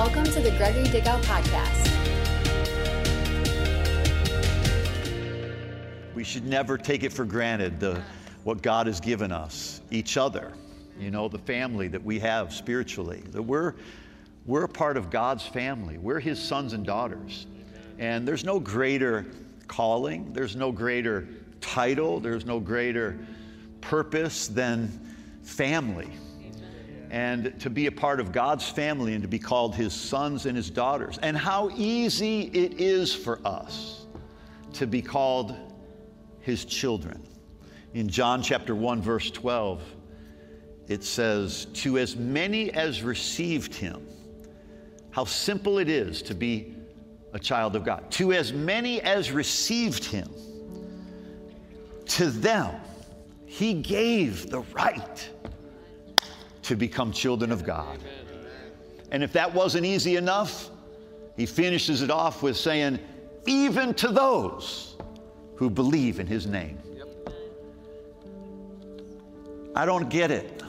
Welcome 0.00 0.24
to 0.24 0.40
the 0.40 0.50
Gregory 0.52 0.84
Dickow 0.84 1.20
Podcast. 1.24 1.86
We 6.14 6.24
should 6.24 6.46
never 6.46 6.78
take 6.78 7.02
it 7.02 7.12
for 7.12 7.26
granted 7.26 7.78
the, 7.78 8.00
what 8.44 8.62
God 8.62 8.86
has 8.86 8.98
given 8.98 9.30
us, 9.30 9.82
each 9.90 10.16
other, 10.16 10.54
you 10.98 11.10
know, 11.10 11.28
the 11.28 11.38
family 11.38 11.86
that 11.88 12.02
we 12.02 12.18
have 12.18 12.50
spiritually, 12.54 13.22
that 13.32 13.42
we're, 13.42 13.74
we're 14.46 14.64
a 14.64 14.68
part 14.68 14.96
of 14.96 15.10
God's 15.10 15.44
family. 15.46 15.98
We're 15.98 16.18
His 16.18 16.42
sons 16.42 16.72
and 16.72 16.86
daughters. 16.86 17.46
And 17.98 18.26
there's 18.26 18.42
no 18.42 18.58
greater 18.58 19.26
calling, 19.68 20.32
there's 20.32 20.56
no 20.56 20.72
greater 20.72 21.28
title, 21.60 22.20
there's 22.20 22.46
no 22.46 22.58
greater 22.58 23.18
purpose 23.82 24.48
than 24.48 24.88
family 25.42 26.08
and 27.10 27.58
to 27.60 27.68
be 27.68 27.86
a 27.86 27.92
part 27.92 28.20
of 28.20 28.30
God's 28.30 28.68
family 28.68 29.14
and 29.14 29.22
to 29.22 29.28
be 29.28 29.38
called 29.38 29.74
his 29.74 29.92
sons 29.92 30.46
and 30.46 30.56
his 30.56 30.70
daughters. 30.70 31.18
And 31.22 31.36
how 31.36 31.70
easy 31.76 32.42
it 32.42 32.80
is 32.80 33.12
for 33.12 33.40
us 33.44 34.06
to 34.74 34.86
be 34.86 35.02
called 35.02 35.56
his 36.40 36.64
children. 36.64 37.26
In 37.94 38.08
John 38.08 38.42
chapter 38.42 38.74
1 38.74 39.02
verse 39.02 39.30
12, 39.30 39.82
it 40.86 41.02
says, 41.02 41.66
"To 41.74 41.98
as 41.98 42.16
many 42.16 42.70
as 42.72 43.02
received 43.02 43.74
him." 43.74 44.06
How 45.10 45.24
simple 45.24 45.78
it 45.78 45.88
is 45.88 46.22
to 46.22 46.34
be 46.34 46.74
a 47.32 47.38
child 47.38 47.74
of 47.74 47.84
God. 47.84 48.10
To 48.12 48.32
as 48.32 48.52
many 48.52 49.00
as 49.00 49.32
received 49.32 50.04
him, 50.04 50.28
to 52.06 52.30
them 52.30 52.74
he 53.46 53.74
gave 53.74 54.50
the 54.50 54.60
right 54.72 55.28
to 56.70 56.76
become 56.76 57.10
children 57.10 57.50
of 57.50 57.64
God. 57.64 57.98
And 59.10 59.24
if 59.24 59.32
that 59.32 59.52
wasn't 59.52 59.84
easy 59.84 60.14
enough, 60.14 60.70
he 61.36 61.44
finishes 61.44 62.00
it 62.00 62.12
off 62.12 62.44
with 62.44 62.56
saying, 62.56 63.00
even 63.44 63.92
to 63.94 64.06
those 64.06 64.94
who 65.56 65.68
believe 65.68 66.20
in 66.20 66.28
his 66.28 66.46
name. 66.46 66.78
I 69.74 69.84
don't 69.84 70.08
get 70.08 70.30
it 70.30 70.62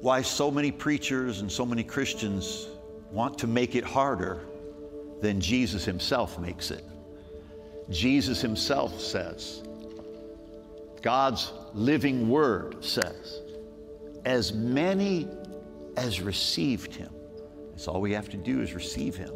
why 0.00 0.22
so 0.22 0.50
many 0.50 0.72
preachers 0.72 1.40
and 1.40 1.52
so 1.52 1.64
many 1.64 1.84
Christians 1.84 2.66
want 3.12 3.38
to 3.38 3.46
make 3.46 3.76
it 3.76 3.84
harder 3.84 4.40
than 5.20 5.40
Jesus 5.40 5.84
himself 5.84 6.36
makes 6.40 6.72
it. 6.72 6.84
Jesus 7.90 8.40
himself 8.40 9.00
says, 9.00 9.62
God's 11.00 11.52
living 11.74 12.28
word 12.28 12.84
says, 12.84 13.42
as 14.26 14.52
many 14.52 15.28
as 15.96 16.20
received 16.20 16.94
him. 16.94 17.10
That's 17.70 17.86
all 17.86 18.00
we 18.00 18.12
have 18.12 18.28
to 18.30 18.36
do 18.36 18.60
is 18.60 18.74
receive 18.74 19.16
him. 19.16 19.32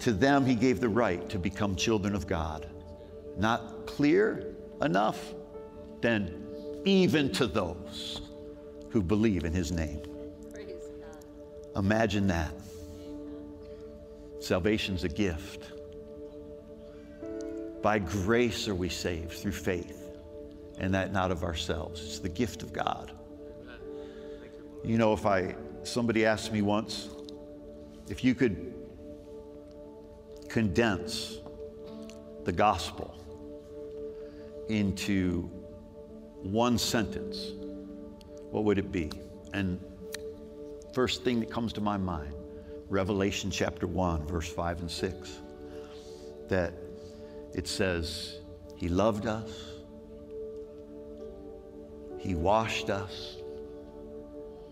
To 0.00 0.12
them, 0.12 0.44
he 0.46 0.54
gave 0.54 0.80
the 0.80 0.88
right 0.88 1.28
to 1.28 1.38
become 1.38 1.76
children 1.76 2.14
of 2.14 2.26
God. 2.26 2.66
Not 3.36 3.86
clear 3.86 4.54
enough? 4.80 5.34
Then, 6.00 6.46
even 6.84 7.30
to 7.32 7.46
those 7.46 8.22
who 8.88 9.02
believe 9.02 9.44
in 9.44 9.52
his 9.52 9.70
name. 9.70 10.02
Imagine 11.76 12.26
that. 12.28 12.52
Salvation's 14.40 15.04
a 15.04 15.08
gift. 15.08 15.70
By 17.82 17.98
grace 17.98 18.66
are 18.66 18.74
we 18.74 18.88
saved 18.88 19.32
through 19.32 19.52
faith 19.52 20.01
and 20.78 20.94
that 20.94 21.12
not 21.12 21.30
of 21.30 21.44
ourselves. 21.44 22.02
It's 22.02 22.18
the 22.18 22.28
gift 22.28 22.62
of 22.62 22.72
God. 22.72 23.12
You 24.84 24.98
know, 24.98 25.12
if 25.12 25.26
I, 25.26 25.54
somebody 25.84 26.24
asked 26.26 26.52
me 26.52 26.62
once, 26.62 27.08
if 28.08 28.24
you 28.24 28.34
could 28.34 28.74
condense 30.48 31.38
the 32.44 32.52
gospel 32.52 33.14
into 34.68 35.42
one 36.42 36.78
sentence, 36.78 37.52
what 38.50 38.64
would 38.64 38.78
it 38.78 38.90
be? 38.90 39.10
And 39.54 39.80
first 40.92 41.22
thing 41.22 41.40
that 41.40 41.50
comes 41.50 41.72
to 41.74 41.80
my 41.80 41.96
mind, 41.96 42.34
Revelation 42.88 43.50
chapter 43.50 43.86
1, 43.86 44.26
verse 44.26 44.48
5 44.48 44.80
and 44.80 44.90
6, 44.90 45.38
that 46.48 46.74
it 47.54 47.68
says, 47.68 48.40
He 48.76 48.88
loved 48.88 49.26
us 49.26 49.71
he 52.22 52.36
washed 52.36 52.88
us, 52.88 53.38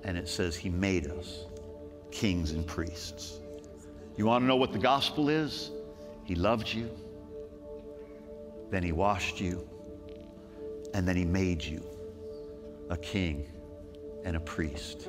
and 0.04 0.16
it 0.16 0.28
says 0.28 0.54
He 0.54 0.68
made 0.68 1.08
us 1.08 1.46
kings 2.12 2.52
and 2.52 2.64
priests. 2.64 3.40
You 4.16 4.26
want 4.26 4.44
to 4.44 4.46
know 4.46 4.54
what 4.54 4.72
the 4.72 4.78
gospel 4.78 5.28
is? 5.28 5.72
He 6.22 6.36
loved 6.36 6.72
you, 6.72 6.88
then 8.70 8.84
He 8.84 8.92
washed 8.92 9.40
you, 9.40 9.68
and 10.94 11.08
then 11.08 11.16
He 11.16 11.24
made 11.24 11.60
you 11.60 11.82
a 12.88 12.96
king 12.96 13.50
and 14.24 14.36
a 14.36 14.40
priest. 14.40 15.08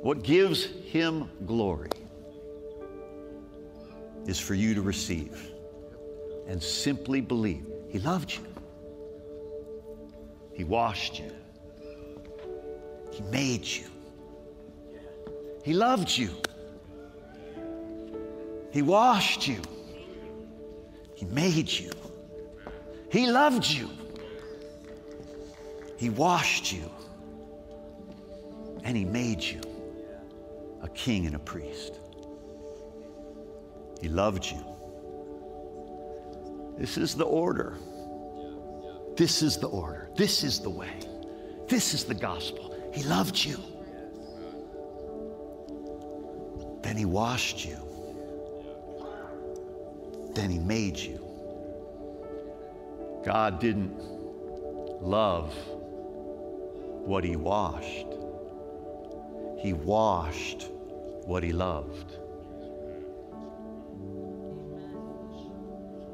What 0.00 0.22
gives 0.22 0.64
Him 0.64 1.28
glory 1.44 1.90
is 4.26 4.40
for 4.40 4.54
you 4.54 4.72
to 4.72 4.80
receive 4.80 5.52
and 6.48 6.62
simply 6.62 7.20
believe 7.20 7.66
He 7.90 7.98
loved 7.98 8.32
you. 8.32 8.51
He 10.54 10.64
washed 10.64 11.18
you. 11.18 11.32
He 13.12 13.22
made 13.24 13.64
you. 13.66 13.84
He 15.62 15.72
loved 15.72 16.16
you. 16.16 16.30
He 18.70 18.82
washed 18.82 19.46
you. 19.46 19.60
He 21.14 21.26
made 21.26 21.70
you. 21.70 21.92
He 23.10 23.26
loved 23.30 23.68
you. 23.68 23.88
He 25.96 26.10
washed 26.10 26.72
you. 26.72 26.90
And 28.82 28.96
He 28.96 29.04
made 29.04 29.42
you 29.42 29.60
a 30.82 30.88
king 30.88 31.26
and 31.26 31.36
a 31.36 31.38
priest. 31.38 32.00
He 34.00 34.08
loved 34.08 34.44
you. 34.44 34.64
This 36.76 36.96
is 36.96 37.14
the 37.14 37.24
order. 37.24 37.76
This 39.16 39.42
is 39.42 39.58
the 39.58 39.68
order. 39.68 40.08
This 40.16 40.42
is 40.42 40.60
the 40.60 40.70
way. 40.70 40.92
This 41.68 41.94
is 41.94 42.04
the 42.04 42.14
gospel. 42.14 42.74
He 42.92 43.02
loved 43.02 43.44
you. 43.44 43.58
Then 46.82 46.96
he 46.96 47.04
washed 47.04 47.64
you. 47.64 47.78
Then 50.34 50.50
he 50.50 50.58
made 50.58 50.98
you. 50.98 51.20
God 53.24 53.60
didn't 53.60 53.96
love 55.00 55.54
what 57.04 57.24
he 57.24 57.36
washed, 57.36 58.06
he 59.58 59.72
washed 59.72 60.68
what 61.24 61.42
he 61.42 61.52
loved. 61.52 62.16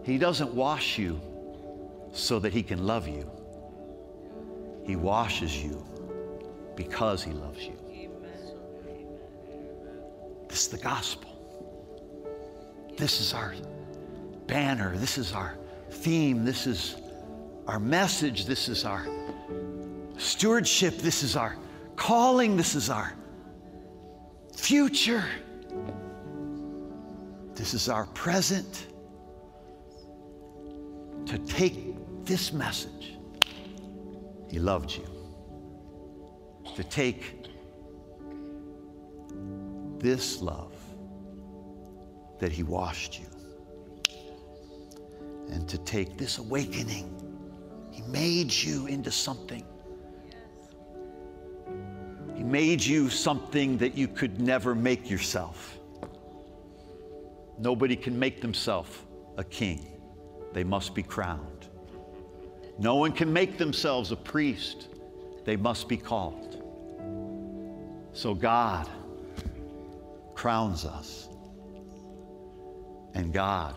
He 0.02 0.16
doesn't 0.16 0.54
wash 0.54 0.98
you 0.98 1.20
so 2.12 2.38
that 2.38 2.52
he 2.52 2.62
can 2.62 2.86
love 2.86 3.06
you. 3.06 3.30
He 4.84 4.96
washes 4.96 5.62
you 5.62 5.84
because 6.74 7.22
he 7.22 7.32
loves 7.32 7.62
you. 7.62 7.78
This 10.48 10.62
is 10.62 10.68
the 10.68 10.78
gospel. 10.78 11.30
This 12.96 13.20
is 13.20 13.34
our 13.34 13.54
banner. 14.46 14.96
This 14.96 15.18
is 15.18 15.32
our 15.32 15.56
theme. 15.90 16.44
This 16.44 16.66
is 16.66 16.96
our 17.66 17.78
message. 17.78 18.46
This 18.46 18.68
is 18.68 18.84
our 18.84 19.06
stewardship. 20.16 20.98
This 20.98 21.22
is 21.22 21.36
our 21.36 21.56
calling. 21.96 22.56
This 22.56 22.74
is 22.74 22.90
our 22.90 23.12
future. 24.56 25.24
This 27.54 27.74
is 27.74 27.88
our 27.88 28.06
present. 28.06 28.86
To 31.26 31.38
take 31.40 31.87
this 32.28 32.52
message. 32.52 33.16
He 34.50 34.58
loved 34.58 34.94
you. 34.94 35.04
To 36.76 36.84
take 36.84 37.46
this 39.98 40.40
love 40.40 40.74
that 42.38 42.52
He 42.52 42.62
washed 42.62 43.18
you, 43.18 43.26
and 45.50 45.68
to 45.68 45.78
take 45.78 46.16
this 46.16 46.38
awakening, 46.38 47.10
He 47.90 48.02
made 48.02 48.52
you 48.52 48.86
into 48.86 49.10
something. 49.10 49.64
He 52.36 52.44
made 52.44 52.84
you 52.84 53.08
something 53.08 53.78
that 53.78 53.96
you 53.96 54.06
could 54.06 54.40
never 54.40 54.74
make 54.74 55.10
yourself. 55.10 55.78
Nobody 57.58 57.96
can 57.96 58.16
make 58.16 58.40
themselves 58.40 58.96
a 59.36 59.42
king, 59.42 59.98
they 60.52 60.62
must 60.62 60.94
be 60.94 61.02
crowned. 61.02 61.57
No 62.78 62.94
one 62.94 63.12
can 63.12 63.32
make 63.32 63.58
themselves 63.58 64.12
a 64.12 64.16
priest, 64.16 64.88
they 65.44 65.56
must 65.56 65.88
be 65.88 65.96
called. 65.96 66.62
So 68.12 68.34
God 68.34 68.88
crowns 70.34 70.84
us, 70.84 71.28
and 73.14 73.32
God 73.32 73.74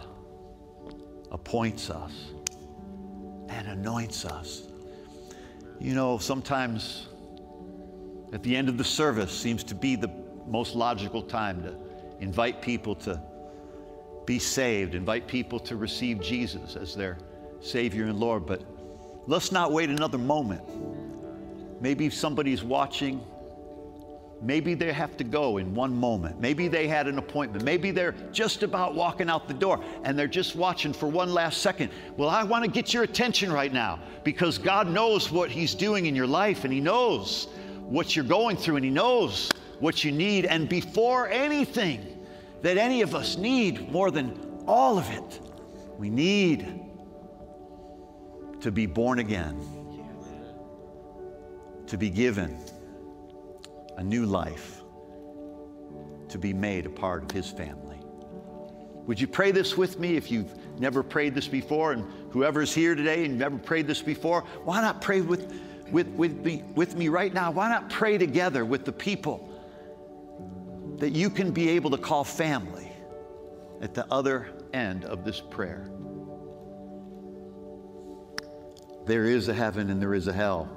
appoints 1.32 1.90
us 1.90 2.12
and 3.50 3.68
anoints 3.68 4.26
us. 4.26 4.68
You 5.80 5.96
know, 5.96 6.20
sometimes 6.20 7.08
at 8.34 8.44
the 8.44 8.56
end 8.56 8.70
of 8.70 8.78
the 8.78 8.84
service 8.84 9.32
seems 9.32 9.64
to 9.66 9.76
be 9.76 9.96
the 9.96 10.12
most 10.48 10.76
logical 10.76 11.24
time 11.24 11.64
to 11.64 11.76
invite 12.20 12.62
people 12.62 12.94
to 12.96 13.20
be 14.26 14.38
saved, 14.38 14.94
invite 14.94 15.28
people 15.28 15.60
to 15.60 15.76
receive 15.76 16.22
Jesus 16.22 16.76
as 16.76 16.96
their 16.96 17.18
Savior 17.62 18.06
and 18.06 18.20
Lord. 18.20 18.46
But 18.46 18.64
let's 19.32 19.50
not 19.54 19.72
wait 19.72 19.90
another 19.90 20.18
moment. 20.18 20.62
Maybe 21.82 22.10
somebody's 22.10 22.64
watching. 22.64 23.24
Maybe 24.42 24.74
they 24.74 24.92
have 24.92 25.16
to 25.18 25.24
go 25.24 25.58
in 25.58 25.74
one 25.74 25.96
moment. 25.96 26.42
Maybe 26.42 26.68
they 26.68 26.86
had 26.86 27.08
an 27.08 27.18
appointment. 27.18 27.64
Maybe 27.64 27.92
they're 27.92 28.14
just 28.34 28.62
about 28.62 28.94
walking 28.94 29.30
out 29.30 29.48
the 29.48 29.54
door 29.54 29.82
and 30.04 30.20
they're 30.20 30.28
just 30.28 30.58
watching 30.58 30.92
for 30.92 31.08
one 31.08 31.34
last 31.34 31.62
second. 31.62 31.92
Well, 32.18 32.28
I 32.28 32.44
want 32.44 32.66
to 32.66 32.70
get 32.70 32.94
your 32.94 33.04
attention 33.04 33.54
right 33.54 33.72
now 33.72 34.00
because 34.26 34.58
God 34.58 34.90
knows 34.90 35.32
what 35.32 35.50
He's 35.50 35.76
doing 35.76 36.08
in 36.08 36.16
your 36.16 36.28
life 36.28 36.66
and 36.66 36.74
He 36.74 36.82
knows 36.82 37.48
what 37.80 38.18
you're 38.18 38.26
going 38.26 38.58
through 38.58 38.76
and 38.76 38.86
He 38.86 38.92
knows 38.92 39.50
what 39.80 40.04
you 40.04 40.12
need. 40.12 40.46
And 40.46 40.68
before 40.68 41.30
anything 41.30 42.20
that 42.64 42.78
any 42.78 43.02
of 43.02 43.16
us 43.16 43.38
need 43.38 43.90
more 43.94 44.12
than 44.12 44.64
all 44.68 44.98
of 44.98 45.10
it, 45.10 45.40
we 45.98 46.10
need 46.10 46.91
to 48.62 48.72
be 48.72 48.86
born 48.86 49.20
again, 49.20 49.60
to 51.88 51.98
be 51.98 52.10
given 52.10 52.58
a 53.98 54.04
new 54.04 54.26
life, 54.26 54.82
to 56.30 56.38
be 56.38 56.54
made 56.54 56.86
a 56.86 56.90
part 56.90 57.24
of 57.24 57.32
His 57.32 57.50
family. 57.50 58.00
Would 59.08 59.20
you 59.20 59.28
pray 59.28 59.52
this 59.52 59.76
with 59.76 60.00
me 60.00 60.16
if 60.16 60.32
you've 60.32 60.54
never 60.80 61.04
prayed 61.04 61.34
this 61.34 61.48
before? 61.48 61.92
And 61.92 62.06
whoever's 62.32 62.74
here 62.74 62.96
today 62.96 63.26
and 63.26 63.38
never 63.38 63.58
prayed 63.58 63.88
this 63.88 64.02
before, 64.02 64.42
why 64.64 64.82
not 64.82 65.02
pray 65.02 65.22
with, 65.22 65.52
with, 65.92 66.08
with, 66.10 66.46
me, 66.46 66.64
with 66.76 66.96
me 66.96 67.10
right 67.10 67.34
now? 67.34 67.52
Why 67.52 67.68
not 67.68 67.90
pray 67.90 68.18
together 68.18 68.64
with 68.64 68.86
the 68.86 68.92
people 68.92 69.50
that 70.98 71.12
you 71.12 71.30
can 71.32 71.52
be 71.52 71.70
able 71.70 71.90
to 71.92 71.98
call 71.98 72.24
family 72.24 72.92
at 73.82 73.96
the 73.96 74.06
other 74.14 74.50
end 74.72 75.04
of 75.06 75.26
this 75.26 75.42
prayer? 75.42 75.90
There 79.12 79.26
is 79.26 79.50
a 79.50 79.54
heaven 79.54 79.90
and 79.90 80.02
there 80.02 80.14
is 80.14 80.30
a 80.30 80.32
hell. 80.32 80.70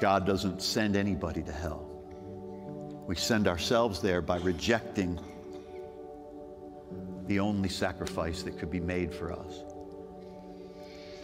God 0.00 0.24
doesn't 0.24 0.62
send 0.62 0.96
anybody 0.96 1.42
to 1.42 1.52
hell. 1.52 1.86
We 3.06 3.14
send 3.14 3.46
ourselves 3.46 4.00
there 4.00 4.22
by 4.22 4.38
rejecting 4.38 5.20
the 7.26 7.40
only 7.40 7.68
sacrifice 7.68 8.42
that 8.44 8.58
could 8.58 8.70
be 8.70 8.80
made 8.80 9.12
for 9.12 9.34
us. 9.34 9.64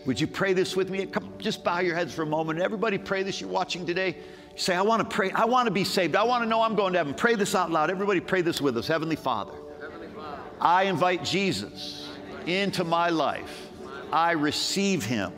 Would 0.05 0.21
you 0.21 0.27
pray 0.27 0.53
this 0.53 0.77
with 0.77 0.91
me? 0.91 1.07
Come, 1.07 1.33
just 1.39 1.65
bow 1.65 1.79
your 1.79 1.95
heads 1.95 2.13
for 2.13 2.25
a 2.25 2.27
moment. 2.27 2.61
Everybody 2.61 2.99
pray 2.99 3.23
this. 3.23 3.41
You're 3.41 3.49
watching 3.49 3.87
today. 3.87 4.19
Say, 4.57 4.75
I 4.75 4.83
want 4.83 5.09
to 5.09 5.17
pray. 5.17 5.31
I 5.31 5.47
want 5.47 5.67
to 5.69 5.73
be 5.73 5.85
saved. 5.85 6.15
I 6.15 6.25
want 6.25 6.45
to 6.45 6.47
know 6.47 6.61
I'm 6.61 6.75
going 6.75 6.93
to 6.93 6.99
heaven. 6.99 7.15
Pray 7.15 7.37
this 7.37 7.55
out 7.55 7.71
loud. 7.71 7.91
Everybody 7.91 8.21
pray 8.21 8.43
this 8.43 8.61
with 8.61 8.77
us. 8.77 8.87
Heavenly 8.87 9.17
Father, 9.17 9.55
Heavenly 9.81 10.09
Father 10.09 10.43
I 10.61 10.83
invite 10.83 11.25
Jesus 11.25 12.11
into 12.45 12.85
my 12.85 13.09
life. 13.09 13.71
I 14.15 14.31
receive 14.31 15.05
him 15.05 15.33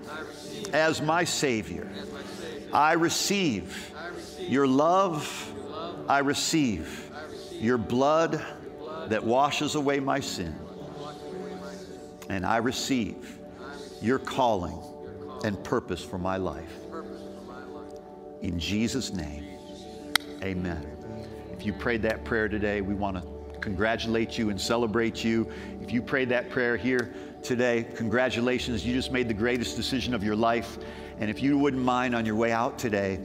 as 0.74 1.00
my 1.00 1.24
Savior. 1.24 1.90
I 2.74 2.92
receive 2.92 3.90
your 4.38 4.66
love. 4.66 5.54
I 6.10 6.18
receive 6.18 7.10
your 7.52 7.78
blood 7.78 8.44
that 9.06 9.24
washes 9.24 9.76
away 9.76 9.98
my 9.98 10.20
sin. 10.20 10.54
And 12.28 12.44
I 12.44 12.58
receive 12.58 13.38
your 14.02 14.18
calling 14.18 14.78
and 15.42 15.64
purpose 15.64 16.04
for 16.04 16.18
my 16.18 16.36
life. 16.36 16.76
In 18.42 18.58
Jesus' 18.58 19.10
name, 19.10 19.46
amen. 20.42 20.86
If 21.50 21.64
you 21.64 21.72
prayed 21.72 22.02
that 22.02 22.26
prayer 22.26 22.46
today, 22.46 22.82
we 22.82 22.92
want 22.92 23.16
to 23.16 23.58
congratulate 23.60 24.36
you 24.36 24.50
and 24.50 24.60
celebrate 24.60 25.24
you. 25.24 25.50
If 25.80 25.92
you 25.92 26.02
prayed 26.02 26.28
that 26.28 26.50
prayer 26.50 26.76
here 26.76 27.14
today, 27.46 27.86
congratulations. 27.94 28.84
You 28.84 28.92
just 28.92 29.12
made 29.12 29.28
the 29.28 29.34
greatest 29.34 29.76
decision 29.76 30.14
of 30.14 30.24
your 30.24 30.34
life. 30.34 30.78
And 31.18 31.30
if 31.30 31.42
you 31.42 31.56
wouldn't 31.56 31.82
mind 31.82 32.14
on 32.14 32.26
your 32.26 32.34
way 32.34 32.52
out 32.52 32.78
today, 32.78 33.20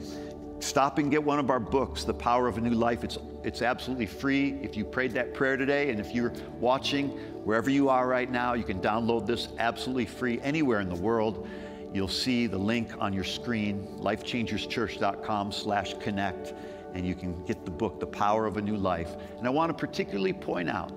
stop 0.60 0.98
and 0.98 1.10
get 1.10 1.22
one 1.22 1.38
of 1.38 1.50
our 1.50 1.58
books, 1.58 2.04
The 2.04 2.14
Power 2.14 2.46
of 2.46 2.56
a 2.56 2.60
New 2.60 2.70
Life. 2.70 3.02
It's, 3.02 3.18
it's 3.42 3.62
absolutely 3.62 4.06
free 4.06 4.60
if 4.62 4.76
you 4.76 4.84
prayed 4.84 5.10
that 5.12 5.34
prayer 5.34 5.56
today. 5.56 5.90
And 5.90 5.98
if 5.98 6.14
you're 6.14 6.32
watching, 6.60 7.08
wherever 7.44 7.68
you 7.68 7.88
are 7.88 8.06
right 8.06 8.30
now, 8.30 8.54
you 8.54 8.62
can 8.62 8.80
download 8.80 9.26
this 9.26 9.48
absolutely 9.58 10.06
free 10.06 10.40
anywhere 10.42 10.80
in 10.80 10.88
the 10.88 11.00
world. 11.00 11.48
You'll 11.92 12.08
see 12.08 12.46
the 12.46 12.58
link 12.58 12.92
on 13.00 13.12
your 13.12 13.24
screen, 13.24 13.86
lifechangerschurch.com 14.00 15.52
slash 15.52 15.94
connect, 15.94 16.54
and 16.94 17.06
you 17.06 17.14
can 17.14 17.44
get 17.44 17.64
the 17.64 17.70
book, 17.70 17.98
The 17.98 18.06
Power 18.06 18.46
of 18.46 18.56
a 18.56 18.62
New 18.62 18.76
Life. 18.76 19.10
And 19.36 19.46
I 19.46 19.50
want 19.50 19.70
to 19.70 19.86
particularly 19.86 20.32
point 20.32 20.70
out 20.70 20.92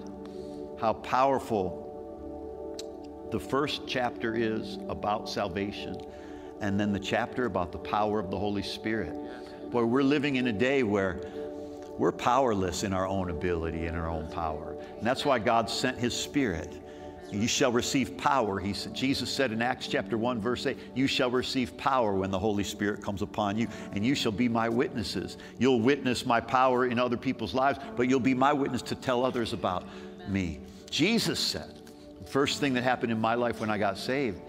how 0.79 0.93
powerful 0.93 1.84
the 3.35 3.39
first 3.41 3.81
chapter 3.85 4.33
is 4.33 4.77
about 4.87 5.29
salvation 5.29 5.97
and 6.61 6.79
then 6.79 6.93
the 6.93 6.99
chapter 6.99 7.47
about 7.47 7.73
the 7.73 7.77
power 7.77 8.17
of 8.17 8.31
the 8.31 8.39
Holy 8.39 8.63
Spirit. 8.63 9.13
Boy, 9.71 9.83
we're 9.83 10.03
living 10.03 10.37
in 10.37 10.47
a 10.47 10.53
day 10.53 10.83
where 10.83 11.19
we're 11.97 12.13
powerless 12.13 12.85
in 12.85 12.93
our 12.93 13.05
own 13.05 13.29
ability 13.29 13.87
and 13.87 13.97
our 13.97 14.07
own 14.07 14.31
power. 14.31 14.77
And 14.97 15.05
that's 15.05 15.25
why 15.25 15.39
God 15.39 15.69
sent 15.69 15.97
His 15.97 16.15
Spirit. 16.15 16.81
You 17.29 17.45
shall 17.45 17.73
receive 17.73 18.15
power. 18.15 18.57
He 18.57 18.71
said, 18.71 18.93
Jesus 18.93 19.29
said 19.29 19.51
in 19.51 19.61
Acts 19.61 19.87
chapter 19.87 20.17
1, 20.17 20.39
verse 20.39 20.65
8, 20.65 20.77
You 20.95 21.05
shall 21.05 21.29
receive 21.29 21.75
power 21.75 22.13
when 22.13 22.31
the 22.31 22.39
Holy 22.39 22.63
Spirit 22.63 23.03
comes 23.03 23.21
upon 23.21 23.57
you, 23.57 23.67
and 23.91 24.05
you 24.05 24.15
shall 24.15 24.31
be 24.31 24.47
my 24.47 24.69
witnesses. 24.69 25.35
You'll 25.59 25.81
witness 25.81 26.25
my 26.25 26.39
power 26.39 26.85
in 26.85 26.99
other 26.99 27.17
people's 27.17 27.53
lives, 27.53 27.79
but 27.97 28.07
you'll 28.07 28.21
be 28.21 28.33
my 28.33 28.53
witness 28.53 28.81
to 28.83 28.95
tell 28.95 29.25
others 29.25 29.51
about 29.51 29.83
me. 30.29 30.61
Jesus 30.89 31.37
said, 31.37 31.84
first 32.25 32.59
thing 32.59 32.73
that 32.73 32.83
happened 32.83 33.11
in 33.11 33.19
my 33.19 33.35
life 33.35 33.59
when 33.59 33.69
I 33.69 33.77
got 33.77 33.97
saved 33.97 34.41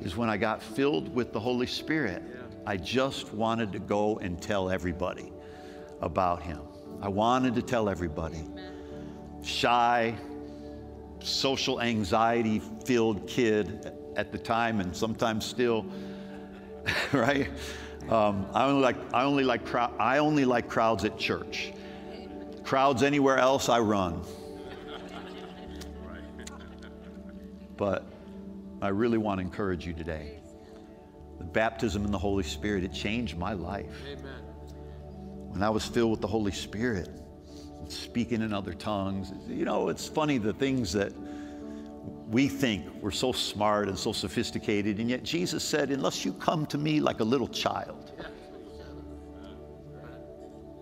is 0.00 0.16
when 0.16 0.28
I 0.28 0.36
got 0.36 0.62
filled 0.62 1.14
with 1.14 1.32
the 1.32 1.40
Holy 1.40 1.66
Spirit. 1.66 2.22
I 2.66 2.76
just 2.76 3.32
wanted 3.32 3.72
to 3.72 3.78
go 3.78 4.18
and 4.18 4.40
tell 4.40 4.70
everybody 4.70 5.32
about 6.00 6.42
Him. 6.42 6.60
I 7.00 7.08
wanted 7.08 7.54
to 7.56 7.62
tell 7.62 7.88
everybody. 7.88 8.44
Shy, 9.42 10.14
social 11.20 11.80
anxiety 11.80 12.60
filled 12.84 13.26
kid 13.26 13.92
at 14.16 14.30
the 14.30 14.38
time, 14.38 14.80
and 14.80 14.94
sometimes 14.94 15.44
still, 15.44 15.84
right? 17.12 17.48
Um, 18.08 18.46
I 18.52 18.64
only 18.64 18.82
like 18.82 18.96
I 19.14 19.24
only 19.24 19.44
like 19.44 19.74
I 19.74 20.18
only 20.18 20.44
like 20.44 20.68
crowds 20.68 21.04
at 21.04 21.18
church. 21.18 21.72
Crowds 22.64 23.02
anywhere 23.02 23.38
else, 23.38 23.68
I 23.68 23.80
run. 23.80 24.22
But 27.76 28.04
I 28.80 28.88
really 28.88 29.18
want 29.18 29.38
to 29.38 29.42
encourage 29.42 29.86
you 29.86 29.92
today. 29.92 30.40
The 31.38 31.44
baptism 31.44 32.04
in 32.04 32.10
the 32.10 32.18
Holy 32.18 32.44
Spirit, 32.44 32.84
it 32.84 32.92
changed 32.92 33.36
my 33.36 33.52
life. 33.52 33.94
Amen. 34.06 34.42
When 35.48 35.62
I 35.62 35.70
was 35.70 35.84
filled 35.84 36.10
with 36.10 36.20
the 36.20 36.26
Holy 36.26 36.52
Spirit, 36.52 37.10
speaking 37.88 38.42
in 38.42 38.52
other 38.52 38.74
tongues, 38.74 39.32
you 39.48 39.64
know, 39.64 39.88
it's 39.88 40.08
funny 40.08 40.38
the 40.38 40.52
things 40.52 40.92
that 40.92 41.12
we 42.28 42.48
think 42.48 42.86
we're 43.00 43.10
so 43.10 43.32
smart 43.32 43.88
and 43.88 43.98
so 43.98 44.12
sophisticated, 44.12 44.98
and 44.98 45.10
yet 45.10 45.22
Jesus 45.22 45.62
said, 45.62 45.90
Unless 45.90 46.24
you 46.24 46.32
come 46.32 46.64
to 46.66 46.78
me 46.78 47.00
like 47.00 47.20
a 47.20 47.24
little 47.24 47.48
child, 47.48 48.10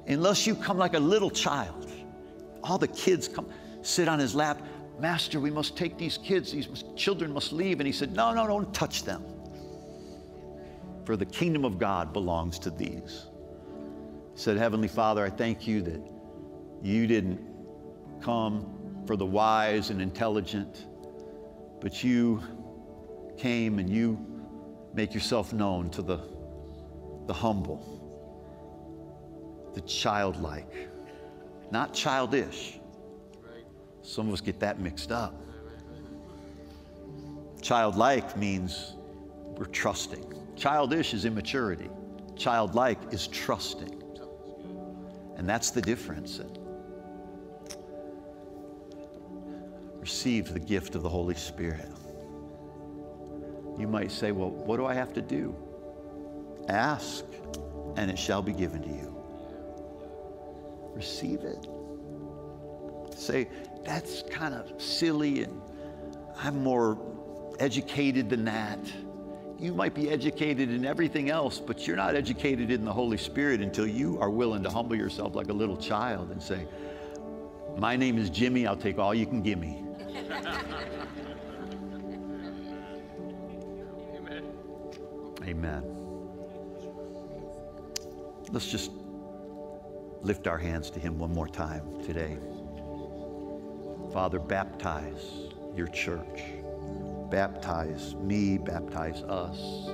unless 0.07 0.47
you 0.47 0.55
come 0.55 0.79
like 0.79 0.95
a 0.95 1.01
little 1.01 1.31
child, 1.31 1.91
all 2.63 2.79
the 2.79 2.89
kids 2.89 3.27
come 3.27 3.49
sit 3.83 4.09
on 4.09 4.19
his 4.19 4.35
lap 4.35 4.63
Master, 5.01 5.41
we 5.41 5.51
must 5.51 5.77
take 5.77 5.97
these 5.97 6.19
kids, 6.19 6.53
these 6.53 6.85
children 6.95 7.33
must 7.33 7.53
leave. 7.53 7.81
And 7.81 7.87
he 7.87 7.93
said, 7.93 8.13
No, 8.13 8.35
no, 8.35 8.47
don't 8.47 8.73
touch 8.75 9.03
them. 9.03 9.25
For 11.05 11.17
the 11.17 11.25
kingdom 11.27 11.65
of 11.65 11.79
God 11.79 12.13
belongs 12.13 12.59
to 12.61 12.71
these. 12.71 13.27
He 14.35 14.41
said, 14.41 14.59
Heavenly 14.59 14.89
Father, 14.89 15.25
I 15.25 15.31
thank 15.31 15.67
you 15.67 15.81
that 15.83 16.03
you 16.83 17.07
didn't 17.07 17.41
come 18.21 19.03
for 19.07 19.17
the 19.17 19.25
wise 19.25 19.91
and 19.91 20.03
intelligent, 20.03 20.87
but 21.81 22.05
you 22.05 22.43
came 23.39 23.79
and 23.79 23.89
you 23.89 24.19
make 24.93 25.15
yourself 25.15 25.53
known 25.53 25.89
to 25.91 26.03
the, 26.03 26.21
the 27.27 27.33
humble, 27.33 27.97
the 29.75 29.81
childlike, 29.83 30.89
not 31.71 31.95
childish 31.95 32.80
some 34.03 34.29
of 34.29 34.35
us 34.35 34.41
get 34.41 34.61
that 34.61 34.81
mixed 34.81 35.13
up. 35.13 35.35
Childlike 37.61 38.37
means 38.37 38.95
we're 39.57 39.67
trusting. 39.67 40.25
Childish 40.57 41.15
is 41.15 41.25
immaturity. 41.25 41.91
Childlike 42.37 43.13
is 43.13 43.27
trusting. 43.29 44.03
And 45.37 45.49
that's 45.49 45.71
the 45.71 45.83
difference. 45.83 46.41
Receive 50.01 50.53
the 50.53 50.61
gift 50.61 50.95
of 50.95 51.03
the 51.03 51.09
Holy 51.09 51.35
Spirit. 51.35 51.89
You 53.79 53.87
might 53.87 54.11
say, 54.11 54.33
Well, 54.33 54.51
what 54.51 54.77
do 54.77 54.87
I 54.87 54.95
have 54.95 55.13
to 55.15 55.23
do? 55.23 55.55
Ask, 56.69 57.25
and 57.97 58.11
it 58.11 58.19
shall 58.19 58.43
be 58.43 58.53
given 58.53 58.83
to 58.83 58.89
you. 58.89 59.17
Receive 60.95 61.41
it. 61.41 61.67
Say, 63.17 63.49
That's 63.85 64.23
kind 64.31 64.55
of 64.55 64.81
silly, 64.81 65.43
and 65.43 65.61
I'm 66.37 66.63
more 66.63 66.99
educated 67.59 68.31
than 68.31 68.45
that. 68.47 68.79
You 69.59 69.75
might 69.75 69.95
be 69.95 70.09
educated 70.11 70.71
in 70.71 70.87
everything 70.87 71.29
else, 71.29 71.59
but 71.59 71.87
you're 71.87 71.97
not 71.97 72.17
educated 72.17 72.71
in 72.71 72.85
the 72.85 72.93
Holy 72.93 73.19
Spirit 73.19 73.61
until 73.61 73.87
you 73.87 74.19
are 74.19 74.31
willing 74.31 74.63
to 74.63 74.71
humble 74.71 74.97
yourself 74.97 75.35
like 75.35 75.49
a 75.49 75.53
little 75.53 75.77
child 75.77 76.31
and 76.31 76.43
say, 76.43 76.67
My 77.77 77.95
name 77.95 78.17
is 78.17 78.31
Jimmy, 78.31 78.67
I'll 78.67 78.77
take 78.77 78.99
all 78.99 79.15
you 79.15 79.27
can 79.27 79.43
give 79.43 79.59
me. 79.59 79.85
Amen. 84.17 84.53
Amen. 85.45 85.85
Let's 88.51 88.71
just 88.71 88.91
lift 90.23 90.47
our 90.47 90.59
hands 90.59 90.91
to 90.91 91.01
Him 91.01 91.19
one 91.19 91.33
more 91.33 91.49
time 91.49 92.03
today. 92.03 92.39
Father, 94.13 94.41
baptize 94.41 95.53
your 95.77 95.87
church. 95.87 96.43
Baptize 97.31 98.17
me, 98.17 98.59
baptize 98.59 99.23
us. 99.23 99.91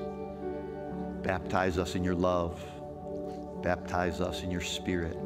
Baptize 1.23 1.76
us 1.76 1.94
in 1.96 2.02
your 2.02 2.14
love. 2.14 2.64
Baptize 3.62 4.23
us 4.23 4.42
in 4.42 4.50
your 4.50 4.62
spirit. 4.62 5.18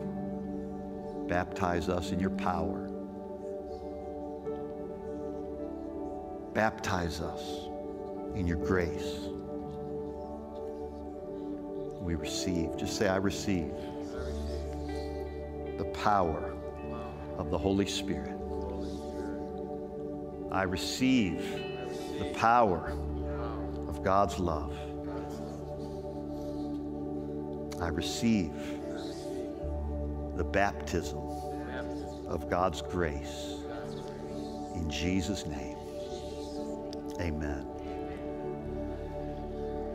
Baptize 1.29 1.89
us 1.89 2.11
in 2.11 2.19
your 2.19 2.31
power. 2.31 2.89
Baptize 6.53 7.21
us 7.21 7.69
in 8.35 8.45
your 8.45 8.57
grace. 8.57 9.21
We 12.01 12.17
receive. 12.17 12.77
Just 12.77 12.97
say, 12.97 13.09
I 13.09 13.17
receive 13.17 13.73
the 15.79 15.85
power 15.95 16.55
of 17.39 17.51
the 17.51 17.59
Holy 17.59 17.87
Spirit. 17.87 18.40
I 20.53 20.63
receive 20.65 21.43
the 22.19 22.33
power 22.35 22.93
of 23.89 24.03
God's 24.03 24.39
love. 24.39 24.77
I 27.81 27.89
receive 27.89 28.53
the 30.37 30.45
baptism 30.45 31.19
of 32.27 32.51
God's 32.51 32.83
grace. 32.83 33.55
In 34.75 34.91
Jesus' 34.91 35.47
name, 35.47 35.77
amen. 37.21 37.67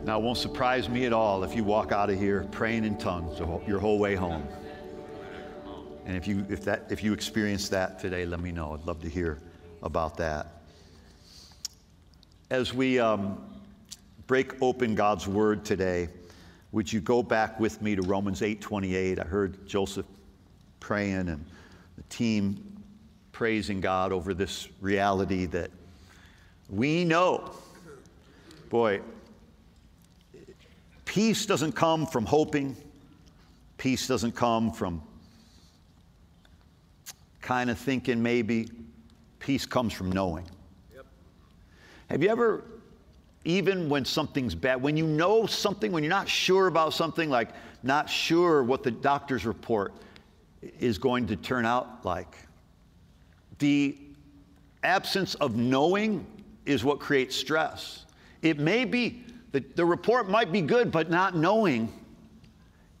Now, 0.04 0.20
it 0.20 0.22
won't 0.22 0.38
surprise 0.38 0.88
me 0.88 1.04
at 1.04 1.12
all 1.12 1.42
if 1.44 1.54
you 1.54 1.64
walk 1.64 1.92
out 1.92 2.10
of 2.10 2.18
here 2.18 2.46
praying 2.50 2.84
in 2.84 2.96
tongues 2.96 3.38
your 3.66 3.80
whole 3.80 3.98
way 3.98 4.14
home. 4.14 4.46
And 6.06 6.16
if 6.16 6.28
you, 6.28 6.46
if, 6.48 6.62
that, 6.64 6.86
if 6.90 7.02
you 7.02 7.12
experience 7.12 7.68
that 7.70 7.98
today, 7.98 8.24
let 8.24 8.40
me 8.40 8.52
know. 8.52 8.72
I'd 8.72 8.86
love 8.86 9.02
to 9.02 9.08
hear 9.08 9.40
about 9.86 10.18
that. 10.18 10.48
As 12.50 12.74
we 12.74 12.98
um, 12.98 13.42
break 14.26 14.60
open 14.60 14.94
God's 14.94 15.26
Word 15.26 15.64
today, 15.64 16.08
would 16.72 16.92
you 16.92 17.00
go 17.00 17.22
back 17.22 17.58
with 17.58 17.80
me 17.80 17.96
to 17.96 18.02
Romans 18.02 18.42
8:28? 18.42 19.18
I 19.18 19.24
heard 19.24 19.66
Joseph 19.66 20.06
praying 20.80 21.28
and 21.28 21.44
the 21.96 22.02
team 22.10 22.82
praising 23.32 23.80
God 23.80 24.12
over 24.12 24.34
this 24.34 24.68
reality 24.80 25.46
that 25.46 25.70
we 26.68 27.04
know, 27.04 27.50
boy, 28.70 29.00
peace 31.04 31.46
doesn't 31.46 31.72
come 31.72 32.06
from 32.06 32.26
hoping, 32.26 32.76
peace 33.78 34.06
doesn't 34.06 34.32
come 34.32 34.72
from 34.72 35.02
kind 37.40 37.70
of 37.70 37.78
thinking 37.78 38.20
maybe, 38.20 38.68
peace 39.46 39.64
comes 39.64 39.92
from 39.92 40.10
knowing. 40.10 40.44
Have 42.10 42.20
you 42.20 42.28
ever, 42.28 42.64
even 43.44 43.88
when 43.88 44.04
something's 44.04 44.56
bad, 44.56 44.82
when 44.82 44.96
you 44.96 45.06
know 45.06 45.46
something, 45.46 45.92
when 45.92 46.02
you're 46.02 46.10
not 46.10 46.28
sure 46.28 46.66
about 46.66 46.94
something, 46.94 47.30
like 47.30 47.50
not 47.84 48.10
sure 48.10 48.64
what 48.64 48.82
the 48.82 48.90
doctor's 48.90 49.46
report 49.46 49.94
is 50.80 50.98
going 50.98 51.28
to 51.28 51.36
turn 51.36 51.64
out 51.64 52.04
like, 52.04 52.36
the 53.60 53.96
absence 54.82 55.36
of 55.36 55.54
knowing 55.54 56.26
is 56.64 56.82
what 56.82 56.98
creates 56.98 57.36
stress. 57.36 58.04
It 58.42 58.58
may 58.58 58.84
be, 58.84 59.22
the, 59.52 59.60
the 59.76 59.84
report 59.84 60.28
might 60.28 60.50
be 60.50 60.60
good, 60.60 60.90
but 60.90 61.08
not 61.08 61.36
knowing 61.36 61.92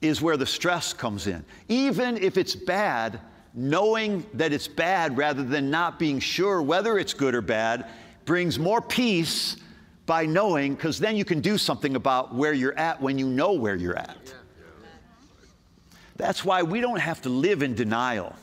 is 0.00 0.22
where 0.22 0.36
the 0.36 0.46
stress 0.46 0.92
comes 0.92 1.26
in. 1.26 1.44
Even 1.68 2.16
if 2.16 2.36
it's 2.36 2.54
bad, 2.54 3.20
knowing 3.56 4.24
that 4.34 4.52
it's 4.52 4.68
bad 4.68 5.16
rather 5.16 5.42
than 5.42 5.70
not 5.70 5.98
being 5.98 6.20
sure 6.20 6.60
whether 6.60 6.98
it's 6.98 7.14
good 7.14 7.34
or 7.34 7.40
bad 7.40 7.86
brings 8.26 8.58
more 8.58 8.82
peace 8.82 9.56
by 10.04 10.26
knowing, 10.26 10.74
because 10.74 11.00
then 11.00 11.16
you 11.16 11.24
can 11.24 11.40
do 11.40 11.58
something 11.58 11.96
about 11.96 12.34
where 12.34 12.52
you're 12.52 12.78
at 12.78 13.00
when 13.00 13.18
you 13.18 13.26
know 13.26 13.52
where 13.52 13.74
you're 13.74 13.96
at. 13.96 14.34
That's 16.16 16.44
why 16.44 16.62
we 16.62 16.80
don't 16.80 17.00
have 17.00 17.22
to 17.22 17.28
live 17.28 17.62
in 17.62 17.74
denial. 17.74 18.34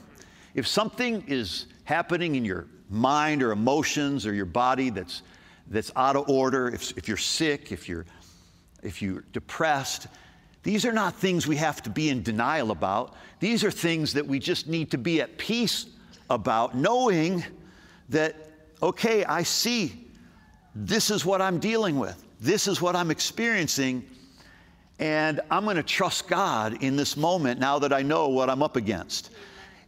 If 0.55 0.67
something 0.67 1.23
is 1.27 1.67
happening 1.85 2.35
in 2.35 2.43
your 2.43 2.67
mind 2.89 3.41
or 3.41 3.51
emotions 3.51 4.25
or 4.25 4.33
your 4.33 4.45
body 4.45 4.89
that's, 4.89 5.21
that's 5.67 5.91
out 5.95 6.15
of 6.15 6.29
order, 6.29 6.69
if, 6.69 6.97
if 6.97 7.07
you're 7.07 7.17
sick, 7.17 7.71
if 7.71 7.87
you're, 7.87 8.05
if 8.81 9.01
you're 9.01 9.23
depressed, 9.31 10.07
these 10.63 10.85
are 10.85 10.93
not 10.93 11.15
things 11.15 11.45
we 11.45 11.57
have 11.57 11.83
to 11.83 11.89
be 11.89 12.09
in 12.09 12.23
denial 12.23 12.71
about. 12.71 13.15
These 13.39 13.63
are 13.63 13.71
things 13.71 14.13
that 14.13 14.25
we 14.25 14.39
just 14.39 14.67
need 14.67 14.91
to 14.91 14.97
be 14.97 15.21
at 15.21 15.37
peace 15.37 15.87
about, 16.29 16.75
knowing 16.75 17.43
that 18.09 18.35
okay, 18.81 19.23
I 19.23 19.43
see 19.43 20.07
this 20.75 21.09
is 21.09 21.25
what 21.25 21.41
I'm 21.41 21.59
dealing 21.59 21.97
with, 21.97 22.23
this 22.41 22.67
is 22.67 22.81
what 22.81 22.95
I'm 22.95 23.11
experiencing, 23.11 24.05
and 24.99 25.39
I'm 25.49 25.63
going 25.63 25.77
to 25.77 25.83
trust 25.83 26.27
God 26.27 26.83
in 26.83 26.95
this 26.95 27.15
moment 27.15 27.59
now 27.59 27.79
that 27.79 27.93
I 27.93 28.01
know 28.01 28.27
what 28.27 28.49
I'm 28.49 28.61
up 28.61 28.75
against. 28.75 29.31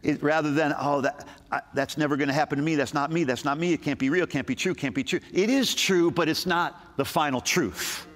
It, 0.02 0.22
rather 0.22 0.52
than, 0.52 0.74
oh, 0.78 1.00
that, 1.02 1.26
I, 1.52 1.60
that's 1.74 1.98
never 1.98 2.16
going 2.16 2.28
to 2.28 2.34
happen 2.34 2.58
to 2.58 2.64
me, 2.64 2.74
that's 2.74 2.94
not 2.94 3.12
me, 3.12 3.24
that's 3.24 3.44
not 3.44 3.58
me, 3.58 3.72
it 3.72 3.82
can't 3.82 3.98
be 3.98 4.08
real, 4.08 4.26
can't 4.26 4.46
be 4.46 4.54
true, 4.54 4.74
can't 4.74 4.94
be 4.94 5.04
true. 5.04 5.20
It 5.32 5.50
is 5.50 5.74
true, 5.74 6.10
but 6.10 6.28
it's 6.28 6.46
not 6.46 6.96
the 6.96 7.04
final 7.04 7.40
truth. 7.40 8.06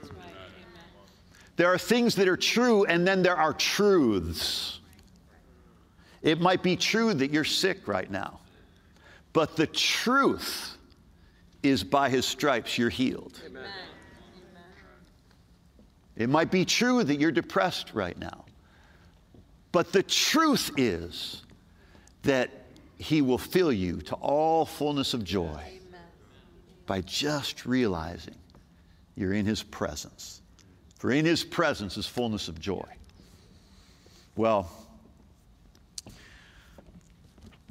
There 1.60 1.70
are 1.70 1.76
things 1.76 2.14
that 2.14 2.26
are 2.26 2.38
true, 2.38 2.86
and 2.86 3.06
then 3.06 3.22
there 3.22 3.36
are 3.36 3.52
truths. 3.52 4.80
It 6.22 6.40
might 6.40 6.62
be 6.62 6.74
true 6.74 7.12
that 7.12 7.30
you're 7.30 7.44
sick 7.44 7.86
right 7.86 8.10
now. 8.10 8.40
But 9.34 9.56
the 9.56 9.66
truth 9.66 10.78
is 11.62 11.84
by 11.84 12.08
his 12.08 12.24
stripes 12.24 12.78
you're 12.78 12.88
healed. 12.88 13.38
Amen. 13.44 13.62
It 16.16 16.30
might 16.30 16.50
be 16.50 16.64
true 16.64 17.04
that 17.04 17.20
you're 17.20 17.30
depressed 17.30 17.92
right 17.92 18.18
now. 18.18 18.46
But 19.70 19.92
the 19.92 20.02
truth 20.02 20.70
is 20.78 21.42
that 22.22 22.50
he 22.96 23.20
will 23.20 23.36
fill 23.36 23.70
you 23.70 24.00
to 24.00 24.14
all 24.14 24.64
fullness 24.64 25.12
of 25.12 25.24
joy 25.24 25.60
Amen. 25.60 26.00
by 26.86 27.02
just 27.02 27.66
realizing 27.66 28.36
you're 29.14 29.34
in 29.34 29.44
his 29.44 29.62
presence. 29.62 30.39
For 31.00 31.10
in 31.10 31.24
his 31.24 31.42
presence 31.42 31.96
is 31.96 32.04
fullness 32.04 32.48
of 32.48 32.60
joy. 32.60 32.84
Well, 34.36 34.70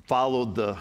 followed 0.08 0.56
the 0.56 0.80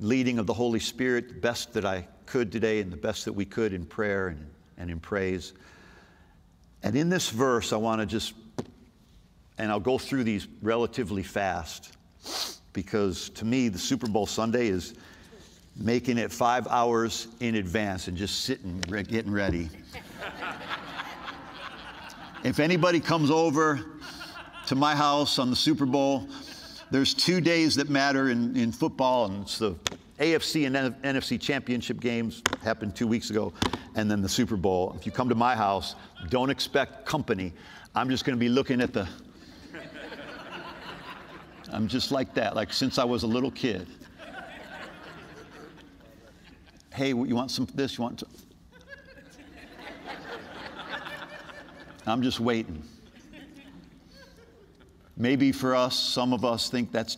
leading 0.00 0.40
of 0.40 0.48
the 0.48 0.52
Holy 0.52 0.80
Spirit, 0.80 1.28
the 1.28 1.34
best 1.34 1.72
that 1.74 1.84
I 1.84 2.08
could 2.26 2.50
today 2.50 2.80
and 2.80 2.92
the 2.92 2.96
best 2.96 3.26
that 3.26 3.32
we 3.32 3.44
could 3.44 3.72
in 3.72 3.86
prayer 3.86 4.26
and, 4.26 4.44
and 4.76 4.90
in 4.90 4.98
praise. 4.98 5.52
And 6.82 6.96
in 6.96 7.10
this 7.10 7.30
verse, 7.30 7.72
I 7.72 7.76
want 7.76 8.00
to 8.00 8.06
just, 8.06 8.32
and 9.56 9.70
I'll 9.70 9.78
go 9.78 9.98
through 9.98 10.24
these 10.24 10.48
relatively 10.62 11.22
fast 11.22 11.96
because 12.72 13.28
to 13.30 13.44
me, 13.44 13.68
the 13.68 13.78
Super 13.78 14.08
Bowl 14.08 14.26
Sunday 14.26 14.66
is 14.66 14.94
making 15.76 16.18
it 16.18 16.32
five 16.32 16.66
hours 16.66 17.28
in 17.38 17.54
advance 17.54 18.08
and 18.08 18.16
just 18.16 18.40
sitting, 18.40 18.80
getting 18.80 19.30
ready. 19.30 19.70
If 22.44 22.60
anybody 22.60 23.00
comes 23.00 23.30
over 23.30 23.80
to 24.66 24.74
my 24.74 24.94
house 24.94 25.38
on 25.38 25.50
the 25.50 25.56
Super 25.56 25.86
Bowl, 25.86 26.28
there's 26.90 27.14
two 27.14 27.40
days 27.40 27.74
that 27.76 27.88
matter 27.88 28.28
in, 28.28 28.54
in 28.54 28.70
football, 28.70 29.24
and 29.24 29.42
it's 29.42 29.58
the 29.58 29.74
AFC 30.20 30.66
and 30.66 30.94
NFC 31.02 31.40
championship 31.40 31.98
games 31.98 32.42
happened 32.62 32.94
two 32.94 33.06
weeks 33.06 33.30
ago, 33.30 33.52
and 33.94 34.10
then 34.10 34.20
the 34.20 34.28
Super 34.28 34.56
Bowl. 34.56 34.94
If 34.96 35.06
you 35.06 35.12
come 35.12 35.28
to 35.30 35.34
my 35.34 35.56
house, 35.56 35.96
don't 36.28 36.50
expect 36.50 37.06
company. 37.06 37.52
I'm 37.94 38.10
just 38.10 38.24
going 38.24 38.36
to 38.36 38.40
be 38.40 38.50
looking 38.50 38.80
at 38.80 38.92
the 38.92 39.08
I'm 41.72 41.88
just 41.88 42.12
like 42.12 42.34
that, 42.34 42.54
like 42.54 42.72
since 42.72 42.98
I 42.98 43.04
was 43.04 43.24
a 43.24 43.26
little 43.26 43.50
kid. 43.50 43.88
hey, 46.94 47.08
you 47.08 47.34
want 47.34 47.50
some 47.50 47.64
of 47.64 47.74
this? 47.74 47.98
You 47.98 48.02
want 48.02 48.20
some? 48.20 48.28
I'm 52.06 52.22
just 52.22 52.38
waiting. 52.38 52.82
Maybe 55.16 55.52
for 55.52 55.74
us, 55.74 55.98
some 55.98 56.32
of 56.32 56.44
us 56.44 56.68
think 56.68 56.92
that's, 56.92 57.16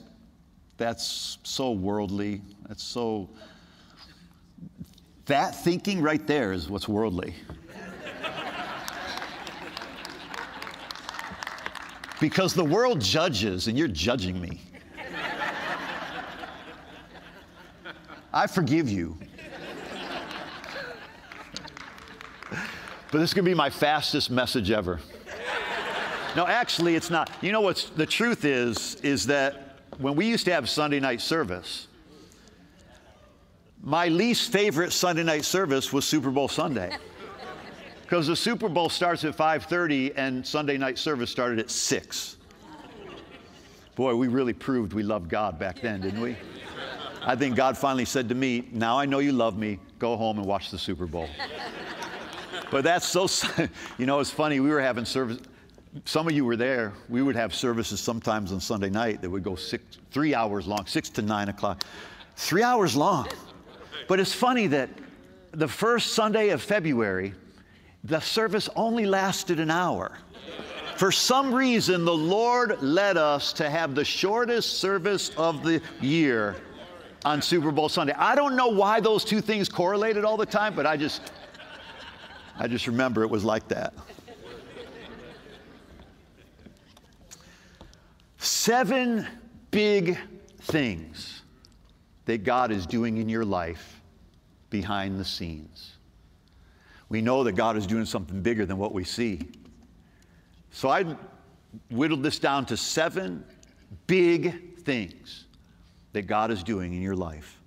that's 0.77 1.39
so 1.43 1.73
worldly. 1.73 2.43
That's 2.69 2.85
so. 2.85 3.29
That 5.25 5.57
thinking 5.57 6.01
right 6.03 6.25
there 6.27 6.53
is 6.53 6.69
what's 6.69 6.87
worldly. 6.87 7.35
because 12.21 12.55
the 12.55 12.65
world 12.65 13.01
judges, 13.01 13.67
and 13.67 13.77
you're 13.77 13.89
judging 13.89 14.41
me. 14.41 14.61
I 18.33 18.47
forgive 18.47 18.89
you. 18.89 19.19
But 23.11 23.19
this 23.19 23.31
is 23.31 23.35
going 23.35 23.45
to 23.45 23.51
be 23.51 23.55
my 23.55 23.71
fastest 23.71 24.31
message 24.31 24.71
ever. 24.71 25.01
No, 26.35 26.47
actually, 26.47 26.97
it's 26.97 27.09
not. 27.09 27.31
You 27.41 27.53
know 27.53 27.61
what's 27.61 27.89
the 27.91 28.05
truth 28.05 28.45
is, 28.45 28.97
is 28.97 29.27
that 29.27 29.79
when 29.99 30.17
we 30.17 30.27
used 30.27 30.45
to 30.47 30.53
have 30.53 30.69
Sunday 30.69 31.01
night 31.01 31.21
service, 31.21 31.87
my 33.83 34.09
least 34.09 34.53
favorite 34.53 34.93
Sunday 34.93 35.23
night 35.23 35.45
service 35.45 35.93
was 35.93 36.05
Super 36.05 36.31
Bowl 36.31 36.49
Sunday. 36.49 36.97
Because 38.03 38.27
the 38.27 38.37
Super 38.37 38.69
Bowl 38.69 38.89
starts 38.89 39.25
at 39.25 39.37
5:30 39.37 40.13
and 40.17 40.47
Sunday 40.47 40.77
night 40.77 40.99
service 40.99 41.31
started 41.31 41.59
at 41.59 41.71
6. 41.71 42.37
Boy, 43.95 44.15
we 44.15 44.29
really 44.29 44.53
proved 44.53 44.93
we 44.93 45.03
loved 45.03 45.29
God 45.29 45.59
back 45.59 45.81
then, 45.81 46.01
didn't 46.01 46.21
we? 46.21 46.37
I 47.23 47.35
think 47.35 47.57
God 47.57 47.79
finally 47.79 48.05
said 48.05 48.29
to 48.29 48.35
me, 48.35 48.69
Now 48.73 48.99
I 48.99 49.07
know 49.07 49.21
you 49.21 49.33
love 49.33 49.57
me, 49.57 49.79
go 49.99 50.17
home 50.17 50.39
and 50.39 50.47
watch 50.47 50.71
the 50.71 50.79
Super 50.79 51.07
Bowl. 51.07 51.29
But 52.77 52.85
that's 52.85 53.07
so, 53.07 53.27
you 53.99 54.05
know, 54.05 54.21
it's 54.21 54.31
funny. 54.31 54.61
We 54.61 54.69
were 54.69 54.83
having 54.83 55.07
service, 55.07 55.39
some 56.05 56.27
of 56.27 56.35
you 56.35 56.45
were 56.45 56.57
there. 56.57 56.93
We 57.09 57.23
would 57.23 57.35
have 57.35 57.55
services 57.55 58.01
sometimes 58.01 58.53
on 58.53 58.61
Sunday 58.61 58.91
night 58.91 59.23
that 59.23 59.31
would 59.31 59.43
go 59.43 59.55
six, 59.55 59.83
three 60.11 60.35
hours 60.35 60.67
long, 60.67 60.85
six 60.85 61.09
to 61.09 61.23
nine 61.23 61.49
o'clock. 61.49 61.87
Three 62.37 62.63
hours 62.63 62.95
long. 62.95 63.29
But 64.09 64.21
it's 64.21 64.35
funny 64.35 64.67
that 64.67 64.91
the 65.53 65.67
first 65.67 66.13
Sunday 66.13 66.51
of 66.51 66.61
February, 66.61 67.33
the 68.05 68.21
service 68.21 68.69
only 68.77 69.07
lasted 69.07 69.59
an 69.59 69.71
hour. 69.71 70.19
For 70.99 71.11
some 71.11 71.55
reason, 71.55 72.05
the 72.05 72.13
Lord 72.13 72.83
led 72.83 73.17
us 73.17 73.55
to 73.55 73.71
have 73.71 73.95
the 73.95 74.05
shortest 74.05 74.81
service 74.81 75.31
of 75.39 75.63
the 75.63 75.81
year 76.03 76.57
on 77.25 77.41
Super 77.41 77.73
Bowl 77.73 77.89
Sunday. 77.89 78.13
I 78.19 78.35
don't 78.35 78.55
know 78.55 78.69
why 78.69 79.01
those 79.01 79.25
two 79.25 79.41
things 79.41 79.67
correlated 79.67 80.27
all 80.27 80.37
the 80.37 80.45
time, 80.45 80.75
but 80.75 80.85
I 80.85 80.99
just 80.99 81.33
I 82.59 82.69
just 82.69 82.87
remember 82.87 83.23
it 83.23 83.31
was 83.31 83.45
like 83.45 83.69
that. 83.69 83.95
Seven 88.39 89.27
big 89.71 90.19
things 90.63 91.43
that 92.25 92.45
God 92.45 92.71
is 92.71 92.87
doing 92.87 93.19
in 93.19 93.29
your 93.29 93.45
life 93.45 94.01
behind 94.71 95.21
the 95.21 95.25
scenes. 95.25 95.93
We 97.09 97.21
know 97.21 97.45
that 97.45 97.53
God 97.53 97.77
is 97.77 97.87
doing 97.87 98.05
something 98.05 98.43
bigger 98.43 98.67
than 98.67 98.79
what 98.79 98.93
we 98.93 99.05
see. 99.05 99.41
So 100.71 100.89
I 100.89 101.05
whittled 101.91 102.23
this 102.23 102.39
down 102.39 102.67
to 102.67 102.77
seven 102.77 103.45
big 104.07 104.81
things 104.81 105.47
that 106.13 106.23
God 106.23 106.51
is 106.51 106.63
doing 106.63 106.95
in 106.95 107.03
your 107.03 107.15
life 107.15 107.61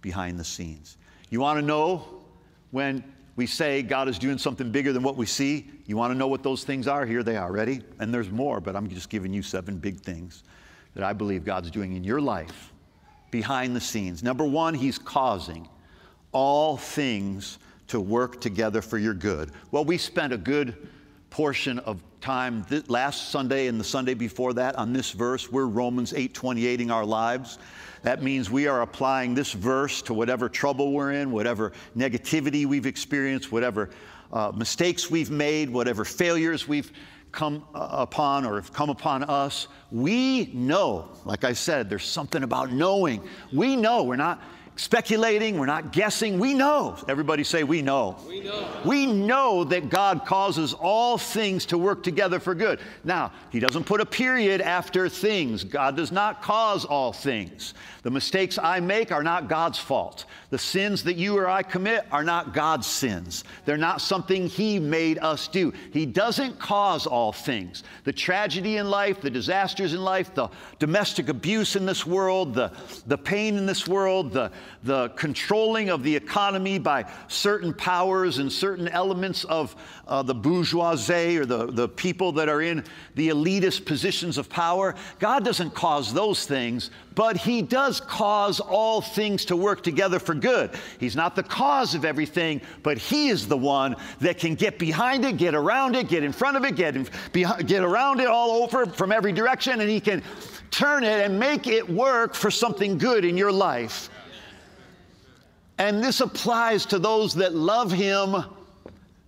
behind 0.00 0.38
the 0.38 0.44
scenes. 0.44 0.96
You 1.30 1.40
want 1.40 1.58
to 1.58 1.64
know 1.64 2.22
when 2.70 3.04
we 3.38 3.46
say 3.46 3.82
God 3.82 4.08
is 4.08 4.18
doing 4.18 4.36
something 4.36 4.72
bigger 4.72 4.92
than 4.92 5.04
what 5.04 5.16
we 5.16 5.24
see? 5.24 5.70
You 5.86 5.96
want 5.96 6.12
to 6.12 6.18
know 6.18 6.26
what 6.26 6.42
those 6.42 6.64
things 6.64 6.88
are? 6.88 7.06
Here 7.06 7.22
they 7.22 7.36
are. 7.36 7.52
Ready? 7.52 7.82
And 8.00 8.12
there's 8.12 8.30
more, 8.30 8.60
but 8.60 8.74
I'm 8.74 8.88
just 8.88 9.08
giving 9.08 9.32
you 9.32 9.42
seven 9.42 9.78
big 9.78 10.00
things 10.00 10.42
that 10.94 11.04
I 11.04 11.12
believe 11.12 11.44
God's 11.44 11.70
doing 11.70 11.94
in 11.94 12.02
your 12.02 12.20
life 12.20 12.72
behind 13.30 13.76
the 13.76 13.80
scenes. 13.80 14.24
Number 14.24 14.44
one, 14.44 14.74
He's 14.74 14.98
causing 14.98 15.68
all 16.32 16.76
things 16.76 17.60
to 17.86 18.00
work 18.00 18.40
together 18.40 18.82
for 18.82 18.98
your 18.98 19.14
good. 19.14 19.52
Well, 19.70 19.84
we 19.84 19.98
spent 19.98 20.32
a 20.32 20.36
good 20.36 20.88
portion 21.30 21.78
of 21.80 22.02
time 22.20 22.66
last 22.88 23.30
Sunday 23.30 23.68
and 23.68 23.78
the 23.78 23.84
Sunday 23.84 24.14
before 24.14 24.52
that 24.54 24.76
on 24.76 24.92
this 24.92 25.12
verse. 25.12 25.50
We're 25.50 25.66
Romans 25.66 26.12
8 26.14 26.34
28ing 26.34 26.90
our 26.90 27.04
lives. 27.04 27.58
That 28.02 28.22
means 28.22 28.50
we 28.50 28.66
are 28.66 28.82
applying 28.82 29.34
this 29.34 29.52
verse 29.52 30.02
to 30.02 30.14
whatever 30.14 30.48
trouble 30.48 30.92
we're 30.92 31.12
in, 31.12 31.30
whatever 31.30 31.72
negativity 31.96 32.66
we've 32.66 32.86
experienced, 32.86 33.50
whatever 33.50 33.90
uh, 34.32 34.52
mistakes 34.54 35.10
we've 35.10 35.30
made, 35.30 35.70
whatever 35.70 36.04
failures 36.04 36.68
we've 36.68 36.92
come 37.32 37.64
uh, 37.74 37.88
upon 37.90 38.44
or 38.44 38.56
have 38.56 38.72
come 38.72 38.90
upon 38.90 39.22
us. 39.24 39.68
We 39.90 40.46
know, 40.54 41.08
like 41.24 41.44
I 41.44 41.52
said, 41.52 41.90
there's 41.90 42.04
something 42.04 42.42
about 42.42 42.72
knowing. 42.72 43.22
We 43.52 43.76
know 43.76 44.04
we're 44.04 44.16
not 44.16 44.42
speculating, 44.78 45.58
we're 45.58 45.66
not 45.66 45.92
guessing. 45.92 46.38
We 46.38 46.54
know. 46.54 46.96
Everybody 47.08 47.44
say, 47.44 47.64
We 47.64 47.82
know. 47.82 48.16
We 48.26 48.40
know. 48.40 48.68
We 48.84 49.06
know 49.06 49.64
that 49.64 49.90
God 49.90 50.24
causes 50.24 50.72
all 50.72 51.18
things 51.18 51.66
to 51.66 51.78
work 51.78 52.02
together 52.02 52.40
for 52.40 52.54
good. 52.54 52.80
Now, 53.04 53.32
He 53.50 53.60
doesn't 53.60 53.84
put 53.84 54.00
a 54.00 54.06
period 54.06 54.60
after 54.60 55.08
things. 55.08 55.64
God 55.64 55.96
does 55.96 56.12
not 56.12 56.42
cause 56.42 56.84
all 56.84 57.12
things. 57.12 57.74
The 58.02 58.10
mistakes 58.10 58.58
I 58.58 58.80
make 58.80 59.12
are 59.12 59.22
not 59.22 59.48
God's 59.48 59.78
fault. 59.78 60.24
The 60.50 60.58
sins 60.58 61.02
that 61.04 61.16
you 61.16 61.36
or 61.36 61.48
I 61.48 61.62
commit 61.62 62.06
are 62.10 62.24
not 62.24 62.54
God's 62.54 62.86
sins. 62.86 63.44
They're 63.66 63.76
not 63.76 64.00
something 64.00 64.46
He 64.46 64.78
made 64.78 65.18
us 65.18 65.48
do. 65.48 65.72
He 65.92 66.06
doesn't 66.06 66.58
cause 66.58 67.06
all 67.06 67.32
things. 67.32 67.82
The 68.04 68.12
tragedy 68.12 68.76
in 68.76 68.88
life, 68.88 69.20
the 69.20 69.30
disasters 69.30 69.92
in 69.92 70.02
life, 70.02 70.34
the 70.34 70.48
domestic 70.78 71.28
abuse 71.28 71.76
in 71.76 71.84
this 71.84 72.06
world, 72.06 72.54
the, 72.54 72.72
the 73.06 73.18
pain 73.18 73.56
in 73.56 73.66
this 73.66 73.86
world, 73.86 74.32
the, 74.32 74.50
the 74.84 75.08
controlling 75.10 75.90
of 75.90 76.02
the 76.02 76.14
economy 76.14 76.78
by 76.78 77.10
certain 77.28 77.72
powers 77.74 78.38
and 78.38 78.50
certain 78.50 78.88
elements 78.88 79.44
of 79.44 79.74
uh, 80.06 80.22
the 80.22 80.34
bourgeoisie 80.34 81.36
or 81.36 81.44
the, 81.44 81.66
the 81.66 81.88
people 81.88 82.32
that 82.32 82.48
are 82.48 82.62
in 82.62 82.84
the 83.14 83.28
elitist 83.28 83.84
positions 83.84 84.38
of 84.38 84.48
power. 84.48 84.94
God 85.18 85.44
doesn't 85.44 85.74
cause 85.74 86.12
those 86.12 86.46
things, 86.46 86.90
but 87.14 87.36
He 87.36 87.62
does 87.62 88.00
cause 88.00 88.60
all 88.60 89.00
things 89.00 89.44
to 89.46 89.56
work 89.56 89.82
together 89.82 90.18
for 90.18 90.34
good. 90.34 90.70
He's 91.00 91.16
not 91.16 91.34
the 91.34 91.42
cause 91.42 91.94
of 91.94 92.04
everything, 92.04 92.60
but 92.82 92.96
He 92.98 93.28
is 93.28 93.48
the 93.48 93.56
one 93.56 93.96
that 94.20 94.38
can 94.38 94.54
get 94.54 94.78
behind 94.78 95.24
it, 95.24 95.36
get 95.36 95.54
around 95.54 95.96
it, 95.96 96.08
get 96.08 96.22
in 96.22 96.32
front 96.32 96.56
of 96.56 96.64
it, 96.64 96.76
get, 96.76 96.96
in, 96.96 97.08
get 97.32 97.82
around 97.82 98.20
it 98.20 98.28
all 98.28 98.62
over 98.62 98.86
from 98.86 99.12
every 99.12 99.32
direction, 99.32 99.80
and 99.80 99.90
He 99.90 100.00
can 100.00 100.22
turn 100.70 101.02
it 101.02 101.24
and 101.24 101.38
make 101.38 101.66
it 101.66 101.88
work 101.88 102.34
for 102.34 102.50
something 102.50 102.98
good 102.98 103.24
in 103.24 103.36
your 103.36 103.52
life. 103.52 104.10
And 105.78 106.02
this 106.02 106.20
applies 106.20 106.84
to 106.86 106.98
those 106.98 107.34
that 107.34 107.54
love 107.54 107.92
Him 107.92 108.44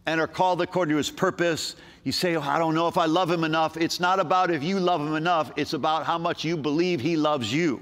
and 0.06 0.20
are 0.20 0.26
called 0.26 0.60
according 0.60 0.92
to 0.92 0.96
His 0.96 1.10
purpose. 1.10 1.76
You 2.02 2.12
say, 2.12 2.34
oh, 2.34 2.40
I 2.40 2.58
don't 2.58 2.74
know 2.74 2.88
if 2.88 2.98
I 2.98 3.06
love 3.06 3.30
Him 3.30 3.44
enough. 3.44 3.76
It's 3.76 4.00
not 4.00 4.18
about 4.18 4.50
if 4.50 4.62
you 4.62 4.80
love 4.80 5.00
Him 5.00 5.14
enough, 5.14 5.52
it's 5.56 5.74
about 5.74 6.06
how 6.06 6.18
much 6.18 6.44
you 6.44 6.56
believe 6.56 7.00
He 7.00 7.16
loves 7.16 7.52
you. 7.52 7.80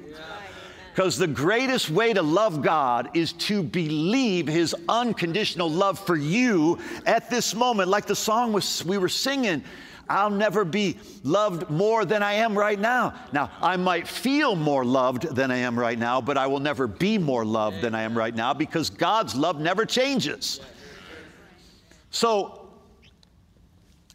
Because 0.94 1.16
the 1.16 1.28
greatest 1.28 1.90
way 1.90 2.12
to 2.12 2.22
love 2.22 2.60
God 2.60 3.10
is 3.14 3.32
to 3.34 3.62
believe 3.62 4.48
His 4.48 4.74
unconditional 4.88 5.70
love 5.70 5.98
for 5.98 6.16
you 6.16 6.78
at 7.06 7.30
this 7.30 7.54
moment. 7.54 7.88
Like 7.88 8.06
the 8.06 8.16
song 8.16 8.52
was, 8.52 8.84
we 8.84 8.98
were 8.98 9.08
singing, 9.08 9.62
I'll 10.08 10.30
never 10.30 10.64
be 10.64 10.98
loved 11.22 11.68
more 11.70 12.04
than 12.04 12.22
I 12.22 12.34
am 12.34 12.56
right 12.56 12.78
now. 12.78 13.14
Now, 13.32 13.50
I 13.60 13.76
might 13.76 14.08
feel 14.08 14.56
more 14.56 14.84
loved 14.84 15.34
than 15.34 15.50
I 15.50 15.58
am 15.58 15.78
right 15.78 15.98
now, 15.98 16.20
but 16.20 16.38
I 16.38 16.46
will 16.46 16.60
never 16.60 16.86
be 16.86 17.18
more 17.18 17.44
loved 17.44 17.82
than 17.82 17.94
I 17.94 18.02
am 18.02 18.16
right 18.16 18.34
now 18.34 18.54
because 18.54 18.90
God's 18.90 19.34
love 19.34 19.60
never 19.60 19.84
changes. 19.84 20.60
So, 22.10 22.70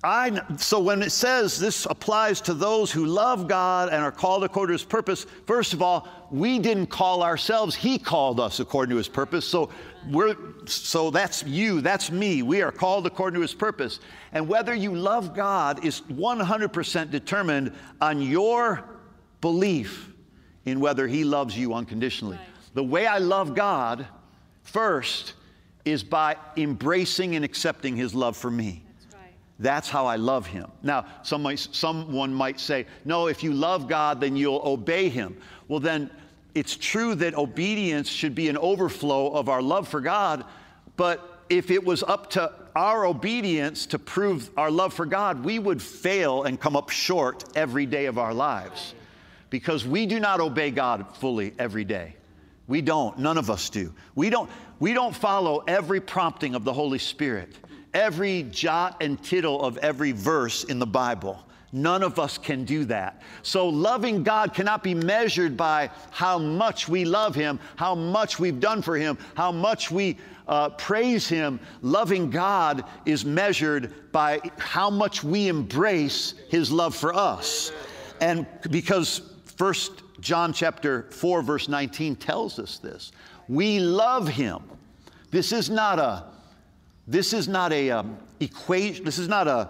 I, 0.04 0.42
so 0.58 0.80
when 0.80 1.02
it 1.02 1.12
says 1.12 1.58
this 1.58 1.86
applies 1.86 2.42
to 2.42 2.54
those 2.54 2.92
who 2.92 3.06
love 3.06 3.48
God 3.48 3.90
and 3.90 4.04
are 4.04 4.12
called 4.12 4.44
according 4.44 4.76
to 4.76 4.82
his 4.82 4.84
purpose, 4.84 5.26
first 5.46 5.74
of 5.74 5.82
all, 5.82 6.08
we 6.30 6.60
didn't 6.60 6.88
call 6.88 7.24
ourselves, 7.24 7.74
he 7.74 7.98
called 7.98 8.40
us 8.40 8.60
according 8.60 8.90
to 8.92 8.98
his 8.98 9.08
purpose. 9.08 9.48
So 9.48 9.70
we're 10.10 10.36
so 10.66 11.10
that's 11.10 11.44
you, 11.44 11.82
that's 11.82 12.12
me. 12.12 12.42
We 12.42 12.62
are 12.62 12.72
called 12.72 13.06
according 13.06 13.36
to 13.36 13.42
his 13.42 13.54
purpose. 13.54 14.00
And 14.32 14.48
whether 14.48 14.74
you 14.74 14.96
love 14.96 15.36
God 15.36 15.86
is 15.86 16.02
100% 16.02 17.12
determined 17.12 17.74
on 18.02 18.22
your 18.22 18.84
belief 19.42 20.10
in 20.66 20.80
whether 20.80 21.08
he 21.08 21.24
loves 21.24 21.58
you 21.58 21.74
unconditionally. 21.74 22.38
Right. 22.38 22.48
The 22.74 22.84
way 22.84 23.06
I 23.06 23.18
love 23.18 23.56
God 23.56 24.08
first 24.64 25.34
is 25.86 26.04
by 26.04 26.38
embracing 26.56 27.36
and 27.36 27.44
accepting 27.44 27.96
his 27.96 28.16
love 28.16 28.38
for 28.38 28.50
me. 28.50 28.84
That's 29.60 29.90
how 29.90 30.08
I 30.08 30.16
love 30.16 30.48
him. 30.48 30.70
Now, 30.82 31.06
some 31.22 31.44
might, 31.44 31.60
someone 31.60 32.34
might 32.34 32.60
say, 32.60 32.86
no, 33.06 33.28
if 33.28 33.44
you 33.44 33.54
love 33.54 33.88
God, 33.88 34.20
then 34.20 34.36
you'll 34.36 34.62
obey 34.64 35.10
him. 35.10 35.38
Well, 35.68 35.80
then 35.80 36.10
it's 36.56 36.76
true 36.76 37.16
that 37.16 37.36
obedience 37.36 38.08
should 38.08 38.36
be 38.36 38.50
an 38.50 38.58
overflow 38.58 39.32
of 39.32 39.50
our 39.50 39.62
love 39.62 39.88
for 39.88 40.02
God, 40.02 40.46
but 40.98 41.44
if 41.50 41.72
it 41.72 41.84
was 41.84 42.04
up 42.04 42.30
to 42.32 42.52
our 42.76 43.06
obedience 43.06 43.86
to 43.88 44.00
prove 44.00 44.50
our 44.58 44.72
love 44.72 44.94
for 44.94 45.06
God, 45.06 45.44
we 45.44 45.60
would 45.60 45.82
fail 45.82 46.44
and 46.44 46.60
come 46.60 46.76
up 46.76 46.90
short 46.90 47.44
every 47.56 47.86
day 47.86 48.06
of 48.06 48.18
our 48.18 48.34
lives 48.34 48.94
because 49.50 49.86
we 49.86 50.06
do 50.06 50.20
not 50.20 50.42
obey 50.42 50.72
God 50.72 51.16
fully 51.18 51.54
every 51.60 51.84
day. 51.84 52.16
We 52.68 52.82
don't. 52.82 53.20
None 53.20 53.38
of 53.38 53.50
us 53.50 53.70
do. 53.70 53.94
We 54.16 54.30
don't, 54.30 54.50
we 54.80 54.94
don't 54.94 55.16
follow 55.16 55.64
every 55.68 56.02
prompting 56.02 56.56
of 56.56 56.64
the 56.64 56.74
Holy 56.74 56.98
Spirit, 56.98 57.54
every 57.94 58.44
jot 58.44 58.98
and 59.02 59.22
tittle 59.22 59.62
of 59.62 59.78
every 59.78 60.12
verse 60.12 60.64
in 60.64 60.80
the 60.80 60.88
Bible. 60.88 61.44
None 61.76 62.04
of 62.04 62.20
us 62.20 62.38
can 62.38 62.66
do 62.66 62.86
that. 62.86 63.24
So, 63.42 63.68
loving 63.68 64.22
God 64.22 64.54
cannot 64.54 64.84
be 64.84 64.94
measured 64.94 65.58
by 65.58 65.90
how 66.12 66.38
much 66.38 66.88
we 66.88 67.04
love 67.04 67.34
Him, 67.34 67.60
how 67.76 67.96
much 67.96 68.38
we've 68.38 68.60
done 68.60 68.84
for 68.84 68.96
Him, 68.96 69.18
how 69.34 69.52
much 69.52 69.90
we 69.90 70.18
uh, 70.48 70.70
praise 70.70 71.28
Him. 71.28 71.60
Loving 71.82 72.30
God 72.30 72.84
is 73.08 73.26
measured 73.26 74.12
by 74.12 74.40
how 74.60 74.92
much 74.92 75.24
we 75.24 75.48
embrace 75.48 76.36
His 76.50 76.72
love 76.72 76.96
for 76.96 77.12
us. 77.12 77.72
And 78.22 78.46
because 78.70 79.24
First 79.58 80.04
John 80.20 80.54
chapter 80.54 81.08
4, 81.10 81.42
verse 81.42 81.68
19 81.68 82.18
tells 82.18 82.60
us 82.60 82.78
this. 82.78 83.12
We 83.48 83.80
love 83.80 84.28
Him. 84.28 84.62
This 85.32 85.52
is 85.52 85.72
not 85.72 85.98
a 85.98 86.26
this 87.08 87.34
is 87.34 87.48
not 87.48 87.74
a 87.74 87.92
um, 87.92 88.18
equation. 88.40 89.04
This 89.04 89.18
is 89.18 89.28
not 89.28 89.48
a 89.48 89.70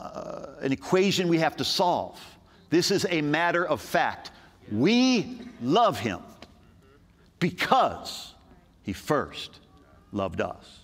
uh, 0.00 0.46
an 0.60 0.72
equation 0.72 1.28
we 1.28 1.38
have 1.38 1.56
to 1.56 1.64
solve. 1.64 2.20
This 2.70 2.90
is 2.90 3.06
a 3.08 3.22
matter 3.22 3.66
of 3.66 3.80
fact. 3.80 4.30
We 4.70 5.40
love 5.62 5.98
him 5.98 6.20
because 7.38 8.34
he 8.82 8.92
first 8.92 9.60
loved 10.12 10.40
us. 10.40 10.80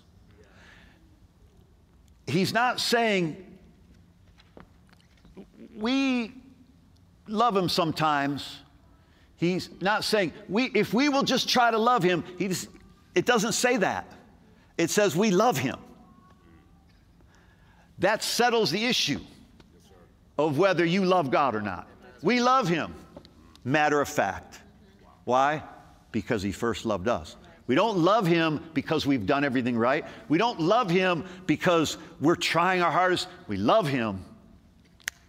He's 2.26 2.52
not 2.52 2.80
saying 2.80 3.36
we 5.76 6.32
love 7.26 7.56
him 7.56 7.68
sometimes. 7.68 8.58
He's 9.36 9.70
not 9.80 10.04
saying 10.04 10.32
we, 10.48 10.66
if 10.66 10.94
we 10.94 11.08
will 11.08 11.24
just 11.24 11.48
try 11.48 11.70
to 11.70 11.78
love 11.78 12.02
him, 12.02 12.22
just, 12.38 12.68
it 13.14 13.26
doesn't 13.26 13.52
say 13.52 13.76
that. 13.78 14.06
It 14.78 14.90
says 14.90 15.16
we 15.16 15.30
love 15.30 15.58
him. 15.58 15.76
That 17.98 18.22
settles 18.22 18.70
the 18.70 18.84
issue 18.84 19.20
of 20.38 20.58
whether 20.58 20.84
you 20.84 21.04
love 21.04 21.30
God 21.30 21.54
or 21.54 21.60
not. 21.60 21.86
We 22.22 22.40
love 22.40 22.68
Him. 22.68 22.94
Matter 23.64 24.00
of 24.00 24.08
fact. 24.08 24.60
Why? 25.24 25.62
Because 26.10 26.42
He 26.42 26.52
first 26.52 26.84
loved 26.84 27.08
us. 27.08 27.36
We 27.66 27.74
don't 27.74 27.98
love 27.98 28.26
Him 28.26 28.62
because 28.74 29.06
we've 29.06 29.26
done 29.26 29.44
everything 29.44 29.76
right. 29.76 30.04
We 30.28 30.38
don't 30.38 30.60
love 30.60 30.90
Him 30.90 31.24
because 31.46 31.96
we're 32.20 32.36
trying 32.36 32.82
our 32.82 32.90
hardest. 32.90 33.28
We 33.46 33.56
love 33.56 33.86
Him 33.86 34.24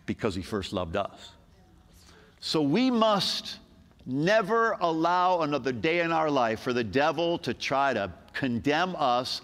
because 0.05 0.35
He 0.35 0.41
first 0.41 0.73
loved 0.73 0.95
us. 0.95 1.31
So 2.39 2.61
we 2.61 2.91
must 2.91 3.59
never 4.05 4.71
allow 4.81 5.41
another 5.41 5.71
day 5.71 6.01
in 6.01 6.11
our 6.11 6.29
life 6.29 6.59
for 6.59 6.73
the 6.73 6.83
devil 6.83 7.37
to 7.39 7.53
try 7.53 7.93
to 7.93 8.11
condemn 8.33 8.95
us 8.97 9.41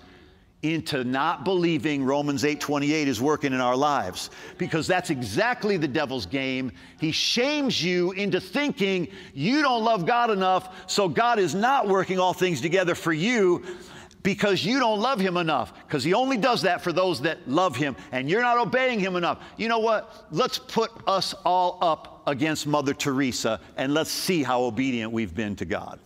into 0.61 1.05
not 1.05 1.45
believing 1.45 2.03
Romans 2.03 2.43
8:28 2.43 3.07
is 3.07 3.21
working 3.21 3.53
in 3.53 3.61
our 3.61 3.77
lives 3.77 4.29
because 4.57 4.87
that's 4.87 5.09
exactly 5.09 5.77
the 5.77 5.87
devil's 5.87 6.25
game. 6.25 6.71
He 6.99 7.13
shames 7.13 7.81
you 7.81 8.11
into 8.11 8.41
thinking 8.41 9.07
you 9.33 9.61
don't 9.61 9.83
love 9.83 10.05
God 10.05 10.31
enough, 10.31 10.69
so 10.85 11.07
God 11.07 11.39
is 11.39 11.55
not 11.55 11.87
working 11.87 12.19
all 12.19 12.33
things 12.33 12.59
together 12.59 12.93
for 12.93 13.13
you 13.13 13.63
because 14.21 14.65
you 14.65 14.79
don't 14.79 14.99
love 14.99 15.17
him 15.17 15.37
enough 15.37 15.73
because 15.87 16.03
he 16.03 16.13
only 16.13 16.35
does 16.35 16.63
that 16.63 16.81
for 16.81 16.91
those 16.91 17.21
that 17.21 17.47
love 17.47 17.77
him 17.77 17.95
and 18.11 18.29
you're 18.29 18.41
not 18.41 18.57
obeying 18.57 18.99
him 18.99 19.15
enough. 19.15 19.41
You 19.55 19.69
know 19.69 19.79
what? 19.79 20.25
Let's 20.29 20.59
put 20.59 20.91
us 21.07 21.33
all 21.45 21.77
up 21.81 22.21
against 22.27 22.67
Mother 22.67 22.93
Teresa 22.93 23.61
and 23.77 23.93
let's 23.93 24.11
see 24.11 24.43
how 24.43 24.63
obedient 24.63 25.13
we've 25.13 25.33
been 25.33 25.55
to 25.55 25.65
God. 25.65 26.01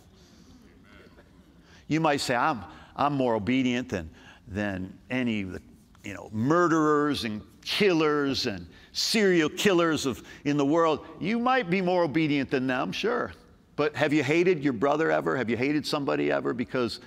You 1.88 2.00
might 2.00 2.22
say 2.22 2.36
I'm 2.36 2.64
I'm 2.96 3.14
more 3.14 3.34
obedient 3.36 3.90
than 3.90 4.10
than 4.54 4.98
any 5.10 5.42
of 5.42 5.54
the 5.54 5.62
you 6.04 6.14
know, 6.14 6.30
murderers 6.32 7.24
and 7.24 7.42
killers 7.64 8.46
and 8.46 8.68
serial 8.92 9.50
killers 9.50 10.06
of, 10.06 10.22
in 10.44 10.58
the 10.58 10.66
world. 10.66 11.06
You 11.20 11.40
might 11.40 11.70
be 11.70 11.82
more 11.82 12.04
obedient 12.04 12.52
than 12.52 12.68
them, 12.68 12.92
sure. 12.92 13.34
But 13.76 13.96
have 13.96 14.14
you 14.14 14.24
hated 14.24 14.64
your 14.64 14.74
brother 14.74 15.12
ever? 15.12 15.36
Have 15.36 15.50
you 15.50 15.58
hated 15.58 15.86
somebody 15.86 16.32
ever? 16.32 16.54
Because 16.54 17.00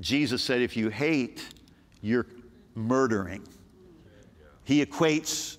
Jesus 0.00 0.42
said, 0.42 0.60
if 0.60 0.76
you 0.76 0.90
hate, 0.90 1.48
you're 2.02 2.26
murdering. 2.74 3.42
He 4.64 4.84
equates 4.84 5.56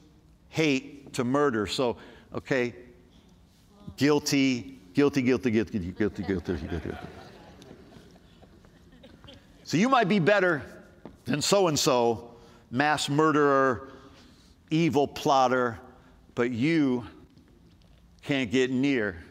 hate 0.49 1.13
to 1.13 1.23
murder. 1.23 1.65
So, 1.65 1.97
okay, 2.33 2.75
guilty, 3.97 4.79
guilty, 4.93 5.21
guilty, 5.21 5.51
guilty, 5.51 5.79
guilty, 5.79 6.23
guilty, 6.23 6.53
guilty. 6.53 6.67
guilty. 6.67 6.97
So 9.63 9.75
you 9.75 9.89
might 9.89 10.07
be 10.07 10.19
better 10.19 10.76
than 11.27 11.41
so 11.41 11.67
and 11.67 11.77
so, 11.77 12.31
mass 12.71 13.09
murderer, 13.09 13.89
evil 14.71 15.07
plotter, 15.07 15.77
but 16.35 16.51
you 16.51 17.05
can't 18.23 18.49
get 18.49 18.71
near 18.71 19.21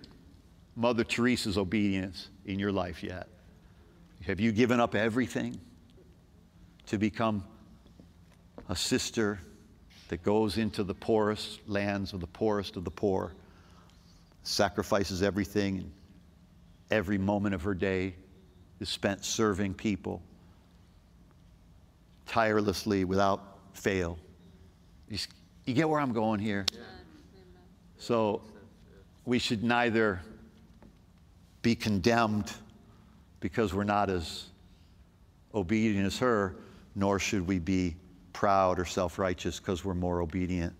Mother 0.77 1.05
Teresa's 1.05 1.57
obedience 1.57 2.29
in 2.45 2.59
your 2.59 2.71
life 2.71 3.03
yet. 3.03 3.29
Have 4.27 4.41
you 4.41 4.53
given 4.53 4.79
up 4.79 4.95
everything 4.95 5.59
to 6.87 6.99
become 6.99 7.43
a 8.69 8.77
sister 8.77 9.41
that 10.09 10.23
goes 10.23 10.59
into 10.59 10.85
the 10.85 10.95
poorest 10.95 11.61
lands 11.67 12.13
of 12.13 12.21
the 12.21 12.27
poorest 12.27 12.77
of 12.77 12.85
the 12.85 12.91
poor, 12.91 13.33
sacrifices 14.43 15.23
everything, 15.23 15.79
and 15.79 15.91
every 16.91 17.19
moment 17.19 17.55
of 17.55 17.63
her 17.63 17.75
day 17.75 18.15
is 18.81 18.91
spent 18.91 19.25
serving 19.25 19.73
people? 19.73 20.21
Tirelessly 22.27 23.05
without 23.05 23.59
fail. 23.73 24.19
You, 25.09 25.19
you 25.65 25.75
get 25.75 25.89
where 25.89 26.01
I'm 26.01 26.13
going 26.13 26.41
here? 26.41 26.67
So 27.99 28.43
we 29.25 29.39
should 29.39 29.63
neither 29.63 30.21
be 31.63 31.75
condemned 31.75 32.53
because 33.41 33.73
we're 33.75 33.85
not 33.85 34.11
as 34.11 34.47
obedient 35.55 36.07
as 36.07 36.19
her, 36.19 36.57
nor 36.95 37.19
should 37.19 37.47
we 37.47 37.59
be 37.59 37.97
proud 38.33 38.79
or 38.79 38.85
self 38.85 39.19
righteous 39.19 39.59
because 39.59 39.85
we're 39.85 39.95
more 39.95 40.21
obedient 40.21 40.75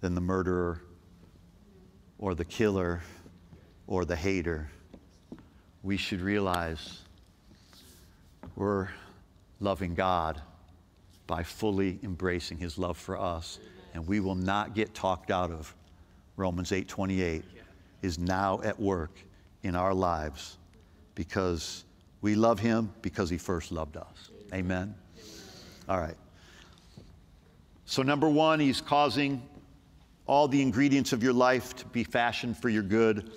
than 0.00 0.14
the 0.14 0.20
murderer 0.20 0.82
or 2.18 2.34
the 2.34 2.44
killer 2.44 3.02
or 3.86 4.04
the 4.04 4.16
hater. 4.16 4.70
We 5.82 5.96
should 5.96 6.20
realize 6.20 7.02
we're 8.56 8.88
loving 9.60 9.94
God 9.94 10.40
by 11.26 11.42
fully 11.42 11.98
embracing 12.02 12.58
his 12.58 12.78
love 12.78 12.96
for 12.96 13.18
us. 13.18 13.58
And 13.94 14.06
we 14.06 14.20
will 14.20 14.34
not 14.34 14.74
get 14.74 14.94
talked 14.94 15.30
out 15.30 15.50
of. 15.50 15.74
Romans 16.36 16.70
8:28 16.70 17.44
is 18.02 18.18
now 18.18 18.60
at 18.62 18.78
work 18.78 19.18
in 19.62 19.74
our 19.74 19.94
lives 19.94 20.58
because 21.14 21.84
we 22.20 22.34
love 22.34 22.58
him 22.58 22.92
because 23.02 23.30
he 23.30 23.38
first 23.38 23.72
loved 23.72 23.96
us. 23.96 24.30
Amen. 24.52 24.94
All 25.88 25.98
right. 25.98 26.16
So 27.84 28.02
number 28.02 28.28
1, 28.28 28.58
he's 28.60 28.80
causing 28.80 29.42
all 30.26 30.48
the 30.48 30.60
ingredients 30.60 31.12
of 31.12 31.22
your 31.22 31.32
life 31.32 31.74
to 31.76 31.86
be 31.86 32.02
fashioned 32.02 32.56
for 32.58 32.68
your 32.68 32.82
good. 32.82 33.30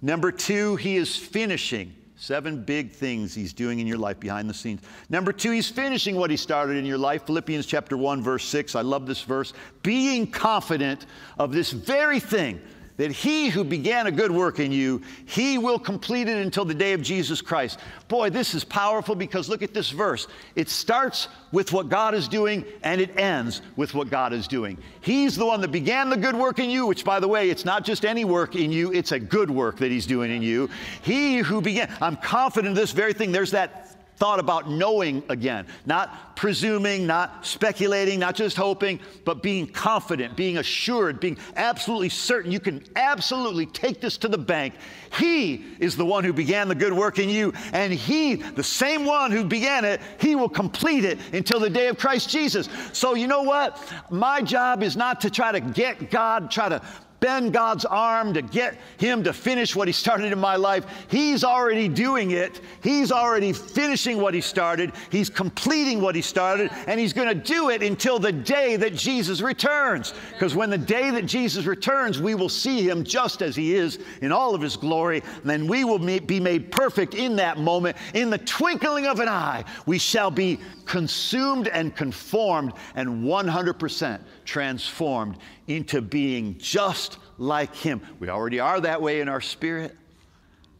Number 0.00 0.30
2, 0.30 0.76
he 0.76 0.96
is 0.96 1.16
finishing 1.16 1.92
Seven 2.18 2.62
big 2.62 2.92
things 2.92 3.34
he's 3.34 3.52
doing 3.52 3.78
in 3.78 3.86
your 3.86 3.98
life 3.98 4.18
behind 4.18 4.48
the 4.48 4.54
scenes. 4.54 4.80
Number 5.10 5.32
two, 5.32 5.50
he's 5.50 5.68
finishing 5.68 6.16
what 6.16 6.30
he 6.30 6.36
started 6.38 6.78
in 6.78 6.86
your 6.86 6.96
life. 6.96 7.26
Philippians 7.26 7.66
chapter 7.66 7.96
1, 7.96 8.22
verse 8.22 8.44
6. 8.44 8.74
I 8.74 8.80
love 8.80 9.06
this 9.06 9.22
verse. 9.22 9.52
Being 9.82 10.26
confident 10.26 11.04
of 11.38 11.52
this 11.52 11.72
very 11.72 12.18
thing 12.18 12.60
that 12.96 13.10
he 13.10 13.48
who 13.48 13.64
began 13.64 14.06
a 14.06 14.10
good 14.10 14.30
work 14.30 14.58
in 14.58 14.72
you, 14.72 15.02
he 15.26 15.58
will 15.58 15.78
complete 15.78 16.28
it 16.28 16.38
until 16.38 16.64
the 16.64 16.74
day 16.74 16.92
of 16.92 17.02
Jesus 17.02 17.42
Christ. 17.42 17.78
Boy, 18.08 18.30
this 18.30 18.54
is 18.54 18.64
powerful 18.64 19.14
because 19.14 19.48
look 19.48 19.62
at 19.62 19.74
this 19.74 19.90
verse. 19.90 20.26
It 20.54 20.68
starts 20.68 21.28
with 21.52 21.72
what 21.72 21.88
God 21.88 22.14
is 22.14 22.28
doing 22.28 22.64
and 22.82 23.00
it 23.00 23.18
ends 23.18 23.62
with 23.76 23.94
what 23.94 24.10
God 24.10 24.32
is 24.32 24.48
doing. 24.48 24.78
He's 25.00 25.36
the 25.36 25.46
one 25.46 25.60
that 25.60 25.72
began 25.72 26.10
the 26.10 26.16
good 26.16 26.36
work 26.36 26.58
in 26.58 26.70
you, 26.70 26.86
which, 26.86 27.04
by 27.04 27.20
the 27.20 27.28
way, 27.28 27.50
it's 27.50 27.64
not 27.64 27.84
just 27.84 28.04
any 28.04 28.24
work 28.24 28.56
in 28.56 28.72
you, 28.72 28.92
it's 28.92 29.12
a 29.12 29.20
good 29.20 29.50
work 29.50 29.78
that 29.78 29.90
he's 29.90 30.06
doing 30.06 30.30
in 30.30 30.42
you. 30.42 30.70
He 31.02 31.38
who 31.38 31.60
began, 31.60 31.94
I'm 32.00 32.16
confident 32.16 32.72
of 32.72 32.76
this 32.76 32.92
very 32.92 33.12
thing. 33.12 33.32
There's 33.32 33.50
that 33.52 33.85
thought 34.16 34.40
about 34.40 34.70
knowing 34.70 35.22
again, 35.28 35.66
not 35.84 36.36
presuming, 36.36 37.06
not 37.06 37.44
speculating, 37.46 38.18
not 38.18 38.34
just 38.34 38.56
hoping, 38.56 39.00
but 39.24 39.42
being 39.42 39.66
confident, 39.66 40.36
being 40.36 40.58
assured, 40.58 41.20
being 41.20 41.38
absolutely 41.56 42.08
certain 42.08 42.52
you 42.52 42.60
can 42.60 42.82
absolutely 42.94 43.66
take 43.66 44.00
this 44.00 44.18
to 44.18 44.28
the 44.28 44.38
bank. 44.38 44.74
He 45.18 45.64
is 45.78 45.96
the 45.96 46.04
one 46.04 46.24
who 46.24 46.32
began 46.32 46.68
the 46.68 46.74
good 46.74 46.92
work 46.92 47.18
in 47.18 47.28
you, 47.28 47.52
and 47.72 47.92
He, 47.92 48.34
the 48.34 48.64
same 48.64 49.04
one 49.04 49.30
who 49.30 49.44
began 49.44 49.84
it, 49.84 50.00
He 50.20 50.34
will 50.34 50.48
complete 50.48 51.04
it 51.04 51.18
until 51.32 51.60
the 51.60 51.70
day 51.70 51.88
of 51.88 51.98
Christ 51.98 52.28
Jesus. 52.28 52.68
So, 52.92 53.14
you 53.14 53.26
know 53.26 53.42
what? 53.42 53.82
My 54.10 54.42
job 54.42 54.82
is 54.82 54.96
not 54.96 55.20
to 55.22 55.30
try 55.30 55.52
to 55.52 55.60
get 55.60 56.10
God, 56.10 56.50
try 56.50 56.68
to 56.68 56.82
bend 57.20 57.52
God's 57.52 57.84
arm 57.84 58.34
to 58.34 58.42
get 58.42 58.78
Him 58.98 59.24
to 59.24 59.32
finish 59.32 59.74
what 59.74 59.88
He 59.88 59.92
started 59.92 60.32
in 60.32 60.38
my 60.38 60.56
life. 60.56 60.86
He's 61.08 61.44
already 61.44 61.88
doing 61.88 62.32
it. 62.32 62.60
He's 62.82 63.12
already 63.12 63.52
finishing 63.52 64.20
what 64.20 64.34
He 64.34 64.40
started. 64.40 64.92
He's 65.10 65.30
completing 65.30 66.00
what 66.00 66.14
He 66.14 66.22
started, 66.22 66.70
and 66.86 67.00
He's 67.00 67.12
going 67.12 67.28
to 67.28 67.34
do 67.34 67.70
it 67.70 67.82
until 67.82 68.18
the 68.18 68.32
day 68.32 68.76
that 68.76 68.94
Jesus 68.94 69.40
returns. 69.40 70.14
Because 70.32 70.54
when 70.54 70.70
the 70.70 70.78
day 70.78 71.10
that 71.10 71.26
Jesus 71.26 71.64
returns, 71.64 72.20
we 72.20 72.34
will 72.34 72.48
see 72.48 72.88
Him 72.88 73.04
just 73.04 73.42
as 73.42 73.56
He 73.56 73.74
is 73.74 73.98
in 74.22 74.32
all 74.32 74.54
of 74.54 74.60
His 74.60 74.76
glory. 74.76 75.22
And 75.42 75.50
then 75.50 75.66
we 75.66 75.84
will 75.84 75.98
be 75.98 76.40
made 76.40 76.70
perfect 76.70 77.14
in 77.14 77.36
that 77.36 77.58
moment. 77.58 77.96
In 78.14 78.30
the 78.30 78.38
twinkling 78.38 79.06
of 79.06 79.20
an 79.20 79.28
eye, 79.28 79.64
we 79.86 79.98
shall 79.98 80.30
be 80.30 80.58
consumed 80.84 81.68
and 81.68 81.94
conformed 81.94 82.72
and 82.94 83.24
100% 83.24 84.20
transformed 84.46 85.36
into 85.66 86.00
being 86.00 86.56
just 86.58 87.18
like 87.36 87.74
Him. 87.74 88.00
We 88.18 88.30
already 88.30 88.60
are 88.60 88.80
that 88.80 89.02
way 89.02 89.20
in 89.20 89.28
our 89.28 89.40
spirit, 89.40 89.94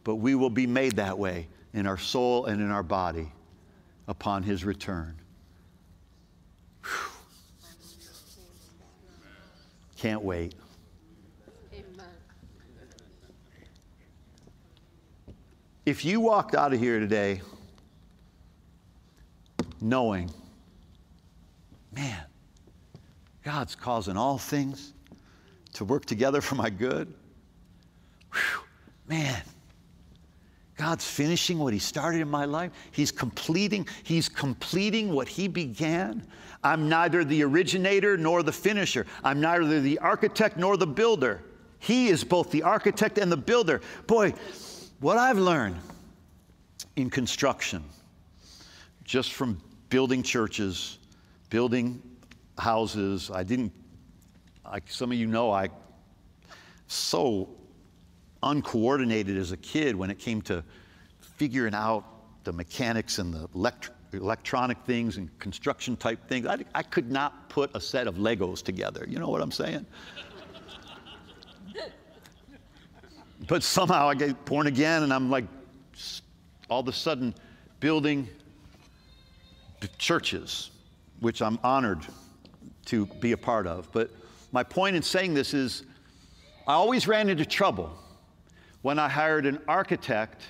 but 0.03 0.15
we 0.15 0.33
will 0.33 0.49
be 0.49 0.65
made 0.65 0.95
that 0.95 1.19
way 1.19 1.47
in 1.73 1.85
our 1.85 1.97
soul 1.97 2.45
and 2.45 2.61
in 2.61 2.71
our 2.71 2.83
body 2.83 3.31
upon 4.07 4.41
His 4.41 4.65
return. 4.65 5.15
Can't 9.97 10.23
wait. 10.23 10.55
If 15.85 16.03
you 16.03 16.19
walked 16.19 16.53
out 16.53 16.73
of 16.73 16.79
here 16.79 16.99
today 16.99 17.41
knowing, 19.79 20.29
man, 21.95 22.25
God's 23.47 23.75
causing 23.75 24.17
all 24.17 24.37
things 24.37 24.91
to 25.71 25.85
work 25.85 26.03
together 26.03 26.41
for 26.41 26.55
my 26.55 26.69
good. 26.69 27.13
Whew, 28.33 28.63
man, 29.07 29.41
God's 30.75 31.09
finishing 31.09 31.57
what 31.57 31.71
He 31.71 31.79
started 31.79 32.19
in 32.19 32.29
my 32.29 32.43
life. 32.43 32.73
He's 32.91 33.09
completing, 33.09 33.87
He's 34.03 34.27
completing 34.27 35.13
what 35.13 35.29
He 35.29 35.47
began. 35.47 36.27
I'm 36.61 36.89
neither 36.89 37.23
the 37.23 37.41
originator 37.41 38.17
nor 38.17 38.43
the 38.43 38.51
finisher. 38.51 39.05
I'm 39.23 39.39
neither 39.39 39.79
the 39.79 39.97
architect 39.99 40.57
nor 40.57 40.75
the 40.75 40.85
builder. 40.85 41.41
He 41.79 42.09
is 42.09 42.25
both 42.25 42.51
the 42.51 42.63
architect 42.63 43.17
and 43.17 43.31
the 43.31 43.37
builder. 43.37 43.79
Boy, 44.07 44.33
what 44.99 45.17
I've 45.17 45.39
learned 45.39 45.77
in 46.97 47.09
construction, 47.09 47.81
just 49.05 49.31
from 49.31 49.61
building 49.87 50.21
churches, 50.21 50.97
building 51.49 52.01
houses. 52.57 53.31
I 53.33 53.43
didn't, 53.43 53.73
like 54.65 54.89
some 54.89 55.11
of 55.11 55.17
you 55.17 55.27
know, 55.27 55.51
I 55.51 55.69
so 56.87 57.49
uncoordinated 58.43 59.37
as 59.37 59.51
a 59.51 59.57
kid 59.57 59.95
when 59.95 60.09
it 60.09 60.19
came 60.19 60.41
to 60.43 60.63
figuring 61.19 61.73
out 61.73 62.05
the 62.43 62.53
mechanics 62.53 63.19
and 63.19 63.33
the 63.33 63.47
elect- 63.53 63.91
electronic 64.13 64.77
things 64.85 65.17
and 65.17 65.37
construction 65.39 65.97
type 65.97 66.27
things. 66.27 66.45
I, 66.45 66.59
I 66.73 66.83
could 66.83 67.11
not 67.11 67.49
put 67.49 67.75
a 67.75 67.81
set 67.81 68.07
of 68.07 68.15
Legos 68.15 68.63
together. 68.63 69.05
You 69.07 69.19
know 69.19 69.29
what 69.29 69.41
I'm 69.41 69.51
saying? 69.51 69.85
but 73.47 73.63
somehow 73.63 74.07
I 74.09 74.15
get 74.15 74.45
born 74.45 74.67
again 74.67 75.03
and 75.03 75.13
I'm 75.13 75.29
like 75.29 75.45
all 76.69 76.79
of 76.81 76.87
a 76.87 76.93
sudden 76.93 77.33
building 77.79 78.27
churches, 79.97 80.71
which 81.19 81.41
I'm 81.41 81.59
honored 81.63 82.05
to 82.87 83.05
be 83.05 83.31
a 83.31 83.37
part 83.37 83.67
of. 83.67 83.91
But 83.91 84.11
my 84.51 84.63
point 84.63 84.95
in 84.95 85.01
saying 85.01 85.33
this 85.33 85.53
is 85.53 85.83
I 86.67 86.73
always 86.73 87.07
ran 87.07 87.29
into 87.29 87.45
trouble 87.45 87.97
when 88.81 88.99
I 88.99 89.07
hired 89.07 89.45
an 89.45 89.59
architect 89.67 90.43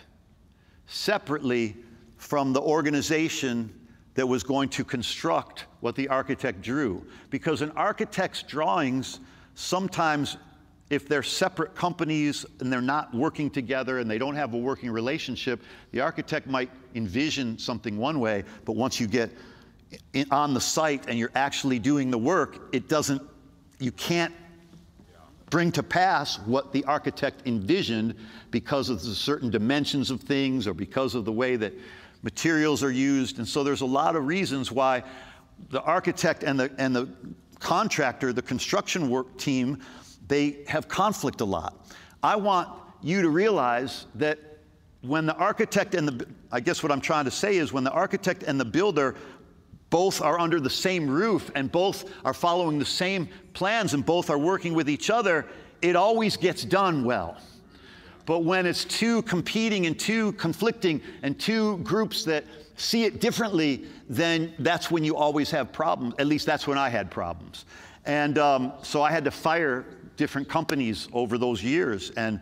separately 0.87 1.75
from 2.17 2.53
the 2.53 2.61
organization 2.61 3.73
that 4.15 4.25
was 4.27 4.43
going 4.43 4.69
to 4.69 4.83
construct 4.83 5.65
what 5.81 5.95
the 5.95 6.07
architect 6.07 6.61
drew. 6.61 7.05
Because 7.29 7.61
an 7.61 7.71
architect's 7.71 8.41
drawings 8.41 9.19
sometimes 9.53 10.37
if 10.89 11.07
they're 11.07 11.23
separate 11.23 11.75
companies 11.75 12.45
and 12.59 12.71
they're 12.71 12.81
not 12.81 13.13
working 13.13 13.49
together 13.49 13.99
and 13.99 14.09
they 14.09 14.17
don't 14.17 14.35
have 14.35 14.53
a 14.53 14.57
working 14.57 14.89
relationship, 14.89 15.61
the 15.91 15.99
architect 15.99 16.47
might 16.47 16.71
envision 16.95 17.57
something 17.59 17.97
one 17.97 18.19
way, 18.19 18.43
but 18.65 18.75
once 18.75 18.99
you 18.99 19.07
get 19.07 19.29
in, 20.13 20.27
on 20.31 20.53
the 20.53 20.61
site 20.61 21.05
and 21.07 21.17
you're 21.17 21.31
actually 21.35 21.79
doing 21.79 22.11
the 22.11 22.17
work, 22.17 22.69
it 22.73 22.87
doesn't, 22.87 23.21
you 23.79 23.91
can't 23.91 24.33
bring 25.49 25.71
to 25.71 25.83
pass 25.83 26.39
what 26.39 26.73
the 26.73 26.83
architect 26.85 27.43
envisioned 27.45 28.15
because 28.51 28.89
of 28.89 29.01
the 29.01 29.15
certain 29.15 29.49
dimensions 29.49 30.11
of 30.11 30.21
things 30.21 30.67
or 30.67 30.73
because 30.73 31.15
of 31.15 31.25
the 31.25 31.31
way 31.31 31.55
that 31.55 31.73
materials 32.21 32.83
are 32.83 32.91
used. 32.91 33.37
And 33.37 33.47
so 33.47 33.63
there's 33.63 33.81
a 33.81 33.85
lot 33.85 34.15
of 34.15 34.25
reasons 34.25 34.71
why 34.71 35.03
the 35.69 35.81
architect 35.81 36.43
and 36.43 36.59
the, 36.59 36.71
and 36.77 36.95
the 36.95 37.09
contractor, 37.59 38.33
the 38.33 38.41
construction 38.41 39.09
work 39.09 39.37
team, 39.37 39.81
they 40.27 40.57
have 40.67 40.87
conflict 40.87 41.41
a 41.41 41.45
lot. 41.45 41.87
I 42.21 42.35
want 42.35 42.69
you 43.01 43.21
to 43.21 43.29
realize 43.29 44.05
that 44.15 44.39
when 45.01 45.25
the 45.25 45.35
architect 45.35 45.95
and 45.95 46.07
the, 46.07 46.27
I 46.51 46.59
guess 46.59 46.83
what 46.83 46.91
I'm 46.91 47.01
trying 47.01 47.25
to 47.25 47.31
say 47.31 47.57
is 47.57 47.71
when 47.71 47.83
the 47.83 47.91
architect 47.91 48.43
and 48.43 48.59
the 48.59 48.65
builder 48.65 49.15
both 49.89 50.21
are 50.21 50.39
under 50.39 50.59
the 50.59 50.69
same 50.69 51.09
roof 51.09 51.49
and 51.55 51.71
both 51.71 52.11
are 52.25 52.33
following 52.33 52.79
the 52.79 52.85
same 52.85 53.29
plans 53.53 53.93
and 53.93 54.05
both 54.05 54.29
are 54.29 54.37
working 54.37 54.73
with 54.73 54.89
each 54.89 55.09
other, 55.09 55.45
it 55.81 55.95
always 55.95 56.37
gets 56.37 56.65
done 56.65 57.03
well. 57.03 57.37
But 58.25 58.39
when 58.43 58.65
it's 58.65 58.83
two 58.83 59.21
competing 59.21 59.85
and 59.85 59.97
two 59.97 60.33
conflicting 60.33 61.01
and 61.23 61.39
two 61.39 61.77
groups 61.77 62.25
that 62.25 62.43
see 62.75 63.05
it 63.05 63.21
differently, 63.21 63.85
then 64.09 64.53
that's 64.59 64.91
when 64.91 65.03
you 65.03 65.15
always 65.15 65.49
have 65.51 65.71
problems. 65.71 66.13
At 66.19 66.27
least 66.27 66.45
that's 66.45 66.67
when 66.67 66.77
I 66.77 66.89
had 66.89 67.09
problems. 67.09 67.65
And 68.05 68.37
um, 68.37 68.73
so 68.83 69.01
I 69.01 69.11
had 69.11 69.23
to 69.25 69.31
fire 69.31 69.85
different 70.17 70.49
companies 70.49 71.07
over 71.13 71.37
those 71.37 71.63
years 71.63 72.11
and 72.11 72.41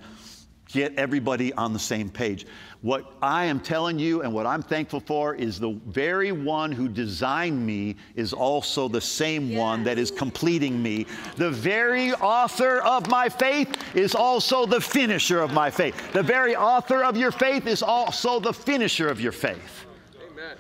get 0.68 0.96
everybody 0.96 1.54
on 1.54 1.74
the 1.74 1.80
same 1.80 2.10
page. 2.10 2.46
What 2.82 3.14
I 3.22 3.46
am 3.46 3.60
telling 3.60 3.98
you 3.98 4.22
and 4.22 4.34
what 4.34 4.46
I'm 4.46 4.62
thankful 4.62 5.00
for 5.00 5.36
is 5.36 5.60
the 5.60 5.80
very 5.88 6.32
one 6.32 6.72
who 6.72 6.88
designed 6.88 7.66
me 7.66 7.96
is 8.16 8.34
also 8.34 8.88
the 8.88 9.02
same 9.02 9.50
yes. 9.50 9.60
one 9.60 9.84
that 9.84 9.98
is 9.98 10.12
completing 10.12 10.82
me. 10.82 11.06
The 11.38 11.50
very 11.50 12.14
author 12.14 12.82
of 12.82 13.10
my 13.10 13.30
faith 13.30 13.76
is 13.96 14.16
also 14.16 14.66
the 14.66 14.82
finisher 14.82 15.42
of 15.42 15.54
my 15.54 15.70
faith. 15.70 16.14
The 16.14 16.24
very 16.24 16.56
author 16.56 17.04
of 17.04 17.18
your 17.18 17.32
faith 17.32 17.68
is 17.68 17.82
also 17.82 18.40
the 18.40 18.54
finisher 18.54 19.08
of 19.08 19.20
your 19.20 19.32
faith. 19.32 19.86
Amen. 20.32 20.58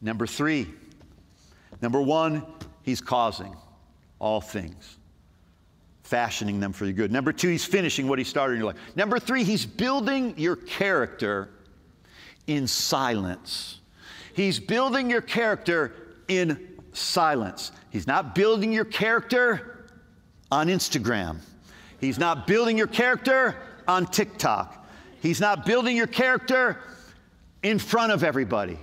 Number 0.00 0.26
three. 0.26 0.68
Number 1.80 2.02
one, 2.02 2.44
he's 2.82 3.00
causing 3.00 3.54
all 4.18 4.40
things 4.40 4.97
fashioning 6.08 6.58
them 6.58 6.72
for 6.72 6.86
your 6.86 6.94
good. 6.94 7.12
Number 7.12 7.32
two, 7.32 7.48
he's 7.48 7.66
finishing 7.66 8.08
what 8.08 8.18
he 8.18 8.24
started 8.24 8.54
in 8.54 8.60
your 8.60 8.68
life. 8.68 8.80
Number 8.96 9.18
three, 9.18 9.44
he's 9.44 9.66
building 9.66 10.34
your 10.38 10.56
character 10.56 11.50
in 12.46 12.66
silence. 12.66 13.80
He's 14.32 14.58
building 14.58 15.10
your 15.10 15.20
character 15.20 15.92
in 16.28 16.78
silence. 16.94 17.72
He's 17.90 18.06
not 18.06 18.34
building 18.34 18.72
your 18.72 18.86
character 18.86 19.86
on 20.50 20.68
Instagram. 20.68 21.40
He's 22.00 22.18
not 22.18 22.46
building 22.46 22.78
your 22.78 22.86
character 22.86 23.56
on 23.86 24.06
TikTok. 24.06 24.86
He's 25.20 25.40
not 25.40 25.66
building 25.66 25.96
your 25.96 26.06
character 26.06 26.78
in 27.62 27.78
front 27.78 28.12
of 28.12 28.24
everybody. 28.24 28.78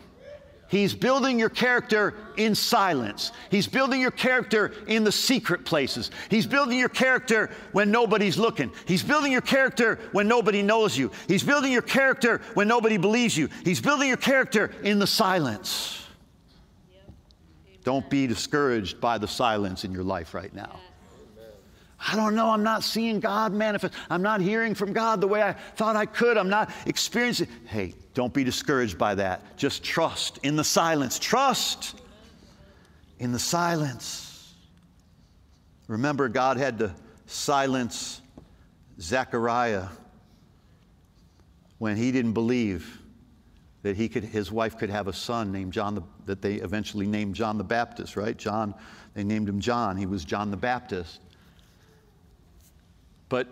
He's 0.75 0.93
building 0.93 1.39
your 1.39 1.47
character 1.47 2.13
in 2.35 2.53
silence. 2.53 3.31
He's 3.49 3.65
building 3.65 4.01
your 4.01 4.11
character 4.11 4.73
in 4.87 5.05
the 5.05 5.11
secret 5.11 5.63
places. 5.63 6.11
He's 6.29 6.45
building 6.45 6.77
your 6.77 6.89
character 6.89 7.49
when 7.71 7.91
nobody's 7.91 8.37
looking. 8.37 8.73
He's 8.85 9.01
building 9.01 9.31
your 9.31 9.39
character 9.39 9.99
when 10.11 10.27
nobody 10.27 10.61
knows 10.61 10.97
you. 10.97 11.11
He's 11.29 11.43
building 11.43 11.71
your 11.71 11.81
character 11.81 12.41
when 12.55 12.67
nobody 12.67 12.97
believes 12.97 13.37
you. 13.37 13.47
He's 13.63 13.79
building 13.79 14.09
your 14.09 14.17
character 14.17 14.69
in 14.83 14.99
the 14.99 15.07
silence. 15.07 16.05
Don't 17.85 18.09
be 18.09 18.27
discouraged 18.27 18.99
by 18.99 19.17
the 19.17 19.29
silence 19.29 19.85
in 19.85 19.93
your 19.93 20.03
life 20.03 20.33
right 20.33 20.53
now. 20.53 20.81
I 22.07 22.15
don't 22.15 22.35
know. 22.35 22.51
I'm 22.51 22.63
not 22.63 22.83
seeing 22.83 23.19
God 23.19 23.53
manifest. 23.53 23.93
I'm 24.09 24.21
not 24.21 24.39
hearing 24.39 24.75
from 24.75 24.93
God 24.93 25.21
the 25.21 25.27
way 25.27 25.41
I 25.41 25.53
thought 25.53 25.95
I 25.95 26.05
could. 26.05 26.37
I'm 26.37 26.49
not 26.49 26.71
experiencing. 26.85 27.47
Hey, 27.65 27.95
don't 28.13 28.33
be 28.33 28.43
discouraged 28.43 28.97
by 28.97 29.15
that. 29.15 29.57
Just 29.57 29.83
trust 29.83 30.39
in 30.43 30.55
the 30.55 30.63
silence. 30.63 31.17
Trust 31.17 31.99
in 33.17 33.31
the 33.31 33.39
silence. 33.39 34.53
Remember, 35.87 36.29
God 36.29 36.57
had 36.57 36.79
to 36.79 36.93
silence 37.25 38.21
Zechariah 38.99 39.87
when 41.79 41.97
he 41.97 42.11
didn't 42.11 42.33
believe 42.33 43.01
that 43.81 43.95
he 43.95 44.09
could, 44.09 44.23
his 44.23 44.51
wife 44.51 44.77
could 44.77 44.89
have 44.89 45.07
a 45.07 45.13
son 45.13 45.51
named 45.51 45.73
John, 45.73 45.95
the, 45.95 46.01
that 46.25 46.41
they 46.41 46.55
eventually 46.55 47.05
named 47.05 47.35
John 47.35 47.57
the 47.57 47.63
Baptist, 47.63 48.15
right? 48.15 48.35
John, 48.35 48.73
they 49.13 49.23
named 49.23 49.47
him 49.47 49.59
John. 49.59 49.95
He 49.97 50.05
was 50.05 50.25
John 50.25 50.49
the 50.49 50.57
Baptist. 50.57 51.21
But 53.29 53.47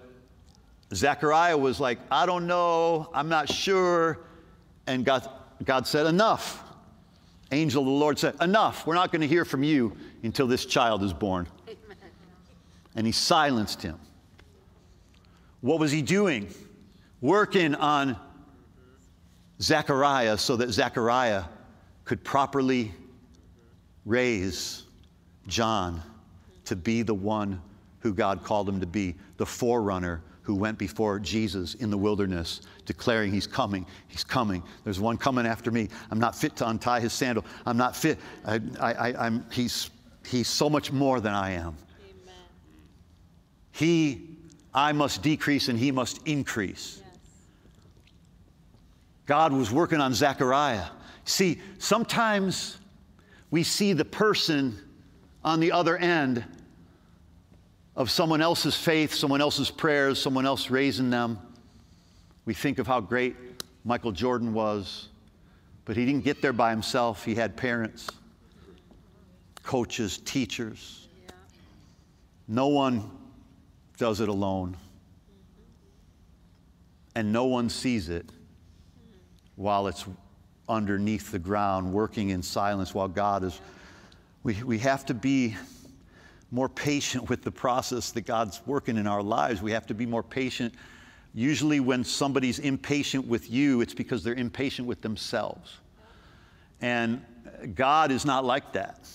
Zechariah 0.93 1.57
was 1.57 1.79
like, 1.79 1.99
I 2.11 2.25
don't 2.25 2.47
know, 2.47 3.09
I'm 3.13 3.29
not 3.29 3.49
sure. 3.49 4.19
And 4.87 5.05
God, 5.05 5.27
God 5.63 5.87
said, 5.87 6.05
Enough. 6.05 6.61
Angel 7.51 7.81
of 7.81 7.87
the 7.87 7.91
Lord 7.91 8.17
said, 8.19 8.35
Enough. 8.41 8.85
We're 8.85 8.95
not 8.95 9.11
going 9.11 9.21
to 9.21 9.27
hear 9.27 9.45
from 9.45 9.63
you 9.63 9.95
until 10.23 10.47
this 10.47 10.65
child 10.65 11.03
is 11.03 11.13
born. 11.13 11.47
Amen. 11.67 11.97
And 12.95 13.05
he 13.05 13.11
silenced 13.11 13.81
him. 13.81 13.97
What 15.61 15.79
was 15.79 15.91
he 15.91 16.01
doing? 16.01 16.53
Working 17.21 17.73
on 17.75 18.17
Zechariah 19.61 20.37
so 20.37 20.57
that 20.57 20.71
Zechariah 20.71 21.45
could 22.03 22.23
properly 22.23 22.91
raise 24.05 24.83
John 25.47 26.01
to 26.65 26.75
be 26.75 27.01
the 27.01 27.13
one 27.13 27.61
who 28.03 28.13
God 28.13 28.43
called 28.43 28.67
him 28.67 28.81
to 28.81 28.85
be, 28.85 29.15
the 29.37 29.45
forerunner 29.45 30.21
who 30.41 30.53
went 30.53 30.77
before 30.77 31.19
Jesus 31.19 31.75
in 31.75 31.89
the 31.89 31.97
wilderness, 31.97 32.61
declaring, 32.85 33.31
He's 33.31 33.47
coming, 33.47 33.85
He's 34.09 34.25
coming. 34.25 34.61
There's 34.83 34.99
one 34.99 35.17
coming 35.17 35.47
after 35.47 35.71
me. 35.71 35.87
I'm 36.11 36.19
not 36.19 36.35
fit 36.35 36.57
to 36.57 36.67
untie 36.67 36.99
his 36.99 37.13
sandal. 37.13 37.45
I'm 37.65 37.77
not 37.77 37.95
fit. 37.95 38.19
I, 38.45 38.59
I, 38.79 39.27
am 39.27 39.45
he's, 39.51 39.89
he's 40.25 40.49
so 40.49 40.69
much 40.69 40.91
more 40.91 41.21
than 41.21 41.33
I 41.33 41.51
am. 41.51 41.77
Amen. 42.09 42.35
He, 43.71 44.37
I 44.73 44.91
must 44.91 45.21
decrease 45.21 45.69
and 45.69 45.79
He 45.79 45.91
must 45.91 46.19
increase. 46.27 47.01
Yes. 47.01 47.17
God 49.27 49.53
was 49.53 49.71
working 49.71 50.01
on 50.01 50.13
Zechariah. 50.13 50.87
See, 51.23 51.61
sometimes 51.77 52.79
we 53.49 53.63
see 53.63 53.93
the 53.93 54.03
person 54.03 54.77
on 55.45 55.61
the 55.61 55.71
other 55.71 55.95
end 55.95 56.43
of 57.95 58.09
someone 58.09 58.41
else's 58.41 58.75
faith, 58.75 59.13
someone 59.13 59.41
else's 59.41 59.69
prayers, 59.69 60.21
someone 60.21 60.45
else 60.45 60.69
raising 60.69 61.09
them. 61.09 61.39
We 62.45 62.53
think 62.53 62.79
of 62.79 62.87
how 62.87 62.99
great 62.99 63.35
Michael 63.85 64.11
Jordan 64.11 64.53
was, 64.53 65.09
but 65.85 65.95
he 65.95 66.05
didn't 66.05 66.23
get 66.23 66.41
there 66.41 66.53
by 66.53 66.71
himself. 66.71 67.23
He 67.23 67.35
had 67.35 67.55
parents, 67.55 68.09
coaches, 69.61 70.19
teachers. 70.25 71.07
No 72.47 72.67
one 72.67 73.09
does 73.97 74.21
it 74.21 74.29
alone. 74.29 74.75
And 77.15 77.31
no 77.31 77.45
one 77.45 77.69
sees 77.69 78.09
it 78.09 78.25
while 79.55 79.87
it's 79.87 80.05
underneath 80.67 81.31
the 81.31 81.39
ground, 81.39 81.93
working 81.93 82.29
in 82.29 82.41
silence 82.41 82.93
while 82.93 83.07
God 83.07 83.43
is. 83.43 83.61
We, 84.41 84.61
we 84.63 84.79
have 84.79 85.05
to 85.05 85.13
be 85.13 85.55
more 86.53 86.69
patient 86.69 87.29
with 87.29 87.41
the 87.41 87.51
process 87.51 88.11
that 88.11 88.21
God's 88.21 88.61
working 88.67 88.95
in 88.97 89.07
our 89.07 89.23
lives. 89.23 89.63
We 89.63 89.71
have 89.71 89.87
to 89.87 89.95
be 89.95 90.05
more 90.05 90.21
patient. 90.21 90.75
Usually, 91.33 91.79
when 91.79 92.03
somebody's 92.03 92.59
impatient 92.59 93.25
with 93.25 93.49
you, 93.49 93.81
it's 93.81 93.95
because 93.95 94.23
they're 94.23 94.35
impatient 94.35 94.87
with 94.87 95.01
themselves. 95.01 95.79
And 96.79 97.25
God 97.73 98.11
is 98.11 98.23
not 98.23 98.45
like 98.45 98.71
that. 98.73 99.09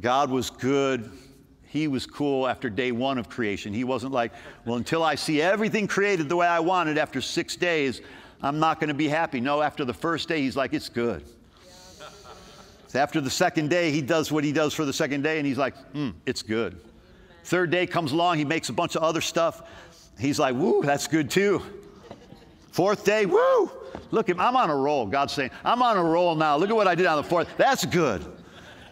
God 0.00 0.30
was 0.30 0.50
good. 0.50 1.12
He 1.62 1.86
was 1.86 2.06
cool 2.06 2.48
after 2.48 2.68
day 2.68 2.90
one 2.90 3.18
of 3.18 3.28
creation. 3.28 3.72
He 3.72 3.84
wasn't 3.84 4.12
like, 4.12 4.32
well, 4.64 4.76
until 4.76 5.04
I 5.04 5.14
see 5.14 5.40
everything 5.40 5.86
created 5.86 6.28
the 6.28 6.36
way 6.36 6.48
I 6.48 6.58
wanted 6.58 6.98
after 6.98 7.20
six 7.20 7.54
days, 7.54 8.00
I'm 8.42 8.58
not 8.58 8.80
going 8.80 8.88
to 8.88 8.94
be 8.94 9.06
happy. 9.06 9.40
No, 9.40 9.62
after 9.62 9.84
the 9.84 9.94
first 9.94 10.28
day, 10.28 10.40
he's 10.40 10.56
like, 10.56 10.72
it's 10.72 10.88
good. 10.88 11.24
After 12.94 13.20
the 13.20 13.30
second 13.30 13.70
day, 13.70 13.90
he 13.90 14.02
does 14.02 14.30
what 14.30 14.44
he 14.44 14.52
does 14.52 14.74
for 14.74 14.84
the 14.84 14.92
second 14.92 15.22
day, 15.22 15.38
and 15.38 15.46
he's 15.46 15.58
like, 15.58 15.74
mm, 15.92 16.12
it's 16.26 16.42
good. 16.42 16.78
Third 17.44 17.70
day 17.70 17.86
comes 17.86 18.12
along, 18.12 18.38
he 18.38 18.44
makes 18.44 18.68
a 18.68 18.72
bunch 18.72 18.94
of 18.96 19.02
other 19.02 19.20
stuff. 19.20 19.62
He's 20.18 20.38
like, 20.38 20.54
woo, 20.54 20.82
that's 20.82 21.06
good 21.06 21.30
too. 21.30 21.62
Fourth 22.70 23.04
day, 23.04 23.26
woo, 23.26 23.70
look, 24.10 24.28
I'm 24.30 24.56
on 24.56 24.70
a 24.70 24.76
roll. 24.76 25.06
God's 25.06 25.32
saying, 25.32 25.50
I'm 25.64 25.82
on 25.82 25.96
a 25.96 26.02
roll 26.02 26.34
now. 26.34 26.56
Look 26.56 26.70
at 26.70 26.76
what 26.76 26.88
I 26.88 26.94
did 26.94 27.06
on 27.06 27.16
the 27.16 27.22
fourth. 27.28 27.48
That's 27.56 27.84
good. 27.84 28.24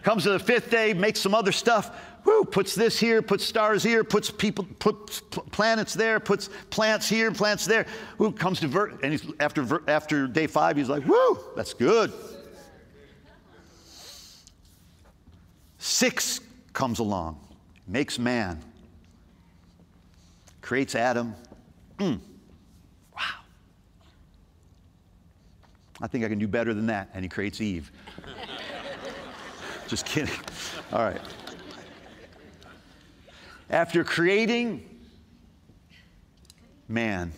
Comes 0.03 0.23
to 0.23 0.31
the 0.31 0.39
fifth 0.39 0.69
day, 0.69 0.93
makes 0.93 1.19
some 1.19 1.33
other 1.33 1.51
stuff. 1.51 1.95
Woo, 2.25 2.43
puts 2.43 2.75
this 2.75 2.99
here, 2.99 3.21
puts 3.21 3.43
stars 3.43 3.81
here, 3.81 4.03
puts 4.03 4.29
people, 4.29 4.67
puts 4.77 5.21
planets 5.21 5.93
there, 5.93 6.19
puts 6.19 6.49
plants 6.69 7.09
here, 7.09 7.31
plants 7.31 7.65
there. 7.65 7.87
Who 8.17 8.31
comes 8.31 8.59
to 8.59 8.67
vert, 8.67 9.03
and 9.03 9.11
he's, 9.11 9.25
after 9.39 9.81
after 9.89 10.27
day 10.27 10.45
five, 10.45 10.77
he's 10.77 10.89
like, 10.89 11.05
woo, 11.07 11.39
that's 11.55 11.73
good. 11.73 12.13
Six 15.83 16.41
comes 16.73 16.99
along, 16.99 17.39
makes 17.87 18.19
man, 18.19 18.61
creates 20.61 20.93
Adam. 20.93 21.33
Mm. 21.97 22.19
Wow. 23.15 23.21
I 25.99 26.05
think 26.05 26.23
I 26.23 26.29
can 26.29 26.37
do 26.37 26.47
better 26.47 26.75
than 26.75 26.85
that. 26.85 27.09
And 27.15 27.25
he 27.25 27.29
creates 27.29 27.59
Eve. 27.61 27.91
Just 29.87 30.05
kidding. 30.05 30.35
All 30.93 31.01
right. 31.01 31.19
After 33.71 34.03
creating 34.03 34.87
man, 36.87 37.31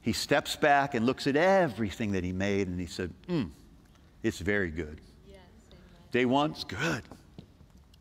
he 0.00 0.12
steps 0.12 0.54
back 0.54 0.94
and 0.94 1.04
looks 1.04 1.26
at 1.26 1.34
everything 1.34 2.12
that 2.12 2.22
he 2.22 2.30
made 2.30 2.68
and 2.68 2.78
he 2.78 2.86
said, 2.86 3.12
hmm, 3.26 3.46
It's 4.22 4.38
very 4.38 4.70
good. 4.70 5.00
Day 6.12 6.24
one's 6.24 6.64
good. 6.64 7.02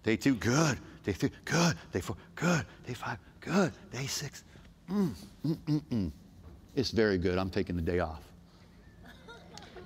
Day 0.04 0.16
two, 0.16 0.36
good. 0.36 0.78
Day 1.04 1.14
three, 1.14 1.32
good. 1.46 1.76
Day 1.92 2.02
four, 2.02 2.16
good. 2.36 2.66
Day 2.86 2.94
five, 2.94 3.18
good. 3.40 3.72
Day 3.92 4.08
six, 4.08 4.44
mm, 4.90 5.14
mm, 5.46 5.56
mm, 5.56 5.82
mm. 5.92 6.12
It's 6.76 6.92
very 6.92 7.18
good. 7.18 7.38
I'm 7.38 7.50
taking 7.50 7.76
the 7.76 7.82
day 7.82 8.00
off. 8.00 8.24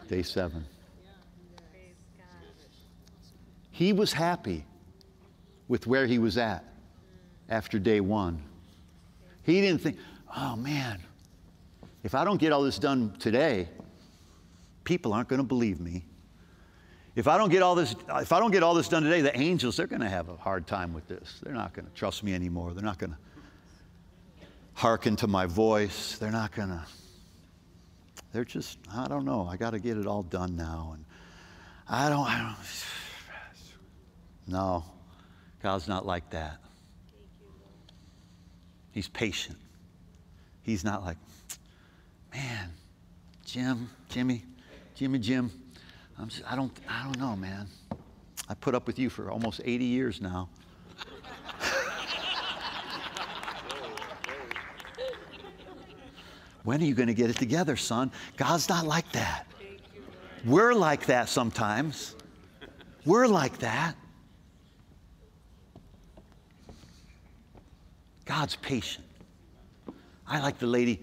Day 0.07 0.21
seven. 0.21 0.65
He 3.71 3.91
was 3.91 4.13
happy 4.13 4.65
with 5.67 5.87
where 5.87 6.05
he 6.05 6.19
was 6.19 6.37
at 6.37 6.63
after 7.49 7.79
day 7.79 7.99
one. 7.99 8.41
He 9.41 9.59
didn't 9.61 9.81
think, 9.81 9.97
oh 10.37 10.55
man, 10.55 11.01
if 12.03 12.13
I 12.15 12.23
don't 12.23 12.37
get 12.37 12.51
all 12.51 12.61
this 12.61 12.77
done 12.77 13.15
today, 13.19 13.67
people 14.83 15.13
aren't 15.13 15.27
going 15.27 15.41
to 15.41 15.47
believe 15.47 15.79
me. 15.79 16.05
If 17.15 17.27
I 17.27 17.37
don't 17.37 17.49
get 17.49 17.61
all 17.61 17.75
this, 17.75 17.95
if 18.15 18.31
I 18.31 18.39
don't 18.39 18.51
get 18.51 18.63
all 18.63 18.73
this 18.73 18.87
done 18.87 19.03
today, 19.03 19.21
the 19.21 19.37
angels, 19.37 19.77
they're 19.77 19.87
going 19.87 20.01
to 20.01 20.09
have 20.09 20.29
a 20.29 20.35
hard 20.35 20.65
time 20.65 20.93
with 20.93 21.07
this. 21.07 21.39
They're 21.43 21.53
not 21.53 21.73
going 21.73 21.85
to 21.85 21.93
trust 21.93 22.23
me 22.23 22.33
anymore. 22.33 22.73
They're 22.73 22.83
not 22.83 22.97
going 22.97 23.11
to 23.11 23.17
hearken 24.73 25.15
to 25.17 25.27
my 25.27 25.45
voice. 25.45 26.17
They're 26.17 26.31
not 26.31 26.51
going 26.51 26.69
to, 26.69 26.83
they're 28.31 28.45
just, 28.45 28.79
I 28.91 29.07
don't 29.07 29.25
know. 29.25 29.47
I 29.47 29.57
got 29.57 29.71
to 29.71 29.79
get 29.79 29.97
it 29.97 30.07
all 30.07 30.23
done 30.23 30.55
now. 30.55 30.93
And 30.95 31.05
I 31.87 32.09
don't, 32.09 32.27
I 32.27 32.39
don't, 32.39 32.57
no, 34.47 34.83
God's 35.61 35.87
not 35.87 36.05
like 36.05 36.31
that. 36.31 36.57
He's 38.91 39.07
patient. 39.07 39.57
He's 40.63 40.83
not 40.83 41.03
like, 41.03 41.17
man, 42.33 42.71
Jim, 43.45 43.89
Jimmy, 44.09 44.43
Jimmy, 44.95 45.19
Jim, 45.19 45.51
I'm 46.17 46.29
just, 46.29 46.43
I, 46.49 46.55
don't, 46.55 46.71
I 46.87 47.03
don't 47.03 47.17
know, 47.19 47.35
man. 47.35 47.67
I 48.49 48.53
put 48.53 48.75
up 48.75 48.87
with 48.87 48.99
you 48.99 49.09
for 49.09 49.31
almost 49.31 49.61
80 49.63 49.85
years 49.85 50.21
now. 50.21 50.49
when 56.63 56.81
are 56.81 56.85
you 56.85 56.93
going 56.93 57.07
to 57.07 57.13
get 57.13 57.29
it 57.29 57.37
together, 57.37 57.75
son? 57.75 58.11
God's 58.37 58.69
not 58.69 58.85
like 58.85 59.11
that. 59.13 59.47
We're 60.45 60.73
like 60.73 61.05
that 61.07 61.29
sometimes. 61.29 62.15
We're 63.05 63.27
like 63.27 63.59
that. 63.59 63.95
God's 68.25 68.55
patient. 68.57 69.05
I 70.27 70.39
like 70.39 70.57
the 70.59 70.67
lady 70.67 71.01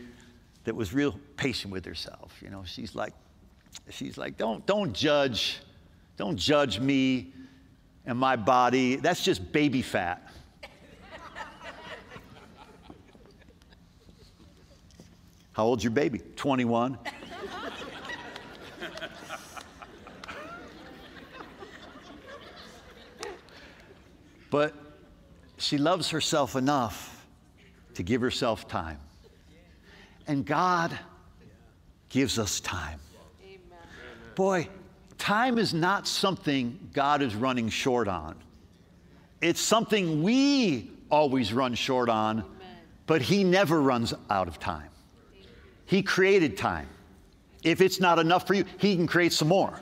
that 0.65 0.75
was 0.75 0.93
real 0.93 1.19
patient 1.37 1.73
with 1.73 1.85
herself. 1.85 2.35
You 2.43 2.51
know, 2.51 2.65
she's 2.65 2.95
like, 2.95 3.13
she's 3.89 4.19
like, 4.19 4.37
don't, 4.37 4.65
don't 4.67 4.93
judge, 4.93 5.61
don't 6.17 6.37
judge 6.37 6.79
me 6.81 7.33
and 8.05 8.19
my 8.19 8.37
body. 8.37 8.97
That's 8.97 9.23
just 9.23 9.53
baby 9.53 9.83
fat. 9.83 10.33
How 15.53 15.65
old's 15.65 15.85
your 15.85 15.91
baby? 15.93 16.21
21. 16.37 16.99
but 24.51 24.75
she 25.59 25.79
loves 25.79 26.11
herself 26.11 26.57
enough 26.57 27.27
to 27.95 28.03
give 28.03 28.21
herself 28.21 28.67
time. 28.67 28.99
And 30.27 30.45
God 30.47 30.99
gives 32.09 32.39
us 32.39 32.61
time. 32.61 33.01
Boy, 34.41 34.71
time 35.19 35.59
is 35.59 35.75
not 35.75 36.09
something 36.09 36.89
God 36.95 37.21
is 37.21 37.35
running 37.35 37.69
short 37.69 38.09
on. 38.09 38.37
It's 39.43 39.61
something 39.61 40.23
we 40.23 40.91
always 41.11 41.53
run 41.53 41.75
short 41.75 42.09
on, 42.09 42.47
but 43.05 43.21
He 43.21 43.45
never 43.45 43.83
runs 43.83 44.15
out 44.31 44.49
of 44.49 44.59
time. 44.59 44.89
He 45.85 46.03
created 46.03 46.57
time. 46.57 46.89
If 47.65 47.83
it's 47.83 48.01
not 48.01 48.19
enough 48.19 48.47
for 48.47 48.55
you, 48.55 48.65
He 48.79 48.97
can 48.97 49.07
create 49.07 49.35
some 49.35 49.49
more. 49.49 49.79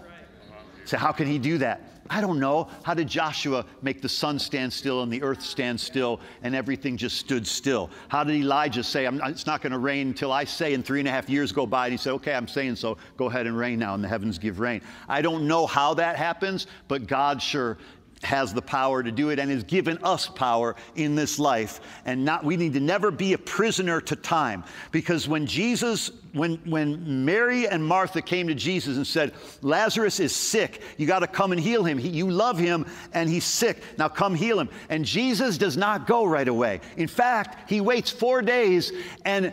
So, 0.86 0.96
how 0.96 1.12
can 1.12 1.28
He 1.28 1.38
do 1.38 1.58
that? 1.58 1.80
I 2.10 2.20
don't 2.20 2.40
know. 2.40 2.68
How 2.82 2.94
did 2.94 3.08
Joshua 3.08 3.64
make 3.82 4.00
the 4.02 4.08
sun 4.08 4.38
stand 4.38 4.72
still 4.72 5.02
and 5.02 5.12
the 5.12 5.22
earth 5.22 5.42
stand 5.42 5.78
still 5.80 6.20
and 6.42 6.54
everything 6.54 6.96
just 6.96 7.16
stood 7.16 7.46
still? 7.46 7.90
How 8.08 8.24
did 8.24 8.36
Elijah 8.36 8.82
say, 8.82 9.06
It's 9.06 9.46
not 9.46 9.62
going 9.62 9.72
to 9.72 9.78
rain 9.78 10.08
until 10.08 10.32
I 10.32 10.44
say, 10.44 10.74
and 10.74 10.84
three 10.84 11.00
and 11.00 11.08
a 11.08 11.10
half 11.10 11.28
years 11.28 11.52
go 11.52 11.66
by? 11.66 11.86
And 11.86 11.92
he 11.92 11.98
said, 11.98 12.12
Okay, 12.14 12.34
I'm 12.34 12.48
saying 12.48 12.76
so. 12.76 12.96
Go 13.16 13.26
ahead 13.26 13.46
and 13.46 13.56
rain 13.56 13.78
now, 13.78 13.94
and 13.94 14.02
the 14.02 14.08
heavens 14.08 14.38
give 14.38 14.60
rain. 14.60 14.80
I 15.08 15.22
don't 15.22 15.46
know 15.46 15.66
how 15.66 15.94
that 15.94 16.16
happens, 16.16 16.66
but 16.88 17.06
God 17.06 17.42
sure 17.42 17.78
has 18.22 18.52
the 18.52 18.62
power 18.62 19.02
to 19.02 19.12
do 19.12 19.30
it 19.30 19.38
and 19.38 19.50
has 19.50 19.64
given 19.64 19.98
us 20.02 20.26
power 20.26 20.76
in 20.96 21.14
this 21.14 21.38
life 21.38 21.80
and 22.04 22.24
not 22.24 22.44
we 22.44 22.56
need 22.56 22.72
to 22.72 22.80
never 22.80 23.10
be 23.10 23.32
a 23.32 23.38
prisoner 23.38 24.00
to 24.00 24.16
time 24.16 24.64
because 24.90 25.28
when 25.28 25.46
jesus 25.46 26.10
when 26.38 26.56
when 26.64 27.24
mary 27.24 27.66
and 27.66 27.84
martha 27.84 28.22
came 28.22 28.48
to 28.48 28.54
jesus 28.54 28.96
and 28.96 29.06
said 29.06 29.32
lazarus 29.62 30.20
is 30.20 30.34
sick 30.34 30.80
you 30.96 31.06
got 31.06 31.18
to 31.18 31.26
come 31.26 31.52
and 31.52 31.60
heal 31.60 31.84
him 31.84 31.98
he, 31.98 32.08
you 32.08 32.30
love 32.30 32.58
him 32.58 32.86
and 33.12 33.28
he's 33.28 33.44
sick 33.44 33.82
now 33.98 34.08
come 34.08 34.34
heal 34.34 34.58
him 34.58 34.68
and 34.88 35.04
jesus 35.04 35.58
does 35.58 35.76
not 35.76 36.06
go 36.06 36.24
right 36.24 36.48
away 36.48 36.80
in 36.96 37.08
fact 37.08 37.68
he 37.68 37.80
waits 37.80 38.10
four 38.10 38.40
days 38.40 38.92
and 39.24 39.52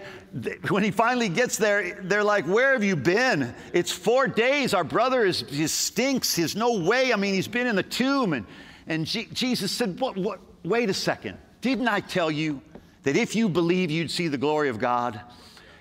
when 0.69 0.83
he 0.83 0.91
finally 0.91 1.29
gets 1.29 1.57
there, 1.57 1.97
they're 2.01 2.23
like, 2.23 2.45
Where 2.45 2.73
have 2.73 2.83
you 2.83 2.97
been? 2.97 3.55
It's 3.71 3.91
four 3.91 4.27
days. 4.27 4.73
Our 4.73 4.83
brother 4.83 5.23
is, 5.23 5.45
he 5.49 5.65
stinks. 5.67 6.35
There's 6.35 6.55
no 6.55 6.79
way. 6.79 7.13
I 7.13 7.15
mean, 7.15 7.33
he's 7.33 7.47
been 7.47 7.67
in 7.67 7.75
the 7.75 7.83
tomb. 7.83 8.33
And, 8.33 8.45
and 8.87 9.05
G- 9.05 9.29
Jesus 9.31 9.71
said, 9.71 9.99
what, 9.99 10.17
what? 10.17 10.41
Wait 10.63 10.89
a 10.89 10.93
second. 10.93 11.37
Didn't 11.61 11.87
I 11.87 12.01
tell 12.01 12.29
you 12.29 12.61
that 13.03 13.15
if 13.15 13.35
you 13.35 13.47
believe, 13.47 13.91
you'd 13.91 14.11
see 14.11 14.27
the 14.27 14.37
glory 14.37 14.69
of 14.69 14.77
God? 14.77 15.21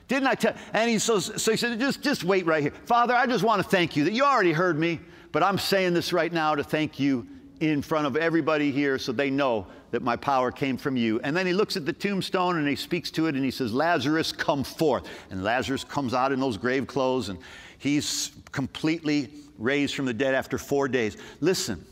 Didn't 0.09 0.28
I 0.28 0.34
tell? 0.34 0.55
And 0.72 0.90
he 0.90 0.98
so, 0.98 1.18
so 1.18 1.50
he 1.50 1.57
said, 1.57 1.78
just, 1.80 2.02
just 2.02 2.24
wait 2.24 2.46
right 2.46 2.62
here. 2.62 2.72
Father, 2.84 3.14
I 3.14 3.26
just 3.26 3.44
want 3.44 3.62
to 3.62 3.68
thank 3.68 3.96
you 3.96 4.05
that 4.05 4.12
you 4.12 4.24
already 4.24 4.52
heard 4.52 4.78
me, 4.78 5.00
but 5.32 5.42
I'm 5.42 5.59
saying 5.59 5.94
this 5.94 6.12
right 6.12 6.32
now 6.32 6.55
to 6.55 6.62
thank 6.62 7.00
you 7.00 7.26
in 7.61 7.82
front 7.82 8.07
of 8.07 8.16
everybody 8.16 8.70
here 8.70 8.98
so 8.98 9.12
they 9.12 9.30
know 9.30 9.66
that 9.90 10.02
my 10.02 10.16
power 10.16 10.50
came 10.50 10.76
from 10.76 10.96
you. 10.96 11.20
And 11.20 11.36
then 11.36 11.46
he 11.46 11.52
looks 11.52 11.76
at 11.76 11.86
the 11.86 11.92
tombstone 11.92 12.59
and 12.59 12.68
he 12.68 12.76
speaks 12.76 13.11
to 13.12 13.26
it 13.26 13.34
and 13.34 13.44
he 13.44 13.50
says, 13.50 13.72
Lazarus, 13.72 14.32
come 14.32 14.64
forth. 14.64 15.09
And 15.30 15.44
Lazarus 15.44 15.84
comes 15.84 16.14
out 16.14 16.32
in 16.32 16.40
those 16.40 16.57
grave 16.57 16.86
clothes 16.86 17.28
and 17.28 17.38
he's 17.78 18.32
completely 18.52 19.30
raised 19.59 19.94
from 19.94 20.07
the 20.07 20.12
dead 20.12 20.34
after 20.34 20.59
four 20.59 20.88
days. 20.88 21.16
Listen, 21.40 21.84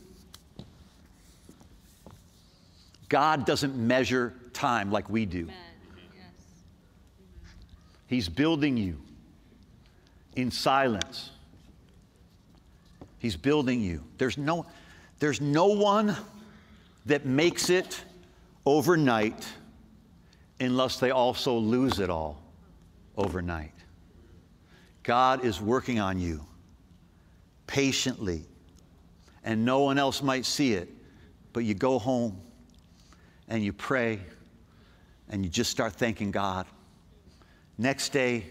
God 3.09 3.47
doesn't 3.47 3.77
measure 3.77 4.35
time 4.53 4.91
like 4.91 5.09
we 5.09 5.25
do. 5.25 5.49
He's 8.13 8.29
building 8.29 8.77
you 8.77 8.99
in 10.37 10.51
silence. 10.51 11.31
He's 13.19 13.39
building 13.39 13.81
you. 13.81 14.05
There's 14.19 14.37
no, 14.37 14.67
there's 15.19 15.41
no 15.41 15.69
one 15.69 16.15
that 17.07 17.25
makes 17.25 17.71
it 17.71 18.05
overnight 18.67 19.49
unless 20.61 21.01
they 21.01 21.11
also 21.11 21.57
lose 21.57 22.01
it 22.01 22.11
all 22.11 22.43
overnight. 23.17 23.73
God 25.05 25.43
is 25.43 25.59
working 25.59 25.99
on 25.99 26.21
you 26.21 26.45
patiently, 27.67 28.45
and 29.43 29.65
no 29.65 29.81
one 29.81 29.97
else 29.97 30.23
might 30.23 30.45
see 30.45 30.75
it, 30.75 30.91
but 31.55 31.61
you 31.61 31.73
go 31.73 31.99
home 31.99 32.39
and 33.49 33.65
you 33.65 33.73
pray 33.73 34.21
and 35.31 35.43
you 35.43 35.51
just 35.51 35.71
start 35.71 35.95
thanking 35.95 36.31
God. 36.31 36.67
Next 37.83 38.11
day, 38.11 38.47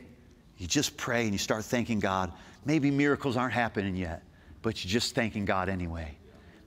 you 0.58 0.68
just 0.68 0.98
pray 0.98 1.24
and 1.24 1.32
you 1.32 1.38
start 1.38 1.64
thanking 1.64 2.02
God. 2.02 2.34
Maybe 2.66 2.92
miracles 2.92 3.38
aren't 3.38 3.54
happening 3.54 3.96
yet, 3.96 4.24
but 4.62 4.84
you're 4.84 4.92
just 4.92 5.16
thanking 5.16 5.46
God 5.46 5.70
anyway. 5.70 6.18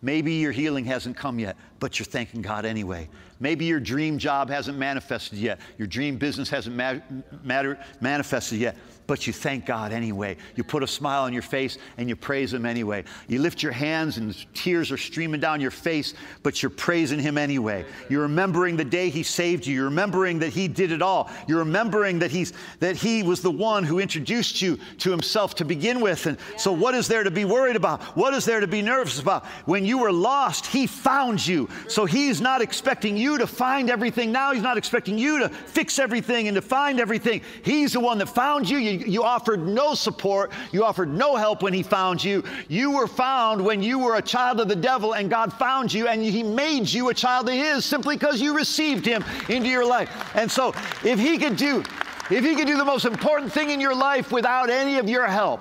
Maybe 0.00 0.32
your 0.32 0.50
healing 0.50 0.86
hasn't 0.86 1.14
come 1.14 1.38
yet, 1.38 1.58
but 1.78 1.98
you're 1.98 2.06
thanking 2.06 2.40
God 2.40 2.64
anyway. 2.64 3.10
Maybe 3.38 3.66
your 3.66 3.80
dream 3.80 4.16
job 4.16 4.48
hasn't 4.48 4.78
manifested 4.78 5.38
yet. 5.38 5.60
Your 5.76 5.86
dream 5.86 6.16
business 6.16 6.48
hasn't 6.48 6.74
ma- 6.74 7.00
matter, 7.42 7.78
manifested 8.00 8.58
yet, 8.58 8.78
but 9.06 9.26
you 9.26 9.32
thank 9.32 9.66
God 9.66 9.92
anyway. 9.92 10.36
You 10.56 10.64
put 10.64 10.82
a 10.82 10.86
smile 10.86 11.24
on 11.24 11.32
your 11.32 11.42
face 11.42 11.78
and 11.98 12.08
you 12.08 12.16
praise 12.16 12.52
Him 12.52 12.64
anyway. 12.64 13.04
You 13.28 13.40
lift 13.40 13.62
your 13.62 13.72
hands 13.72 14.16
and 14.16 14.34
tears 14.54 14.90
are 14.90 14.96
streaming 14.96 15.40
down 15.40 15.60
your 15.60 15.70
face, 15.70 16.14
but 16.42 16.62
you're 16.62 16.70
praising 16.70 17.18
Him 17.18 17.36
anyway. 17.36 17.84
You're 18.08 18.22
remembering 18.22 18.76
the 18.76 18.84
day 18.84 19.10
He 19.10 19.22
saved 19.22 19.66
you. 19.66 19.74
You're 19.74 19.84
remembering 19.84 20.38
that 20.38 20.50
He 20.50 20.68
did 20.68 20.92
it 20.92 21.02
all. 21.02 21.30
You're 21.46 21.58
remembering 21.58 22.18
that, 22.20 22.30
he's, 22.30 22.52
that 22.80 22.96
He 22.96 23.22
was 23.22 23.42
the 23.42 23.50
one 23.50 23.84
who 23.84 23.98
introduced 23.98 24.62
you 24.62 24.78
to 24.98 25.10
Himself 25.10 25.54
to 25.56 25.64
begin 25.64 26.00
with. 26.00 26.26
And 26.26 26.38
so, 26.56 26.72
what 26.72 26.94
is 26.94 27.08
there 27.08 27.24
to 27.24 27.30
be 27.30 27.44
worried 27.44 27.76
about? 27.76 28.02
What 28.16 28.34
is 28.34 28.44
there 28.44 28.60
to 28.60 28.66
be 28.66 28.82
nervous 28.82 29.20
about? 29.20 29.44
When 29.66 29.84
you 29.84 29.98
were 29.98 30.12
lost, 30.12 30.66
He 30.66 30.86
found 30.86 31.46
you. 31.46 31.68
So, 31.88 32.06
He's 32.06 32.40
not 32.40 32.62
expecting 32.62 33.16
you 33.16 33.38
to 33.38 33.46
find 33.46 33.90
everything 33.90 34.32
now. 34.32 34.52
He's 34.52 34.62
not 34.62 34.78
expecting 34.78 35.18
you 35.18 35.40
to 35.40 35.48
fix 35.48 35.98
everything 35.98 36.48
and 36.48 36.54
to 36.54 36.62
find 36.62 37.00
everything. 37.00 37.42
He's 37.62 37.92
the 37.92 38.00
one 38.00 38.18
that 38.18 38.28
found 38.28 38.68
you. 38.68 38.78
You, 38.78 38.93
you 38.94 39.22
offered 39.22 39.66
no 39.66 39.94
support. 39.94 40.52
You 40.72 40.84
offered 40.84 41.08
no 41.08 41.36
help 41.36 41.62
when 41.62 41.72
He 41.72 41.82
found 41.82 42.22
you. 42.22 42.44
You 42.68 42.92
were 42.92 43.06
found 43.06 43.64
when 43.64 43.82
you 43.82 43.98
were 43.98 44.16
a 44.16 44.22
child 44.22 44.60
of 44.60 44.68
the 44.68 44.76
devil, 44.76 45.14
and 45.14 45.30
God 45.30 45.52
found 45.52 45.92
you, 45.92 46.08
and 46.08 46.22
He 46.22 46.42
made 46.42 46.90
you 46.90 47.08
a 47.08 47.14
child 47.14 47.48
of 47.48 47.54
His 47.54 47.84
simply 47.84 48.16
because 48.16 48.40
you 48.40 48.56
received 48.56 49.06
Him 49.06 49.24
into 49.48 49.68
your 49.68 49.86
life. 49.86 50.10
And 50.34 50.50
so, 50.50 50.74
if 51.04 51.18
He 51.18 51.38
could 51.38 51.56
do, 51.56 51.82
if 52.30 52.44
He 52.44 52.54
could 52.54 52.66
do 52.66 52.76
the 52.76 52.84
most 52.84 53.04
important 53.04 53.52
thing 53.52 53.70
in 53.70 53.80
your 53.80 53.94
life 53.94 54.32
without 54.32 54.70
any 54.70 54.98
of 54.98 55.08
your 55.08 55.26
help, 55.26 55.60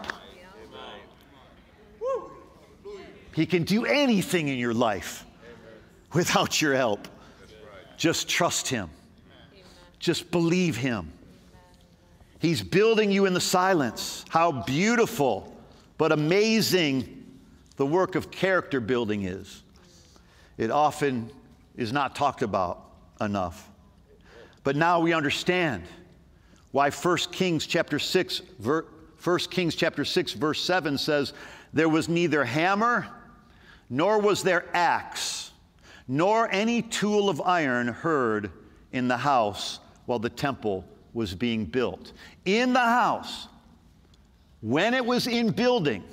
He 3.33 3.45
can 3.45 3.63
do 3.63 3.85
anything 3.85 4.47
in 4.47 4.57
your 4.57 4.73
life 4.73 5.25
without 6.13 6.61
your 6.61 6.75
help. 6.75 7.07
Just 7.97 8.27
trust 8.27 8.67
Him. 8.67 8.89
Just 9.99 10.29
believe 10.31 10.75
Him. 10.75 11.11
He's 12.43 12.61
building 12.61 13.09
you 13.09 13.25
in 13.25 13.33
the 13.33 13.39
silence. 13.39 14.25
How 14.27 14.51
beautiful, 14.51 15.55
but 15.97 16.11
amazing 16.11 17.25
the 17.77 17.85
work 17.85 18.15
of 18.15 18.31
character 18.31 18.81
building 18.81 19.23
is. 19.23 19.63
It 20.57 20.69
often 20.69 21.31
is 21.77 21.93
not 21.93 22.17
talked 22.17 22.41
about 22.41 22.83
enough. 23.21 23.69
But 24.65 24.75
now 24.75 24.99
we 24.99 25.13
understand 25.13 25.83
why 26.73 26.89
1 26.89 27.17
Kings 27.31 27.65
chapter 27.65 27.97
6 27.97 28.41
ver, 28.59 28.87
1 29.23 29.39
Kings 29.49 29.73
chapter 29.73 30.03
6 30.03 30.33
verse 30.33 30.61
7 30.61 30.97
says 30.97 31.31
there 31.71 31.87
was 31.87 32.09
neither 32.09 32.43
hammer 32.43 33.07
nor 33.89 34.19
was 34.19 34.43
there 34.43 34.65
axe 34.73 35.51
nor 36.09 36.51
any 36.51 36.81
tool 36.81 37.29
of 37.29 37.39
iron 37.39 37.87
heard 37.87 38.51
in 38.91 39.07
the 39.07 39.15
house 39.15 39.79
while 40.07 40.19
the 40.19 40.29
temple 40.29 40.83
was 41.13 41.35
being 41.35 41.65
built. 41.65 42.11
In 42.45 42.73
the 42.73 42.79
house, 42.79 43.47
when 44.61 44.93
it 44.93 45.05
was 45.05 45.27
in 45.27 45.51
building, 45.51 46.03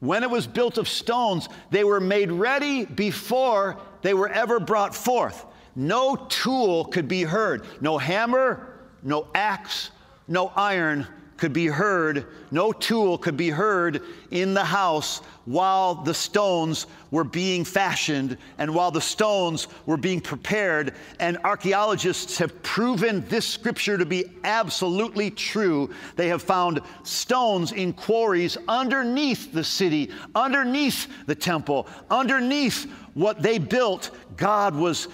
when 0.00 0.22
it 0.22 0.30
was 0.30 0.46
built 0.46 0.78
of 0.78 0.88
stones, 0.88 1.48
they 1.70 1.84
were 1.84 2.00
made 2.00 2.30
ready 2.30 2.84
before 2.84 3.76
they 4.02 4.14
were 4.14 4.28
ever 4.28 4.60
brought 4.60 4.94
forth. 4.94 5.44
No 5.74 6.16
tool 6.28 6.86
could 6.86 7.08
be 7.08 7.22
heard, 7.22 7.66
no 7.80 7.98
hammer, 7.98 8.74
no 9.02 9.28
axe, 9.34 9.90
no 10.26 10.52
iron 10.56 11.06
could 11.38 11.52
be 11.52 11.66
heard, 11.66 12.26
no 12.50 12.72
tool 12.72 13.16
could 13.16 13.36
be 13.36 13.48
heard 13.48 14.02
in 14.30 14.52
the 14.52 14.64
house 14.64 15.20
while 15.46 15.94
the 15.94 16.12
stones 16.12 16.86
were 17.10 17.24
being 17.24 17.64
fashioned 17.64 18.36
and 18.58 18.74
while 18.74 18.90
the 18.90 19.00
stones 19.00 19.68
were 19.86 19.96
being 19.96 20.20
prepared. 20.20 20.94
And 21.20 21.38
archaeologists 21.44 22.36
have 22.38 22.62
proven 22.62 23.26
this 23.28 23.46
scripture 23.46 23.96
to 23.96 24.04
be 24.04 24.26
absolutely 24.44 25.30
true. 25.30 25.88
They 26.16 26.28
have 26.28 26.42
found 26.42 26.80
stones 27.04 27.72
in 27.72 27.94
quarries 27.94 28.58
underneath 28.66 29.52
the 29.52 29.64
city, 29.64 30.10
underneath 30.34 31.06
the 31.26 31.34
temple, 31.34 31.86
underneath 32.10 32.90
what 33.14 33.40
they 33.40 33.58
built. 33.58 34.10
God 34.36 34.74
was 34.74 35.08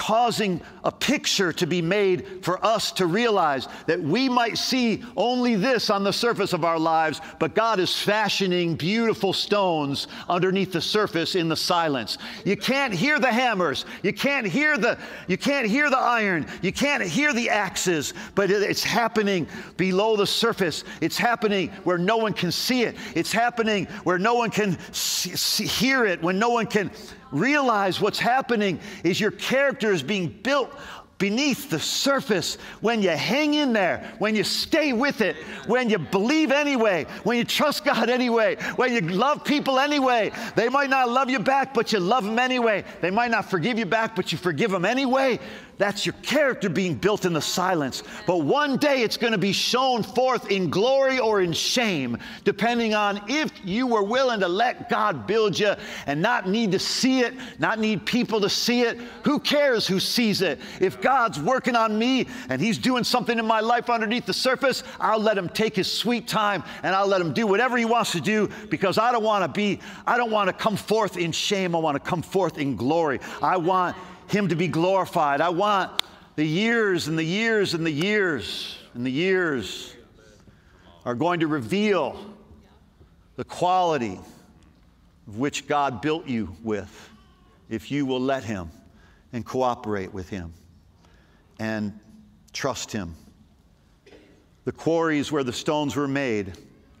causing 0.00 0.62
a 0.82 0.90
picture 0.90 1.52
to 1.52 1.66
be 1.66 1.82
made 1.82 2.42
for 2.42 2.64
us 2.64 2.90
to 2.90 3.04
realize 3.04 3.68
that 3.86 4.00
we 4.00 4.30
might 4.30 4.56
see 4.56 5.04
only 5.14 5.56
this 5.56 5.90
on 5.90 6.02
the 6.02 6.10
surface 6.12 6.54
of 6.54 6.64
our 6.64 6.78
lives, 6.78 7.20
but 7.38 7.54
God 7.54 7.78
is 7.78 7.94
fashioning 7.94 8.76
beautiful 8.76 9.34
stones 9.34 10.08
underneath 10.26 10.72
the 10.72 10.80
surface 10.80 11.34
in 11.34 11.50
the 11.50 11.56
silence. 11.56 12.16
You 12.46 12.56
can't 12.56 12.94
hear 12.94 13.18
the 13.18 13.30
hammers, 13.30 13.84
you 14.02 14.14
can't 14.14 14.46
hear 14.46 14.78
the 14.78 14.96
you 15.28 15.36
can't 15.36 15.66
hear 15.66 15.90
the 15.90 15.98
iron, 15.98 16.46
you 16.62 16.72
can't 16.72 17.02
hear 17.02 17.34
the 17.34 17.50
axes, 17.50 18.14
but 18.34 18.50
it's 18.50 18.82
happening 18.82 19.46
below 19.76 20.16
the 20.16 20.26
surface. 20.26 20.82
It's 21.02 21.18
happening 21.18 21.68
where 21.84 21.98
no 21.98 22.16
one 22.16 22.32
can 22.32 22.52
see 22.52 22.84
it. 22.84 22.96
It's 23.14 23.32
happening 23.32 23.84
where 24.04 24.18
no 24.18 24.32
one 24.32 24.48
can 24.50 24.78
see, 24.94 25.36
see, 25.36 25.66
hear 25.66 26.06
it, 26.06 26.22
when 26.22 26.38
no 26.38 26.48
one 26.48 26.66
can 26.66 26.90
realize 27.32 28.00
what's 28.00 28.18
happening 28.18 28.80
is 29.04 29.20
your 29.20 29.30
character 29.30 29.92
is 29.92 30.02
being 30.02 30.28
built 30.28 30.72
beneath 31.20 31.68
the 31.68 31.78
surface 31.78 32.56
when 32.80 33.02
you 33.02 33.10
hang 33.10 33.52
in 33.54 33.74
there, 33.74 34.10
when 34.18 34.34
you 34.34 34.42
stay 34.42 34.92
with 34.94 35.20
it, 35.20 35.36
when 35.66 35.90
you 35.90 35.98
believe 35.98 36.50
anyway, 36.50 37.04
when 37.24 37.36
you 37.36 37.44
trust 37.44 37.84
God 37.84 38.08
anyway, 38.08 38.56
when 38.76 38.92
you 38.92 39.02
love 39.02 39.44
people 39.44 39.78
anyway. 39.78 40.32
They 40.56 40.70
might 40.70 40.88
not 40.88 41.10
love 41.10 41.28
you 41.28 41.38
back, 41.38 41.74
but 41.74 41.92
you 41.92 42.00
love 42.00 42.24
them 42.24 42.38
anyway. 42.38 42.84
They 43.02 43.10
might 43.10 43.30
not 43.30 43.50
forgive 43.50 43.78
you 43.78 43.86
back, 43.86 44.16
but 44.16 44.32
you 44.32 44.38
forgive 44.38 44.70
them 44.70 44.86
anyway. 44.86 45.38
That's 45.80 46.04
your 46.04 46.12
character 46.20 46.68
being 46.68 46.94
built 46.94 47.24
in 47.24 47.32
the 47.32 47.40
silence. 47.40 48.02
But 48.26 48.42
one 48.42 48.76
day 48.76 49.02
it's 49.02 49.16
going 49.16 49.32
to 49.32 49.38
be 49.38 49.54
shown 49.54 50.02
forth 50.02 50.50
in 50.50 50.68
glory 50.68 51.18
or 51.18 51.40
in 51.40 51.54
shame, 51.54 52.18
depending 52.44 52.92
on 52.92 53.22
if 53.28 53.50
you 53.64 53.86
were 53.86 54.02
willing 54.02 54.40
to 54.40 54.48
let 54.48 54.90
God 54.90 55.26
build 55.26 55.58
you 55.58 55.72
and 56.04 56.20
not 56.20 56.46
need 56.46 56.72
to 56.72 56.78
see 56.78 57.20
it, 57.20 57.32
not 57.58 57.78
need 57.78 58.04
people 58.04 58.42
to 58.42 58.50
see 58.50 58.82
it. 58.82 58.98
Who 59.24 59.38
cares 59.38 59.86
who 59.86 60.00
sees 60.00 60.42
it? 60.42 60.60
If 60.80 61.00
God's 61.00 61.40
working 61.40 61.74
on 61.74 61.98
me 61.98 62.26
and 62.50 62.60
He's 62.60 62.76
doing 62.76 63.02
something 63.02 63.38
in 63.38 63.46
my 63.46 63.60
life 63.60 63.88
underneath 63.88 64.26
the 64.26 64.34
surface, 64.34 64.82
I'll 65.00 65.18
let 65.18 65.38
Him 65.38 65.48
take 65.48 65.76
His 65.76 65.90
sweet 65.90 66.28
time 66.28 66.62
and 66.82 66.94
I'll 66.94 67.06
let 67.06 67.22
Him 67.22 67.32
do 67.32 67.46
whatever 67.46 67.78
He 67.78 67.86
wants 67.86 68.12
to 68.12 68.20
do 68.20 68.50
because 68.68 68.98
I 68.98 69.12
don't 69.12 69.24
want 69.24 69.44
to 69.44 69.48
be, 69.48 69.80
I 70.06 70.18
don't 70.18 70.30
want 70.30 70.48
to 70.48 70.52
come 70.52 70.76
forth 70.76 71.16
in 71.16 71.32
shame. 71.32 71.74
I 71.74 71.78
want 71.78 71.94
to 71.94 72.06
come 72.06 72.20
forth 72.20 72.58
in 72.58 72.76
glory. 72.76 73.18
I 73.40 73.56
want 73.56 73.96
him 74.30 74.48
to 74.48 74.54
be 74.54 74.68
glorified. 74.68 75.40
I 75.40 75.50
want 75.50 75.90
the 76.36 76.44
years 76.44 77.08
and 77.08 77.18
the 77.18 77.24
years 77.24 77.74
and 77.74 77.84
the 77.84 77.90
years 77.90 78.78
and 78.94 79.04
the 79.04 79.10
years 79.10 79.94
are 81.04 81.14
going 81.14 81.40
to 81.40 81.46
reveal 81.46 82.18
the 83.36 83.44
quality 83.44 84.20
of 85.26 85.38
which 85.38 85.66
God 85.66 86.00
built 86.00 86.26
you 86.26 86.54
with 86.62 87.10
if 87.68 87.90
you 87.90 88.04
will 88.04 88.20
let 88.20 88.44
Him 88.44 88.70
and 89.32 89.44
cooperate 89.44 90.12
with 90.12 90.28
Him 90.28 90.52
and 91.58 91.98
trust 92.52 92.92
Him. 92.92 93.14
The 94.64 94.72
quarries 94.72 95.32
where 95.32 95.44
the 95.44 95.52
stones 95.52 95.96
were 95.96 96.08
made 96.08 96.52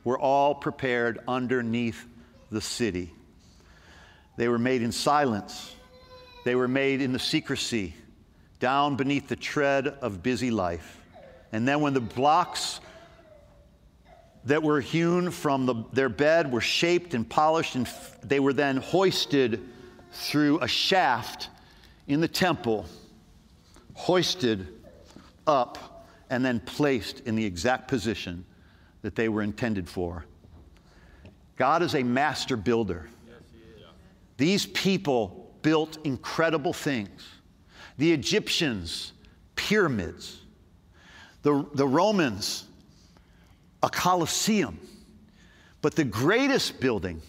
were 0.04 0.18
all 0.18 0.54
prepared 0.54 1.18
underneath 1.28 2.06
the 2.50 2.60
city. 2.60 3.12
They 4.36 4.48
were 4.48 4.58
made 4.58 4.82
in 4.82 4.92
silence 4.92 5.74
they 6.44 6.54
were 6.54 6.68
made 6.68 7.00
in 7.00 7.12
the 7.12 7.18
secrecy, 7.18 7.94
down 8.58 8.96
beneath 8.96 9.28
the 9.28 9.36
tread 9.36 9.86
of 9.86 10.22
busy 10.22 10.50
life. 10.50 11.00
And 11.52 11.66
then 11.66 11.80
when 11.80 11.94
the 11.94 12.00
blocks 12.00 12.80
that 14.44 14.62
were 14.62 14.80
hewn 14.80 15.30
from 15.30 15.66
the, 15.66 15.74
their 15.92 16.08
bed 16.08 16.50
were 16.50 16.60
shaped 16.60 17.14
and 17.14 17.28
polished, 17.28 17.74
and 17.74 17.86
f- 17.86 18.18
they 18.22 18.40
were 18.40 18.52
then 18.52 18.78
hoisted 18.78 19.60
through 20.12 20.60
a 20.60 20.68
shaft 20.68 21.48
in 22.06 22.20
the 22.20 22.28
temple, 22.28 22.86
hoisted 23.94 24.66
up, 25.46 26.06
and 26.30 26.44
then 26.44 26.60
placed 26.60 27.20
in 27.20 27.34
the 27.34 27.44
exact 27.44 27.88
position 27.88 28.44
that 29.02 29.14
they 29.14 29.28
were 29.28 29.42
intended 29.42 29.88
for. 29.88 30.24
God 31.56 31.82
is 31.82 31.94
a 31.94 32.02
master 32.02 32.56
builder. 32.56 33.08
These 34.36 34.66
people 34.66 35.39
built 35.62 35.98
incredible 36.04 36.72
things. 36.72 37.26
The 37.98 38.12
Egyptians, 38.12 39.12
pyramids. 39.56 40.40
The, 41.42 41.66
the 41.74 41.86
Romans, 41.86 42.66
a 43.82 43.88
Colosseum. 43.88 44.78
But 45.82 45.94
the 45.94 46.04
greatest 46.04 46.80
building 46.80 47.22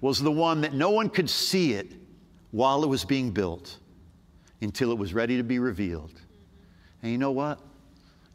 was 0.00 0.20
the 0.20 0.30
one 0.30 0.60
that 0.62 0.72
no 0.72 0.90
one 0.90 1.10
could 1.10 1.28
see 1.28 1.72
it 1.72 1.92
while 2.52 2.84
it 2.84 2.86
was 2.86 3.04
being 3.04 3.30
built 3.30 3.76
until 4.60 4.92
it 4.92 4.98
was 4.98 5.14
ready 5.14 5.36
to 5.36 5.42
be 5.42 5.58
revealed. 5.58 6.12
And 7.02 7.12
you 7.12 7.18
know 7.18 7.32
what? 7.32 7.58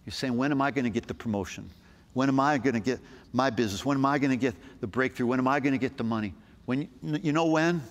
You're 0.06 0.14
saying, 0.14 0.36
when 0.38 0.52
am 0.52 0.62
I 0.62 0.72
going 0.72 0.86
to 0.86 0.90
get 0.90 1.08
the 1.08 1.14
promotion? 1.14 1.70
When 2.14 2.30
am 2.30 2.40
I 2.40 2.58
going 2.58 2.74
to 2.74 2.80
get 2.80 3.00
my 3.34 3.50
business? 3.50 3.86
When 3.86 3.98
am 3.98 4.06
I 4.06 4.18
going 4.20 4.32
to 4.32 4.38
get 4.38 4.56
the 4.80 4.88
breakthrough? 4.88 5.28
When 5.28 5.40
am 5.40 5.48
I 5.48 5.60
going 5.60 5.74
to 5.74 5.80
get 5.80 5.98
the 5.98 6.04
money? 6.04 6.34
When 6.66 6.88
you 7.02 7.32
know 7.32 7.46
when? 7.46 7.82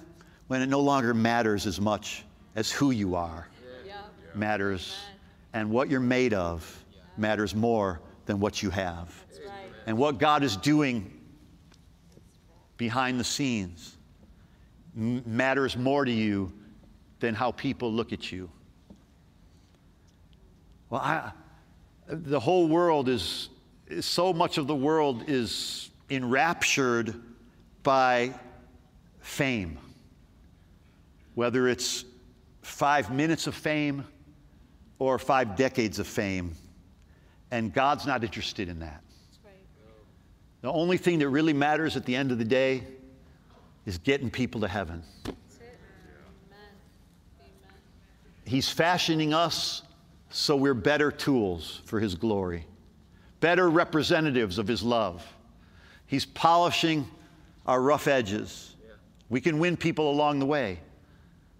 When 0.48 0.62
it 0.62 0.68
no 0.68 0.80
longer 0.80 1.14
matters 1.14 1.66
as 1.66 1.80
much 1.80 2.24
as 2.56 2.70
who 2.70 2.90
you 2.90 3.14
are 3.14 3.48
yeah. 3.86 3.94
matters 4.34 4.96
and 5.52 5.70
what 5.70 5.88
you're 5.88 6.00
made 6.00 6.34
of 6.34 6.84
matters 7.16 7.54
more 7.54 8.00
than 8.26 8.40
what 8.40 8.62
you 8.62 8.70
have. 8.70 9.24
Right. 9.32 9.52
And 9.86 9.96
what 9.96 10.18
God 10.18 10.42
is 10.42 10.56
doing 10.56 11.10
behind 12.76 13.20
the 13.20 13.24
scenes 13.24 13.96
m- 14.96 15.22
matters 15.26 15.76
more 15.76 16.04
to 16.04 16.10
you 16.10 16.52
than 17.20 17.34
how 17.34 17.52
people 17.52 17.92
look 17.92 18.12
at 18.12 18.32
you. 18.32 18.50
Well, 20.90 21.00
I, 21.00 21.32
the 22.06 22.40
whole 22.40 22.68
world 22.68 23.08
is, 23.08 23.48
so 24.00 24.32
much 24.32 24.58
of 24.58 24.66
the 24.66 24.74
world 24.74 25.24
is 25.28 25.90
enraptured 26.10 27.14
by 27.82 28.32
fame 29.20 29.78
whether 31.34 31.68
it's 31.68 32.04
five 32.62 33.10
minutes 33.10 33.46
of 33.46 33.54
fame 33.54 34.04
or 34.98 35.18
five 35.18 35.56
decades 35.56 35.98
of 35.98 36.06
fame. 36.06 36.54
And 37.50 37.72
God's 37.72 38.06
not 38.06 38.24
interested 38.24 38.68
in 38.68 38.80
that. 38.80 39.02
The 40.62 40.72
only 40.72 40.96
thing 40.96 41.18
that 41.18 41.28
really 41.28 41.52
matters 41.52 41.96
at 41.96 42.06
the 42.06 42.16
end 42.16 42.32
of 42.32 42.38
the 42.38 42.44
day 42.44 42.84
is 43.84 43.98
getting 43.98 44.30
people 44.30 44.62
to 44.62 44.68
heaven. 44.68 45.02
He's 48.46 48.68
fashioning 48.68 49.34
us 49.34 49.82
so 50.30 50.56
we're 50.56 50.74
better 50.74 51.10
tools 51.10 51.80
for 51.84 52.00
His 52.00 52.14
glory, 52.14 52.66
better 53.40 53.70
representatives 53.70 54.58
of 54.58 54.66
His 54.66 54.82
love. 54.82 55.24
He's 56.06 56.26
polishing 56.26 57.06
our 57.66 57.80
rough 57.80 58.08
edges. 58.08 58.74
We 59.28 59.40
can 59.40 59.58
win 59.58 59.76
people 59.76 60.10
along 60.10 60.38
the 60.38 60.46
way 60.46 60.80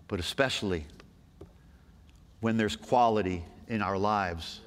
but 0.09 0.21
especially 0.21 0.87
when 2.41 2.57
there's 2.57 2.77
quality 2.77 3.45
in 3.69 3.83
our 3.83 3.97
lives, 3.97 4.61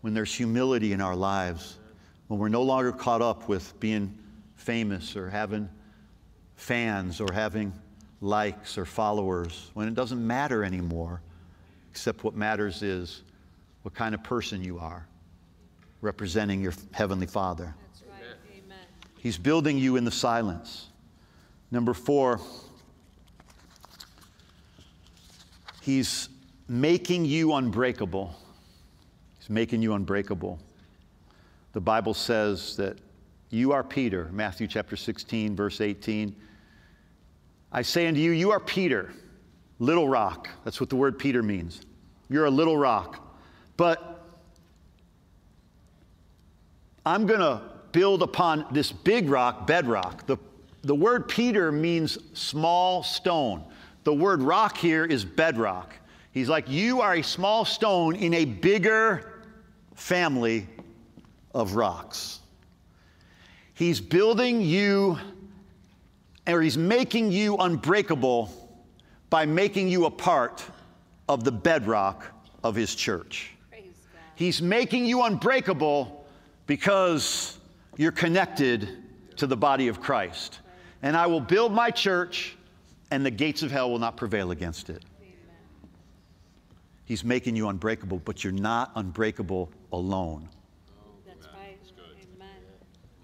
when 0.00 0.14
there's 0.14 0.34
humility 0.34 0.92
in 0.92 1.00
our 1.00 1.14
lives, 1.14 1.78
when 2.28 2.40
we're 2.40 2.48
no 2.48 2.62
longer 2.62 2.92
caught 2.92 3.22
up 3.22 3.48
with 3.48 3.78
being 3.80 4.16
famous 4.56 5.16
or 5.16 5.28
having 5.28 5.68
fans 6.56 7.20
or 7.20 7.32
having 7.32 7.72
likes 8.20 8.78
or 8.78 8.84
followers, 8.84 9.70
when 9.74 9.88
it 9.88 9.94
doesn't 9.94 10.24
matter 10.26 10.64
anymore, 10.64 11.20
except 11.90 12.24
what 12.24 12.34
matters 12.34 12.82
is 12.82 13.22
what 13.82 13.94
kind 13.94 14.14
of 14.14 14.22
person 14.22 14.62
you 14.62 14.78
are, 14.78 15.06
representing 16.00 16.62
your 16.62 16.72
Heavenly 16.92 17.26
Father. 17.26 17.74
Right. 18.08 18.78
He's 19.18 19.36
building 19.36 19.76
you 19.76 19.96
in 19.96 20.04
the 20.04 20.10
silence. 20.10 20.86
Number 21.70 21.94
four, 21.94 22.40
He's 25.82 26.28
making 26.68 27.24
you 27.24 27.54
unbreakable. 27.54 28.32
He's 29.40 29.50
making 29.50 29.82
you 29.82 29.94
unbreakable. 29.94 30.60
The 31.72 31.80
Bible 31.80 32.14
says 32.14 32.76
that 32.76 32.98
you 33.50 33.72
are 33.72 33.82
Peter, 33.82 34.28
Matthew 34.30 34.68
chapter 34.68 34.94
16, 34.94 35.56
verse 35.56 35.80
18. 35.80 36.36
I 37.72 37.82
say 37.82 38.06
unto 38.06 38.20
you, 38.20 38.30
you 38.30 38.52
are 38.52 38.60
Peter, 38.60 39.12
little 39.80 40.08
rock. 40.08 40.48
That's 40.62 40.78
what 40.78 40.88
the 40.88 40.94
word 40.94 41.18
Peter 41.18 41.42
means. 41.42 41.80
You're 42.28 42.44
a 42.44 42.50
little 42.50 42.76
rock. 42.76 43.36
But 43.76 44.24
I'm 47.04 47.26
going 47.26 47.40
to 47.40 47.60
build 47.90 48.22
upon 48.22 48.66
this 48.70 48.92
big 48.92 49.28
rock, 49.28 49.66
bedrock. 49.66 50.26
The, 50.26 50.36
the 50.82 50.94
word 50.94 51.28
Peter 51.28 51.72
means 51.72 52.18
small 52.34 53.02
stone. 53.02 53.64
The 54.04 54.12
word 54.12 54.42
rock 54.42 54.76
here 54.76 55.04
is 55.04 55.24
bedrock. 55.24 55.94
He's 56.32 56.48
like, 56.48 56.68
You 56.68 57.00
are 57.00 57.14
a 57.14 57.22
small 57.22 57.64
stone 57.64 58.16
in 58.16 58.34
a 58.34 58.44
bigger 58.44 59.42
family 59.94 60.66
of 61.54 61.74
rocks. 61.74 62.40
He's 63.74 64.00
building 64.00 64.60
you, 64.60 65.18
or 66.46 66.62
he's 66.62 66.78
making 66.78 67.32
you 67.32 67.56
unbreakable 67.56 68.50
by 69.30 69.46
making 69.46 69.88
you 69.88 70.06
a 70.06 70.10
part 70.10 70.64
of 71.28 71.44
the 71.44 71.52
bedrock 71.52 72.26
of 72.62 72.74
his 72.74 72.94
church. 72.94 73.50
He's 74.34 74.60
making 74.60 75.06
you 75.06 75.22
unbreakable 75.22 76.26
because 76.66 77.58
you're 77.96 78.12
connected 78.12 78.88
to 79.36 79.46
the 79.46 79.56
body 79.56 79.88
of 79.88 80.00
Christ. 80.00 80.60
And 81.02 81.16
I 81.16 81.26
will 81.26 81.40
build 81.40 81.72
my 81.72 81.90
church, 81.90 82.56
and 83.12 83.26
the 83.26 83.30
gates 83.30 83.62
of 83.62 83.70
hell 83.70 83.90
will 83.90 83.98
not 83.98 84.16
prevail 84.16 84.52
against 84.52 84.88
it. 84.88 85.04
He's 87.04 87.22
making 87.22 87.56
you 87.56 87.68
unbreakable, 87.68 88.22
but 88.24 88.42
you're 88.42 88.54
not 88.54 88.90
unbreakable 88.94 89.70
alone. 89.92 90.48
That's 91.26 91.46
right. 91.48 91.78
Amen. 92.36 92.48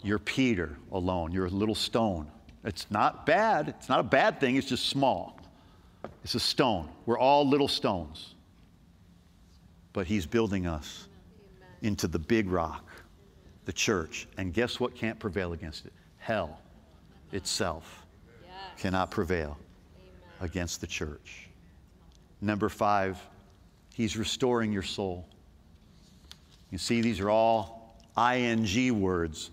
You're 0.03 0.18
Peter 0.18 0.76
alone. 0.93 1.32
You're 1.32 1.47
a 1.47 1.51
little 1.51 1.74
stone. 1.74 2.30
It's 2.64 2.91
not 2.91 3.24
bad. 3.24 3.68
It's 3.68 3.89
not 3.89 4.01
a 4.01 4.03
bad 4.03 4.41
thing. 4.41 4.57
It's 4.57 4.68
just 4.68 4.89
small. 4.91 5.41
It's 6.22 6.34
a 6.34 6.41
stone. 6.41 6.91
We're 7.07 7.18
all 7.18 7.49
little 7.49 7.68
stones. 7.68 8.34
But 9.95 10.07
he's 10.07 10.26
building 10.26 10.66
us 10.66 11.09
into 11.80 12.09
the 12.09 12.18
big 12.18 12.51
rock, 12.51 12.84
the 13.64 13.72
church. 13.72 14.28
And 14.36 14.53
guess 14.53 14.78
what 14.78 14.95
can't 14.95 15.18
prevail 15.18 15.55
against 15.55 15.86
it? 15.86 15.95
Hell 16.18 16.61
itself 17.32 18.05
cannot 18.76 19.11
prevail 19.11 19.57
against 20.41 20.80
the 20.80 20.86
church. 20.86 21.49
Number 22.41 22.68
five, 22.68 23.18
he's 23.95 24.16
restoring 24.16 24.72
your 24.72 24.82
soul. 24.82 25.26
You 26.70 26.78
see, 26.78 27.01
these 27.01 27.20
are 27.20 27.30
all 27.30 27.97
ing 28.16 29.01
words, 29.01 29.51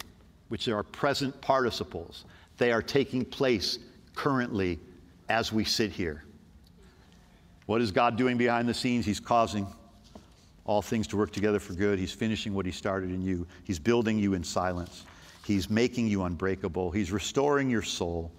which 0.49 0.67
are 0.67 0.83
present 0.83 1.39
participles. 1.41 2.25
They 2.57 2.71
are 2.71 2.81
taking 2.81 3.25
place 3.25 3.79
currently 4.15 4.79
as 5.29 5.51
we 5.51 5.63
sit 5.63 5.91
here. 5.91 6.23
What 7.65 7.81
is 7.81 7.91
God 7.91 8.15
doing 8.15 8.37
behind 8.37 8.69
the 8.69 8.73
scenes? 8.73 9.05
He's 9.05 9.19
causing 9.19 9.65
all 10.65 10.81
things 10.81 11.07
to 11.07 11.17
work 11.17 11.31
together 11.31 11.59
for 11.59 11.73
good. 11.73 11.97
He's 11.99 12.11
finishing 12.11 12.53
what 12.53 12.65
He 12.65 12.71
started 12.71 13.09
in 13.09 13.21
you. 13.21 13.47
He's 13.63 13.79
building 13.79 14.19
you 14.19 14.33
in 14.33 14.43
silence. 14.43 15.03
He's 15.45 15.69
making 15.69 16.07
you 16.07 16.23
unbreakable. 16.23 16.91
He's 16.91 17.11
restoring 17.11 17.69
your 17.69 17.83
soul. 17.83 18.31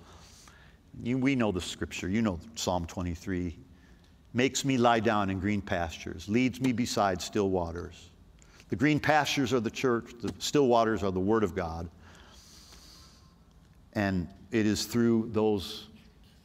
You, 1.02 1.18
we 1.18 1.34
know 1.34 1.52
the 1.52 1.60
scripture. 1.60 2.08
You 2.08 2.22
know 2.22 2.40
Psalm 2.54 2.86
23. 2.86 3.56
Makes 4.32 4.64
me 4.64 4.76
lie 4.76 5.00
down 5.00 5.30
in 5.30 5.40
green 5.40 5.62
pastures, 5.62 6.28
leads 6.28 6.60
me 6.60 6.72
beside 6.72 7.22
still 7.22 7.48
waters. 7.48 8.10
The 8.68 8.76
green 8.76 9.00
pastures 9.00 9.52
are 9.52 9.60
the 9.60 9.70
church, 9.70 10.10
the 10.20 10.32
still 10.38 10.66
waters 10.66 11.02
are 11.02 11.12
the 11.12 11.20
Word 11.20 11.44
of 11.44 11.54
God. 11.54 11.88
And 13.94 14.28
it 14.50 14.66
is 14.66 14.84
through 14.84 15.30
those 15.32 15.86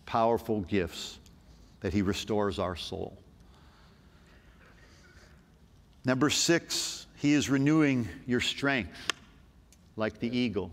powerful 0.05 0.61
gifts 0.61 1.19
that 1.81 1.91
He 1.91 2.01
restores 2.01 2.59
our 2.59 2.75
soul. 2.75 3.17
Number 6.05 6.29
six, 6.29 7.07
He 7.17 7.33
is 7.33 7.49
renewing 7.49 8.07
your 8.25 8.39
strength 8.39 8.97
like 9.97 10.19
the 10.19 10.35
eagle. 10.35 10.71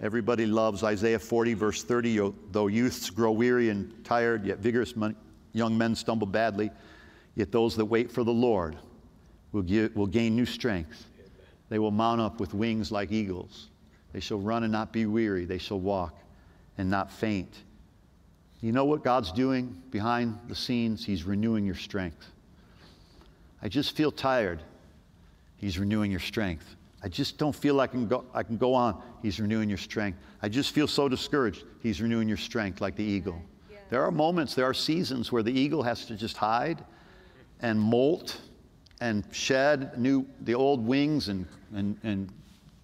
Everybody 0.00 0.46
loves 0.46 0.82
Isaiah 0.82 1.18
40, 1.18 1.54
verse 1.54 1.82
30. 1.82 2.32
Though 2.50 2.66
youths 2.66 3.10
grow 3.10 3.32
weary 3.32 3.70
and 3.70 4.04
tired, 4.04 4.44
yet 4.44 4.58
vigorous 4.58 4.94
young 5.52 5.78
men 5.78 5.94
stumble 5.94 6.26
badly, 6.26 6.70
yet 7.34 7.52
those 7.52 7.76
that 7.76 7.84
wait 7.84 8.10
for 8.10 8.24
the 8.24 8.32
Lord 8.32 8.76
will, 9.52 9.62
give, 9.62 9.94
will 9.96 10.06
gain 10.06 10.36
new 10.36 10.46
strength. 10.46 11.06
They 11.68 11.78
will 11.78 11.90
mount 11.90 12.20
up 12.20 12.40
with 12.40 12.54
wings 12.54 12.92
like 12.92 13.12
eagles. 13.12 13.68
They 14.12 14.20
shall 14.20 14.38
run 14.38 14.62
and 14.64 14.72
not 14.72 14.92
be 14.92 15.06
weary. 15.06 15.44
They 15.44 15.58
shall 15.58 15.80
walk 15.80 16.14
and 16.76 16.90
not 16.90 17.10
faint. 17.10 17.54
You 18.60 18.72
know 18.72 18.84
what 18.84 19.04
God's 19.04 19.32
doing 19.32 19.82
behind 19.90 20.38
the 20.48 20.54
scenes? 20.54 21.04
He's 21.04 21.24
renewing 21.24 21.64
your 21.64 21.74
strength. 21.74 22.26
I 23.62 23.68
just 23.68 23.96
feel 23.96 24.10
tired. 24.10 24.60
He's 25.56 25.78
renewing 25.78 26.10
your 26.10 26.20
strength. 26.20 26.76
I 27.04 27.08
just 27.08 27.36
don't 27.36 27.54
feel 27.54 27.74
like 27.74 27.90
I 27.90 27.92
can 27.92 28.08
go, 28.08 28.24
I 28.32 28.42
can 28.42 28.56
go 28.56 28.72
on. 28.72 29.00
He's 29.20 29.38
renewing 29.38 29.68
your 29.68 29.76
strength. 29.76 30.18
I 30.40 30.48
just 30.48 30.72
feel 30.74 30.88
so 30.88 31.06
discouraged. 31.06 31.64
He's 31.82 32.00
renewing 32.00 32.28
your 32.28 32.38
strength 32.38 32.80
like 32.80 32.96
the 32.96 33.04
eagle. 33.04 33.42
There 33.90 34.02
are 34.02 34.10
moments, 34.10 34.54
there 34.54 34.64
are 34.64 34.72
seasons 34.72 35.30
where 35.30 35.42
the 35.42 35.52
eagle 35.52 35.82
has 35.82 36.06
to 36.06 36.16
just 36.16 36.38
hide 36.38 36.82
and 37.60 37.78
molt 37.78 38.40
and 39.02 39.22
shed 39.32 39.98
new, 39.98 40.26
the 40.40 40.54
old 40.54 40.84
wings 40.84 41.28
and, 41.28 41.46
and, 41.74 41.98
and 42.04 42.32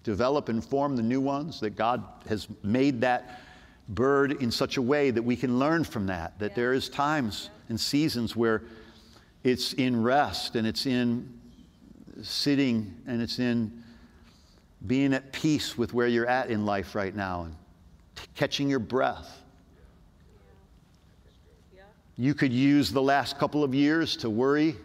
develop 0.03 0.49
and 0.49 0.63
form 0.63 0.95
the 0.95 1.01
new 1.01 1.19
ones, 1.19 1.59
that 1.59 1.71
God 1.71 2.03
has 2.29 2.47
made 2.61 3.01
that 3.01 3.41
bird 3.89 4.33
in 4.33 4.51
such 4.51 4.77
a 4.77 4.81
way 4.83 5.09
that 5.09 5.23
we 5.23 5.35
can 5.35 5.57
learn 5.57 5.83
from 5.83 6.05
that, 6.05 6.37
that 6.37 6.53
there 6.53 6.73
is 6.73 6.89
times 6.89 7.49
and 7.69 7.79
seasons 7.79 8.35
where 8.35 8.61
it's 9.43 9.73
in 9.73 10.03
rest 10.03 10.55
and 10.55 10.67
it's 10.67 10.85
in 10.85 11.27
sitting 12.21 12.95
and 13.07 13.19
it's 13.19 13.39
in 13.39 13.81
being 14.87 15.13
at 15.13 15.31
peace 15.31 15.77
with 15.77 15.93
where 15.93 16.07
you're 16.07 16.27
at 16.27 16.49
in 16.49 16.65
life 16.65 16.95
right 16.95 17.15
now 17.15 17.43
and 17.43 17.55
t- 18.15 18.27
catching 18.35 18.69
your 18.69 18.79
breath. 18.79 19.39
You 22.17 22.33
could 22.33 22.53
use 22.53 22.91
the 22.91 23.01
last 23.01 23.39
couple 23.39 23.63
of 23.63 23.73
years 23.73 24.15
to 24.17 24.29
worry, 24.29 24.75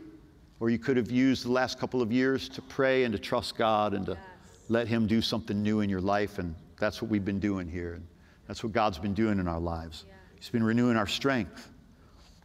or 0.60 0.70
you 0.70 0.78
could 0.78 0.96
have 0.96 1.10
used 1.10 1.44
the 1.44 1.52
last 1.52 1.78
couple 1.78 2.00
of 2.00 2.12
years 2.12 2.48
to 2.50 2.62
pray 2.62 3.04
and 3.04 3.12
to 3.12 3.18
trust 3.18 3.56
God 3.56 3.94
and 3.94 4.06
to 4.06 4.12
yes. 4.12 4.20
let 4.68 4.88
Him 4.88 5.06
do 5.06 5.20
something 5.20 5.62
new 5.62 5.80
in 5.80 5.90
your 5.90 6.00
life. 6.00 6.38
And 6.38 6.54
that's 6.78 7.02
what 7.02 7.10
we've 7.10 7.24
been 7.24 7.40
doing 7.40 7.68
here. 7.68 7.94
And 7.94 8.06
that's 8.46 8.62
what 8.62 8.72
God's 8.72 8.98
been 8.98 9.12
doing 9.12 9.38
in 9.38 9.48
our 9.48 9.60
lives. 9.60 10.04
Yeah. 10.06 10.14
He's 10.36 10.48
been 10.48 10.62
renewing 10.62 10.96
our 10.96 11.06
strength. 11.06 11.68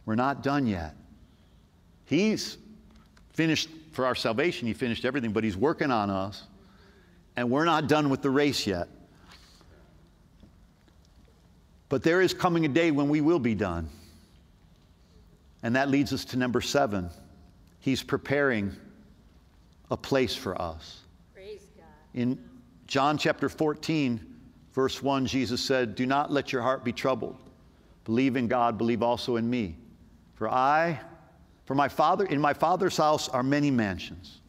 We're 0.04 0.14
not 0.14 0.42
done 0.42 0.66
yet. 0.66 0.94
He's 2.04 2.58
finished 3.32 3.70
for 3.92 4.04
our 4.04 4.14
salvation, 4.14 4.66
He 4.66 4.74
finished 4.74 5.04
everything, 5.04 5.32
but 5.32 5.44
He's 5.44 5.56
working 5.56 5.90
on 5.90 6.10
us 6.10 6.44
and 7.36 7.50
we're 7.50 7.64
not 7.64 7.88
done 7.88 8.10
with 8.10 8.22
the 8.22 8.30
race 8.30 8.66
yet. 8.66 8.88
But 11.88 12.02
there 12.02 12.20
is 12.20 12.32
coming 12.34 12.64
a 12.64 12.68
day 12.68 12.90
when 12.90 13.08
we 13.08 13.20
will 13.20 13.38
be 13.38 13.54
done. 13.54 13.88
And 15.62 15.76
that 15.76 15.88
leads 15.88 16.12
us 16.12 16.24
to 16.26 16.36
number 16.36 16.60
seven. 16.60 17.10
He's 17.78 18.02
preparing 18.02 18.72
a 19.90 19.96
place 19.96 20.34
for 20.34 20.60
us. 20.60 21.00
In 22.14 22.42
John 22.86 23.16
chapter 23.16 23.48
14, 23.48 24.20
verse 24.72 25.02
1, 25.02 25.26
Jesus 25.26 25.60
said, 25.60 25.94
Do 25.94 26.06
not 26.06 26.30
let 26.30 26.52
your 26.52 26.62
heart 26.62 26.84
be 26.84 26.92
troubled. 26.92 27.36
Believe 28.04 28.36
in 28.36 28.48
God, 28.48 28.76
believe 28.76 29.02
also 29.02 29.36
in 29.36 29.48
me. 29.48 29.76
For 30.34 30.48
I, 30.48 31.00
for 31.64 31.74
my 31.74 31.88
Father, 31.88 32.26
in 32.26 32.40
my 32.40 32.52
Father's 32.52 32.96
house 32.96 33.28
are 33.28 33.42
many 33.42 33.70
mansions. 33.70 34.41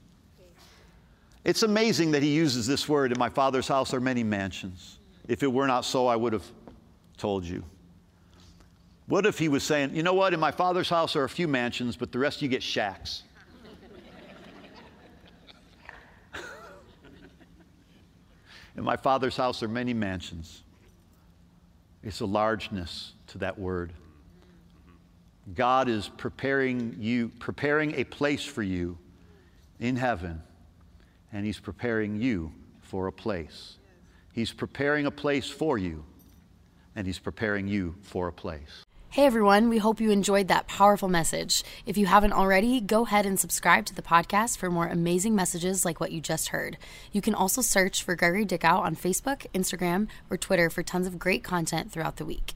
It's 1.44 1.64
amazing 1.64 2.12
that 2.12 2.24
he 2.24 2.34
uses 2.34 2.66
this 2.66 2.88
word 2.88 3.12
in 3.12 3.20
my 3.20 3.28
father's 3.30 3.68
house 3.68 3.94
are 3.94 4.00
many 4.00 4.24
mansions. 4.24 4.98
If 5.28 5.44
it 5.44 5.52
were 5.52 5.68
not 5.68 5.84
so, 5.84 6.08
I 6.08 6.16
would 6.16 6.32
have 6.32 6.46
told 7.18 7.44
you. 7.44 7.66
What 9.08 9.26
if 9.26 9.38
he 9.38 9.50
was 9.50 9.64
saying, 9.64 9.94
you 9.96 10.04
know 10.04 10.14
what, 10.14 10.34
in 10.34 10.40
my 10.40 10.52
father's 10.52 10.88
house 10.90 11.18
are 11.18 11.26
a 11.26 11.30
few 11.30 11.50
mansions, 11.50 11.98
but 11.98 12.14
the 12.14 12.20
rest 12.20 12.42
you 12.42 12.48
get 12.48 12.64
shacks? 12.64 13.24
in 18.78 18.84
my 18.84 18.96
father's 18.96 19.36
house 19.36 19.62
are 19.62 19.68
many 19.68 19.94
mansions. 19.94 20.64
It's 22.04 22.22
a 22.22 22.26
largeness 22.26 23.12
to 23.28 23.38
that 23.40 23.60
word. 23.60 23.92
God 25.54 25.90
is 25.90 26.08
preparing 26.08 26.96
you, 27.00 27.30
preparing 27.40 27.96
a 27.96 28.06
place 28.06 28.46
for 28.46 28.64
you 28.64 28.98
in 29.82 29.98
heaven 29.98 30.42
and 31.34 31.46
He's 31.46 31.60
preparing 31.60 32.16
you 32.22 32.54
for 32.82 33.08
a 33.08 33.12
place. 33.12 33.78
He's 34.32 34.54
preparing 34.54 35.06
a 35.06 35.12
place 35.12 35.50
for 35.50 35.78
you, 35.78 36.06
and 36.96 37.06
He's 37.06 37.20
preparing 37.20 37.68
you 37.68 37.96
for 38.02 38.30
a 38.30 38.32
place. 38.32 38.86
Hey 39.10 39.26
everyone, 39.28 39.70
we 39.70 39.78
hope 39.78 40.02
you 40.02 40.10
enjoyed 40.10 40.48
that 40.48 40.68
powerful 40.68 41.08
message. 41.08 41.64
If 41.86 41.98
you 41.98 42.08
haven't 42.08 42.34
already, 42.34 42.82
go 42.82 43.06
ahead 43.06 43.28
and 43.28 43.40
subscribe 43.40 43.86
to 43.86 43.94
the 43.94 44.02
podcast 44.02 44.58
for 44.58 44.72
more 44.72 44.88
amazing 44.88 45.36
messages 45.36 45.86
like 45.86 46.00
what 46.00 46.12
you 46.12 46.20
just 46.20 46.48
heard. 46.48 46.78
You 47.12 47.22
can 47.22 47.36
also 47.36 47.62
search 47.62 48.02
for 48.02 48.16
Gregory 48.16 48.44
Dickow 48.46 48.80
on 48.80 48.96
Facebook, 48.96 49.46
Instagram, 49.54 50.08
or 50.32 50.38
Twitter 50.38 50.72
for 50.72 50.82
tons 50.82 51.06
of 51.06 51.20
great 51.20 51.44
content 51.44 51.92
throughout 51.92 52.16
the 52.16 52.26
week. 52.26 52.56